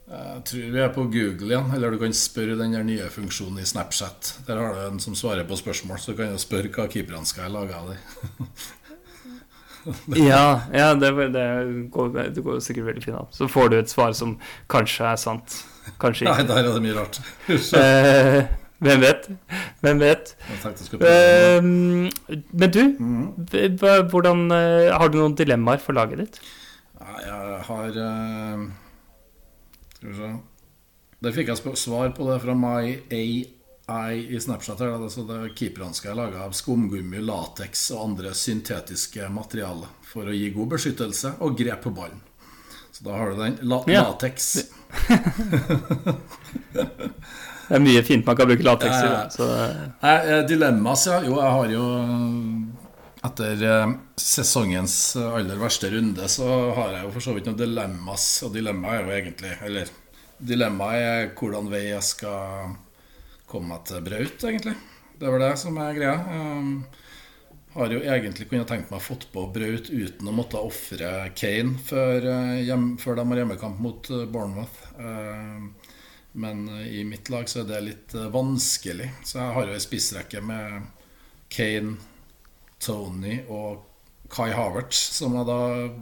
jeg 0.05 0.41
tror 0.45 0.65
vi 0.75 0.81
er 0.83 0.91
på 0.93 1.07
Google 1.09 1.49
igjen. 1.49 1.71
Eller 1.73 1.93
du 1.95 1.97
kan 2.01 2.13
spørre 2.13 2.57
den 2.59 2.75
der 2.77 2.85
nye 2.85 3.09
funksjonen 3.09 3.63
i 3.63 3.65
Snapchat. 3.65 4.35
Der 4.45 4.61
har 4.61 4.75
du 4.75 4.81
en 4.85 5.01
som 5.01 5.17
svarer 5.17 5.47
på 5.49 5.57
spørsmål, 5.57 5.97
så 5.99 6.13
du 6.13 6.19
kan 6.19 6.35
jo 6.35 6.41
spørre 6.41 6.69
hva 6.69 6.85
keeperhansker 6.91 7.47
er 7.47 7.53
laga 7.55 7.79
av. 7.81 7.95
ja, 10.21 10.43
ja 10.69 10.91
det, 10.93 11.09
det, 11.33 11.47
går, 11.93 12.13
det 12.35 12.43
går 12.45 12.61
sikkert 12.61 12.91
veldig 12.91 13.05
fint 13.07 13.17
an. 13.23 13.31
Så 13.33 13.49
får 13.49 13.73
du 13.73 13.79
et 13.79 13.89
svar 13.89 14.13
som 14.13 14.37
kanskje 14.69 15.09
er 15.09 15.17
sant. 15.17 15.63
Kanskje 16.01 16.27
ikke. 16.27 16.37
Nei, 16.37 16.47
der 16.53 16.61
er 16.61 16.69
det 16.69 16.85
mye 16.85 16.99
rart. 16.99 18.61
eh, 18.75 18.83
hvem 18.83 19.01
vet? 19.01 19.29
Hvem 19.81 19.99
vet? 20.01 20.35
Uh, 20.93 21.63
men 21.63 22.71
du, 22.71 22.95
mm. 22.99 23.25
hvordan, 24.11 24.51
uh, 24.51 24.91
har 24.91 25.09
du 25.11 25.17
noen 25.21 25.35
dilemmaer 25.37 25.79
for 25.79 25.93
laget 25.95 26.17
ditt? 26.23 26.39
Jeg 27.25 27.59
har 27.67 27.89
uh, 28.01 28.59
Skal 29.95 30.09
vi 30.09 30.15
se 30.17 30.29
Der 31.23 31.31
fikk 31.35 31.47
jeg 31.53 31.57
svar 31.79 32.07
på 32.17 32.23
det 32.27 32.37
fra 32.43 32.53
My 32.57 32.83
AI 33.13 33.45
i 34.33 34.39
Snapchat. 34.41 34.79
Her, 34.81 34.97
det, 34.99 35.11
er 35.13 35.25
det 35.29 35.53
Keeperhansker 35.55 36.09
er 36.11 36.17
laga 36.17 36.37
av 36.47 36.53
skumgummi, 36.57 37.19
lateks 37.21 37.91
og 37.93 37.99
andre 38.09 38.33
syntetiske 38.33 39.29
materialer 39.29 39.89
for 40.09 40.25
å 40.25 40.33
gi 40.33 40.49
god 40.55 40.69
beskyttelse 40.73 41.29
og 41.45 41.53
grep 41.59 41.81
på 41.85 41.91
ballen. 41.95 42.21
Så 42.95 42.99
da 43.05 43.11
har 43.19 43.27
du 43.31 43.35
den. 43.43 43.55
La 43.69 43.77
ja. 43.91 44.01
Lateks. 44.09 44.47
Det 47.65 47.77
er 47.79 47.81
mye 47.81 48.01
fint 48.05 48.25
man 48.27 48.37
kan 48.37 48.49
bruke 48.49 48.65
lateks 48.65 48.95
i. 48.95 49.07
ja. 49.09 50.15
Eh, 50.15 50.41
dilemmas, 50.49 51.05
ja. 51.09 51.19
Jo, 51.25 51.37
jeg 51.41 51.53
har 51.57 51.71
jo 51.73 51.85
Etter 53.25 53.61
eh, 53.65 53.93
sesongens 54.21 55.15
aller 55.17 55.57
verste 55.57 55.89
runde 55.89 56.27
så 56.29 56.49
har 56.77 56.91
jeg 56.93 57.07
jo 57.07 57.13
for 57.15 57.25
så 57.25 57.33
vidt 57.33 57.49
noen 57.49 57.57
dilemmas. 57.57 58.27
Og 58.45 58.53
dilemma 58.53 58.93
er 58.93 59.05
jo 59.05 59.15
egentlig 59.15 59.53
Eller 59.65 59.93
dilemmaet 60.37 61.07
er 61.07 61.31
hvordan 61.39 61.71
vei 61.71 61.87
jeg 61.87 62.05
skal 62.05 62.75
komme 63.49 63.71
meg 63.71 63.87
til 63.87 64.03
Braut, 64.05 64.45
egentlig. 64.45 64.75
Det 65.15 65.31
var 65.31 65.41
det 65.41 65.55
som 65.61 65.77
er 65.79 65.97
greia. 65.97 66.15
Jeg 67.75 67.79
har 67.81 67.91
jo 67.91 68.01
egentlig 68.07 68.47
kunnet 68.51 68.69
tenkt 68.69 68.91
meg 68.91 68.99
å 69.01 69.03
fått 69.03 69.25
på 69.33 69.45
Braut 69.55 69.89
uten 69.89 70.29
å 70.29 70.35
måtte 70.35 70.59
ofre 70.61 71.11
Kane 71.39 71.79
før, 71.87 72.29
eh, 72.29 72.61
hjem, 72.67 72.93
før 73.01 73.17
de 73.19 73.25
har 73.31 73.41
hjemmekamp 73.41 73.81
mot 73.83 74.11
Bournemouth. 74.31 74.85
Men 76.35 76.67
eh, 76.69 76.87
i 76.87 77.03
mitt 77.03 77.29
lag 77.29 77.49
så 77.49 77.61
er 77.61 77.69
det 77.69 77.81
litt 77.85 78.15
eh, 78.15 78.29
vanskelig. 78.31 79.09
Så 79.23 79.39
jeg 79.39 79.55
har 79.55 79.69
jo 79.69 79.75
ei 79.75 79.83
spissrekke 79.83 80.41
med 80.43 80.89
Kane, 81.51 81.95
Tony 82.83 83.39
og 83.47 83.85
Kai 84.31 84.49
Havertz, 84.51 84.99
som 85.15 85.37
jeg 85.37 85.47
da 85.47 85.59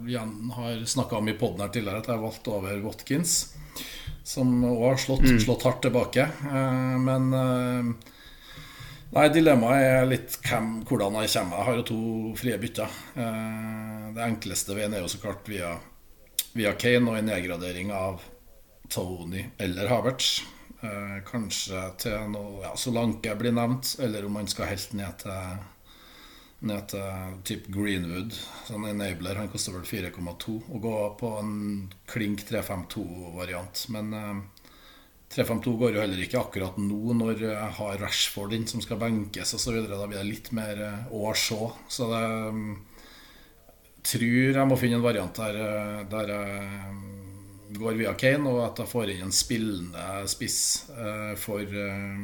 igjen 0.08 0.50
har 0.56 0.82
snakka 0.90 1.20
om 1.20 1.30
i 1.30 1.36
poden 1.38 1.62
her 1.62 1.70
tidligere, 1.70 2.02
at 2.02 2.10
jeg 2.10 2.16
har 2.16 2.24
valgt 2.24 2.50
over 2.50 2.82
Watkins. 2.82 3.36
Som 4.26 4.56
òg 4.64 4.82
har 4.88 4.98
slått, 4.98 5.22
mm. 5.28 5.38
slått, 5.44 5.68
hardt 5.68 5.84
tilbake. 5.86 6.26
Eh, 6.50 6.98
men 7.04 7.30
Nei, 9.14 9.28
dilemmaet 9.30 9.84
er 9.86 10.06
litt 10.10 10.32
hvem, 10.42 10.80
hvordan 10.88 11.20
jeg 11.20 11.30
kommer. 11.36 11.60
Jeg 11.60 11.66
har 11.68 11.76
jo 11.78 11.82
to 11.86 11.98
frie 12.34 12.56
bytter. 12.58 12.96
Det 13.14 14.24
enkleste 14.24 14.74
veien 14.74 14.96
er 14.96 15.04
jo 15.04 15.10
så 15.12 15.20
klart 15.22 15.46
via, 15.46 15.68
via 16.58 16.72
Kane 16.74 17.12
og 17.12 17.20
en 17.20 17.28
nedgradering 17.30 17.92
av 17.94 18.24
Tony 18.88 19.46
eller 19.58 19.90
Havertz. 19.90 20.42
Eh, 20.84 21.20
kanskje 21.28 21.84
til 22.02 22.32
noe 22.32 22.64
ja, 22.64 22.74
Solanke 22.76 23.36
blir 23.40 23.54
nevnt, 23.56 23.94
eller 24.04 24.26
om 24.26 24.36
han 24.40 24.50
skal 24.50 24.72
helt 24.74 24.92
ned 24.98 25.22
til 25.24 25.62
ned 26.64 26.86
til 26.88 27.38
type 27.44 27.72
Greenwood, 27.72 28.34
sånn 28.64 28.86
enabler. 28.88 29.36
Han 29.36 29.50
koster 29.52 29.74
vel 29.76 29.84
4,2. 29.84 30.54
Å 30.72 30.80
gå 30.80 30.94
på 31.20 31.32
en 31.40 31.54
klink 32.08 32.44
352-variant. 32.48 33.84
Men 33.92 34.14
eh, 34.16 34.64
352 35.34 35.74
går 35.80 35.96
jo 35.96 36.02
heller 36.04 36.24
ikke 36.24 36.40
akkurat 36.40 36.76
nå 36.78 37.16
når 37.18 37.44
jeg 37.48 37.70
har 37.78 38.00
Rashford 38.00 38.54
inn 38.56 38.68
som 38.70 38.82
skal 38.84 39.00
benkes 39.02 39.56
osv. 39.58 39.80
Da 39.90 40.06
blir 40.06 40.20
det 40.20 40.28
litt 40.28 40.52
mer 40.56 40.82
eh, 40.88 41.12
å 41.14 41.34
se. 41.38 41.60
Så 41.90 42.08
det 42.12 42.24
um, 42.54 42.64
tror 44.04 44.60
jeg 44.60 44.68
må 44.70 44.78
finne 44.80 45.00
en 45.00 45.06
variant 45.06 45.42
der, 45.42 45.60
eh, 45.60 46.02
der 46.12 46.34
jeg 46.36 47.23
går 47.78 47.92
via 47.98 48.14
Kane, 48.14 48.50
og 48.50 48.62
at 48.64 48.82
jeg 48.82 48.90
får 48.90 49.12
inn 49.12 49.26
en 49.26 49.34
spillende 49.34 50.04
spiss 50.30 50.58
eh, 50.94 51.32
for 51.40 51.62
eh, 51.62 52.20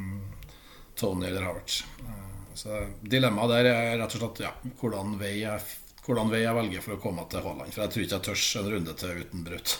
Tony 0.99 1.27
eller 1.29 1.47
Havertz. 1.47 1.83
Eh, 2.05 2.29
så 2.61 2.83
dilemmaet 3.01 3.55
der 3.55 3.71
er 3.71 3.99
rett 4.01 4.17
og 4.17 4.23
slett 4.23 4.43
ja, 4.45 4.53
hvordan, 4.81 5.17
vei 5.21 5.37
jeg, 5.41 5.65
hvordan 6.05 6.33
vei 6.33 6.45
jeg 6.45 6.57
velger 6.57 6.85
for 6.85 6.97
å 6.97 7.03
komme 7.03 7.27
til 7.31 7.45
Haaland. 7.45 7.73
For 7.75 7.85
jeg 7.85 7.95
tror 7.95 8.07
ikke 8.07 8.19
jeg 8.19 8.27
tør 8.29 8.47
en 8.61 8.71
runde 8.75 8.97
til 9.01 9.21
uten 9.25 9.45
brudd. 9.49 9.77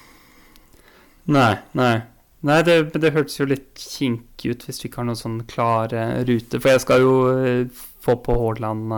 nei, 1.38 1.52
nei. 1.78 1.94
Nei, 2.40 2.62
det, 2.64 2.76
det 2.96 3.12
hørtes 3.12 3.36
jo 3.36 3.44
litt 3.44 3.76
kinkig 3.76 4.54
ut 4.54 4.62
hvis 4.64 4.78
vi 4.80 4.88
ikke 4.88 5.02
har 5.02 5.10
noen 5.10 5.18
sånn 5.20 5.42
klare 5.48 6.04
rute. 6.24 6.56
For 6.56 6.72
jeg 6.72 6.80
skal 6.86 7.02
jo 7.04 7.16
få 8.00 8.14
på 8.24 8.36
Haaland 8.40 8.94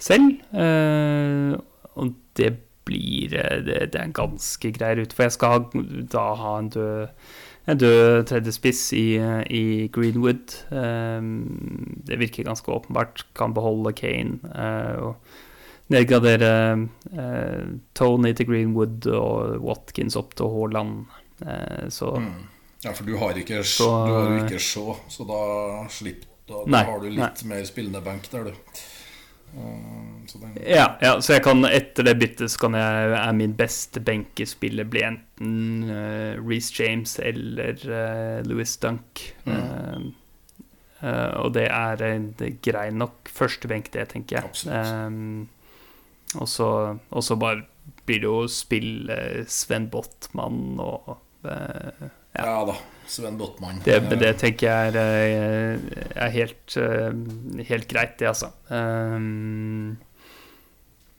selv. 0.00 0.38
Og 1.98 2.14
det 2.40 2.54
blir 2.88 3.34
det, 3.34 3.44
det, 3.68 3.92
er 3.92 4.06
en 4.06 4.16
ganske 4.16 4.72
grei 4.74 4.94
rute. 4.98 5.16
For 5.16 5.28
jeg 5.28 5.36
skal 5.36 5.54
ha, 5.54 5.84
da 6.14 6.24
ha 6.40 6.56
en 6.62 6.72
død 6.74 7.28
en 7.68 7.76
død 7.76 8.22
tredjespiss 8.30 8.94
i, 8.96 9.18
i 9.52 9.88
Greenwood. 9.92 10.54
Um, 10.72 12.00
det 12.08 12.16
virker 12.20 12.46
ganske 12.46 12.72
åpenbart. 12.72 13.26
Kan 13.36 13.52
beholde 13.56 13.92
Kane 13.92 14.38
uh, 14.48 15.10
og 15.10 15.92
nedgradere 15.92 16.88
uh, 17.12 17.66
Tony 17.94 18.32
til 18.32 18.48
Greenwood 18.48 19.10
og 19.12 19.60
Watkins 19.64 20.16
opp 20.16 20.32
til 20.38 20.48
Haaland. 20.54 21.04
Uh, 21.44 21.84
så 21.92 22.14
mm. 22.16 22.32
Ja, 22.84 22.94
for 22.94 23.04
du 23.04 23.16
har 23.18 23.36
ikke 23.36 23.60
så, 23.66 23.88
du 24.06 24.12
har 24.14 24.44
ikke 24.46 24.62
så, 24.62 24.92
så 25.10 25.24
da 25.26 25.40
slipper 25.90 26.28
da, 26.48 26.62
da 26.64 26.84
har 26.86 27.02
du 27.02 27.10
litt 27.10 27.42
nei. 27.42 27.48
mer 27.50 27.64
spillende 27.68 28.00
benk 28.00 28.30
der, 28.32 28.48
du. 28.48 28.78
Den... 29.52 30.58
Ja, 30.60 30.98
ja, 31.00 31.14
så 31.24 31.38
jeg 31.38 31.42
kan 31.46 31.64
etter 31.64 32.04
det 32.04 32.18
byttet 32.20 32.52
så 32.52 32.66
kan 32.66 32.76
jeg 32.76 33.12
er 33.16 33.36
min 33.36 33.54
beste 33.56 34.02
benkespiller 34.04 34.84
bli 34.90 35.04
enten 35.06 35.88
uh, 35.88 36.36
Reece 36.44 36.74
James 36.76 37.16
eller 37.24 37.80
uh, 37.88 38.42
Louis 38.44 38.76
Dunk. 38.82 39.22
Mm. 39.48 40.10
Uh, 41.00 41.32
og 41.44 41.54
det 41.56 41.68
er 41.70 42.04
en 42.10 42.28
grei 42.64 42.90
nok 42.92 43.30
førstebenk, 43.32 43.88
det, 43.94 44.10
tenker 44.12 44.42
jeg. 44.42 44.68
Um, 44.68 45.48
og 46.36 46.48
så 46.50 47.38
bare 47.40 47.64
blir 48.04 48.20
det 48.20 48.28
jo 48.28 48.44
spill 48.52 49.08
Sven 49.48 49.88
Botman 49.92 50.76
og 50.82 51.16
ja. 51.46 52.44
ja 52.44 52.54
da. 52.68 52.76
Sven 53.08 53.38
Botman. 53.38 53.80
Det, 53.84 53.98
det 54.20 54.34
tenker 54.40 54.68
jeg 54.68 54.92
er, 54.92 54.98
eh, 55.00 56.04
er 56.12 56.34
helt, 56.34 56.76
eh, 56.76 57.64
helt, 57.70 57.88
greit, 57.88 58.18
det, 58.20 58.28
altså. 58.28 58.50
Um, 58.68 59.96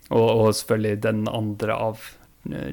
og, 0.10 0.30
og, 0.30 0.54
selvfølgelig 0.56 1.04
den 1.04 1.28
andre 1.28 1.76
av 1.76 2.06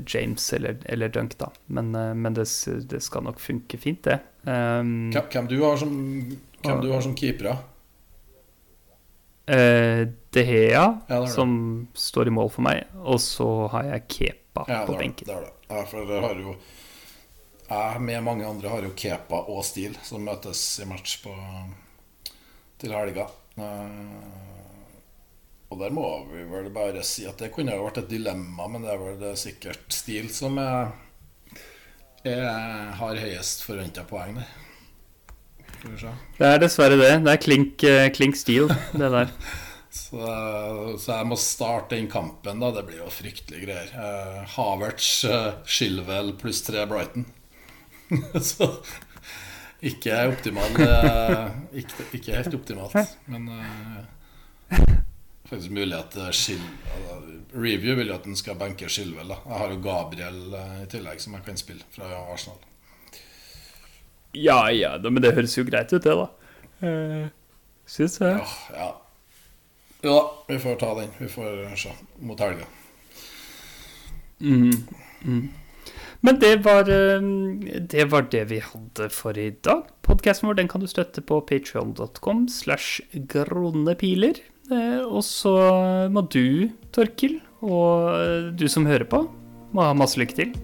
James 0.07 0.45
eller, 0.57 0.77
eller 0.85 1.11
Dunk, 1.13 1.35
da. 1.41 1.51
Men, 1.67 1.91
men 1.93 2.37
det, 2.37 2.47
det, 2.89 3.01
skal 3.05 3.27
nok 3.27 3.41
funke 3.43 3.81
fint, 3.81 4.05
det. 4.05 4.21
Um, 4.45 5.11
hvem, 5.13 5.49
du 5.51 5.59
har 5.65 5.81
som, 5.81 5.97
hvem 6.63 6.85
du 6.85 6.93
har 6.93 7.03
som 7.05 7.17
keepere? 7.19 7.57
Uh, 9.47 10.07
De 10.35 10.43
Hea, 10.43 10.87
ja, 11.09 11.21
som 11.31 11.51
står 11.95 12.29
i 12.29 12.37
mål 12.37 12.51
for 12.53 12.69
meg. 12.69 12.87
Og 13.05 13.21
så 13.23 13.49
har 13.75 13.93
jeg 13.95 14.09
Kepa 14.13 14.67
ja, 14.69 14.81
på 14.89 14.97
benken. 14.99 15.29
Det 15.29 15.37
er 15.37 15.47
det. 15.49 15.55
Ja, 15.67 15.85
for 15.89 16.09
det 16.09 16.23
har 16.23 16.41
jo 16.41 16.55
jeg 17.69 18.03
med 18.03 18.25
mange 18.27 18.47
andre 18.47 18.71
har 18.73 18.87
jo 18.87 18.95
Kepa 18.99 19.43
og 19.53 19.65
Stil 19.67 19.97
som 20.07 20.25
møtes 20.27 20.63
i 20.83 20.89
match 20.89 21.21
på, 21.25 21.33
til 22.81 22.95
helga. 22.95 23.29
Uh, 23.57 24.47
og 25.73 25.81
der 25.81 25.95
må 25.95 26.07
vi 26.31 26.45
vel 26.47 26.69
bare 26.75 27.03
si 27.07 27.25
at 27.27 27.41
det 27.43 27.51
kunne 27.55 27.75
jo 27.75 27.87
vært 27.89 28.05
et 28.05 28.13
dilemma, 28.13 28.69
men 28.71 28.85
det 28.87 28.93
er 28.93 29.03
vel 29.03 29.19
det 29.19 29.33
sikkert 29.41 29.89
Stil 29.93 30.29
som 30.35 30.61
er, 30.63 30.93
er, 32.23 32.95
har 33.01 33.23
høyest 33.25 33.67
forventa 33.67 34.07
poeng 34.07 34.39
der. 34.39 34.55
Det 35.87 36.47
er 36.47 36.59
dessverre 36.61 36.97
det. 36.99 37.13
Det 37.25 37.33
er 37.33 37.41
klink, 37.41 37.85
eh, 37.87 38.09
klink 38.15 38.37
stil, 38.39 38.71
det 38.97 39.11
der. 39.13 39.31
så, 40.03 40.31
så, 40.99 41.11
jeg 41.13 41.29
må 41.31 41.39
starte 41.41 41.95
den 41.95 42.09
kampen, 42.11 42.63
da. 42.63 42.73
Det 42.75 42.85
blir 42.89 43.03
jo 43.05 43.13
fryktelige 43.13 43.67
greier. 43.69 43.93
Uh, 43.95 44.41
Havertz, 44.57 45.11
uh, 45.29 45.61
Shilwell 45.69 46.35
pluss 46.41 46.65
tre 46.67 46.87
Brighton. 46.91 47.29
så 48.51 48.69
ikke 49.87 50.19
optimal 50.31 50.79
eh, 50.81 51.57
ikke, 51.83 52.07
ikke, 52.17 52.37
helt 52.37 52.55
optimalt, 52.57 53.17
men 53.31 53.49
uh, 53.53 54.87
faktisk 55.51 55.75
mulig 55.75 55.97
at 55.99 56.17
Skil, 56.35 56.63
Review 57.55 57.99
vil 57.99 58.11
jo 58.11 58.17
at 58.17 58.25
den 58.25 58.39
skal 58.39 58.57
benke 58.59 58.89
Skilvel. 58.91 59.35
Jeg 59.35 59.59
har 59.61 59.75
jo 59.75 59.81
Gabriel 59.85 60.41
uh, 60.55 60.79
i 60.83 60.89
tillegg, 60.91 61.21
som 61.23 61.37
jeg 61.37 61.45
kan 61.47 61.61
spille 61.61 61.85
fra 61.93 62.09
Arsenal. 62.33 62.63
Ja, 64.37 64.67
ja, 64.73 64.97
men 65.03 65.23
det 65.23 65.35
høres 65.37 65.57
jo 65.59 65.65
greit 65.69 65.93
ut, 65.93 66.03
det, 66.05 66.17
da. 66.17 66.29
Uh, 66.83 67.29
Syns 67.87 68.19
jeg. 68.21 68.41
Ja, 68.41 68.79
ja. 68.81 68.89
Jo 70.03 70.13
da, 70.13 70.25
vi 70.49 70.59
får 70.59 70.75
ta 70.77 70.95
den. 71.01 71.13
Vi 71.19 71.29
får 71.29 71.77
se 71.77 71.93
mot 72.19 72.41
helga. 72.41 72.67
Mm. 74.41 74.71
Mm. 75.23 75.49
Men 76.27 76.41
det 76.43 76.57
var, 76.57 76.81
eh, 76.81 77.23
det 77.81 78.05
var, 78.05 78.27
det 78.31 78.45
vi 78.51 78.59
hadde 78.59 79.09
for 79.15 79.39
i 79.39 79.51
dag. 79.63 79.85
Podkasten 80.03 80.49
vår 80.49 80.57
den 80.59 80.69
kan 80.69 80.83
du 80.83 80.89
støtte 80.91 81.23
på 81.23 81.39
patreon.com 81.47 82.49
slash 82.51 82.99
gronepiler. 83.15 84.41
Eh, 84.67 85.05
og 85.07 85.23
så 85.23 85.55
må 86.11 86.25
du, 86.27 86.73
Torkil, 86.91 87.39
og 87.63 88.11
eh, 88.19 88.49
du 88.59 88.67
som 88.67 88.89
hører 88.91 89.07
på, 89.07 89.23
må 89.71 89.87
ha 89.87 89.95
masse 89.95 90.19
lykke 90.19 90.35
til. 90.41 90.57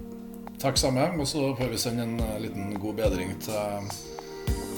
Takk 0.58 0.82
samme. 0.82 1.06
Og 1.22 1.30
så 1.30 1.52
får 1.54 1.70
vi 1.70 1.78
sende 1.78 2.08
en 2.08 2.18
liten 2.42 2.74
god 2.82 2.98
bedring 2.98 3.30
til, 3.46 3.94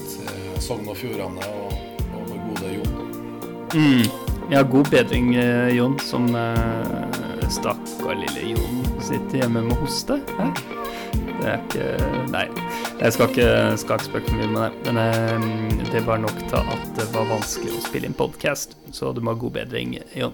til 0.05 0.61
Sogn 0.61 0.85
og 0.85 1.01
Fjordane 1.01 1.49
og, 1.63 1.73
og 2.11 2.29
vår 2.29 2.45
gode 2.51 2.75
Jon. 2.77 2.95
Mm. 3.73 4.05
Ja, 4.53 4.61
god 4.61 4.93
bedring, 4.93 5.33
Jon, 5.73 5.97
som 6.05 6.29
Stakkar 7.49 8.15
lille 8.17 8.49
Jon 8.55 8.85
sitter 9.01 9.43
hjemme 9.43 9.61
med 9.67 9.77
hoste. 9.83 10.17
Hæ? 10.39 10.49
Det 11.35 11.51
er 11.51 11.61
ikke 11.61 11.85
Nei, 12.31 12.45
jeg 12.99 13.13
skal 13.13 13.29
ikke, 13.29 13.49
skal 13.77 13.99
ikke 13.99 14.07
spøke 14.07 14.31
for 14.31 14.39
mye 14.39 14.49
med 14.53 14.63
det. 14.63 14.93
Men 14.93 15.01
eh, 15.03 15.85
det 15.93 16.01
var 16.07 16.21
nok 16.23 16.37
til 16.49 16.73
at 16.75 16.89
det 16.97 17.07
var 17.13 17.29
vanskelig 17.29 17.75
å 17.75 17.83
spille 17.85 18.09
inn 18.09 18.17
podkast, 18.17 18.77
så 18.95 19.13
du 19.13 19.21
må 19.21 19.35
ha 19.35 19.41
god 19.45 19.59
bedring, 19.59 19.97
Jon. 20.17 20.33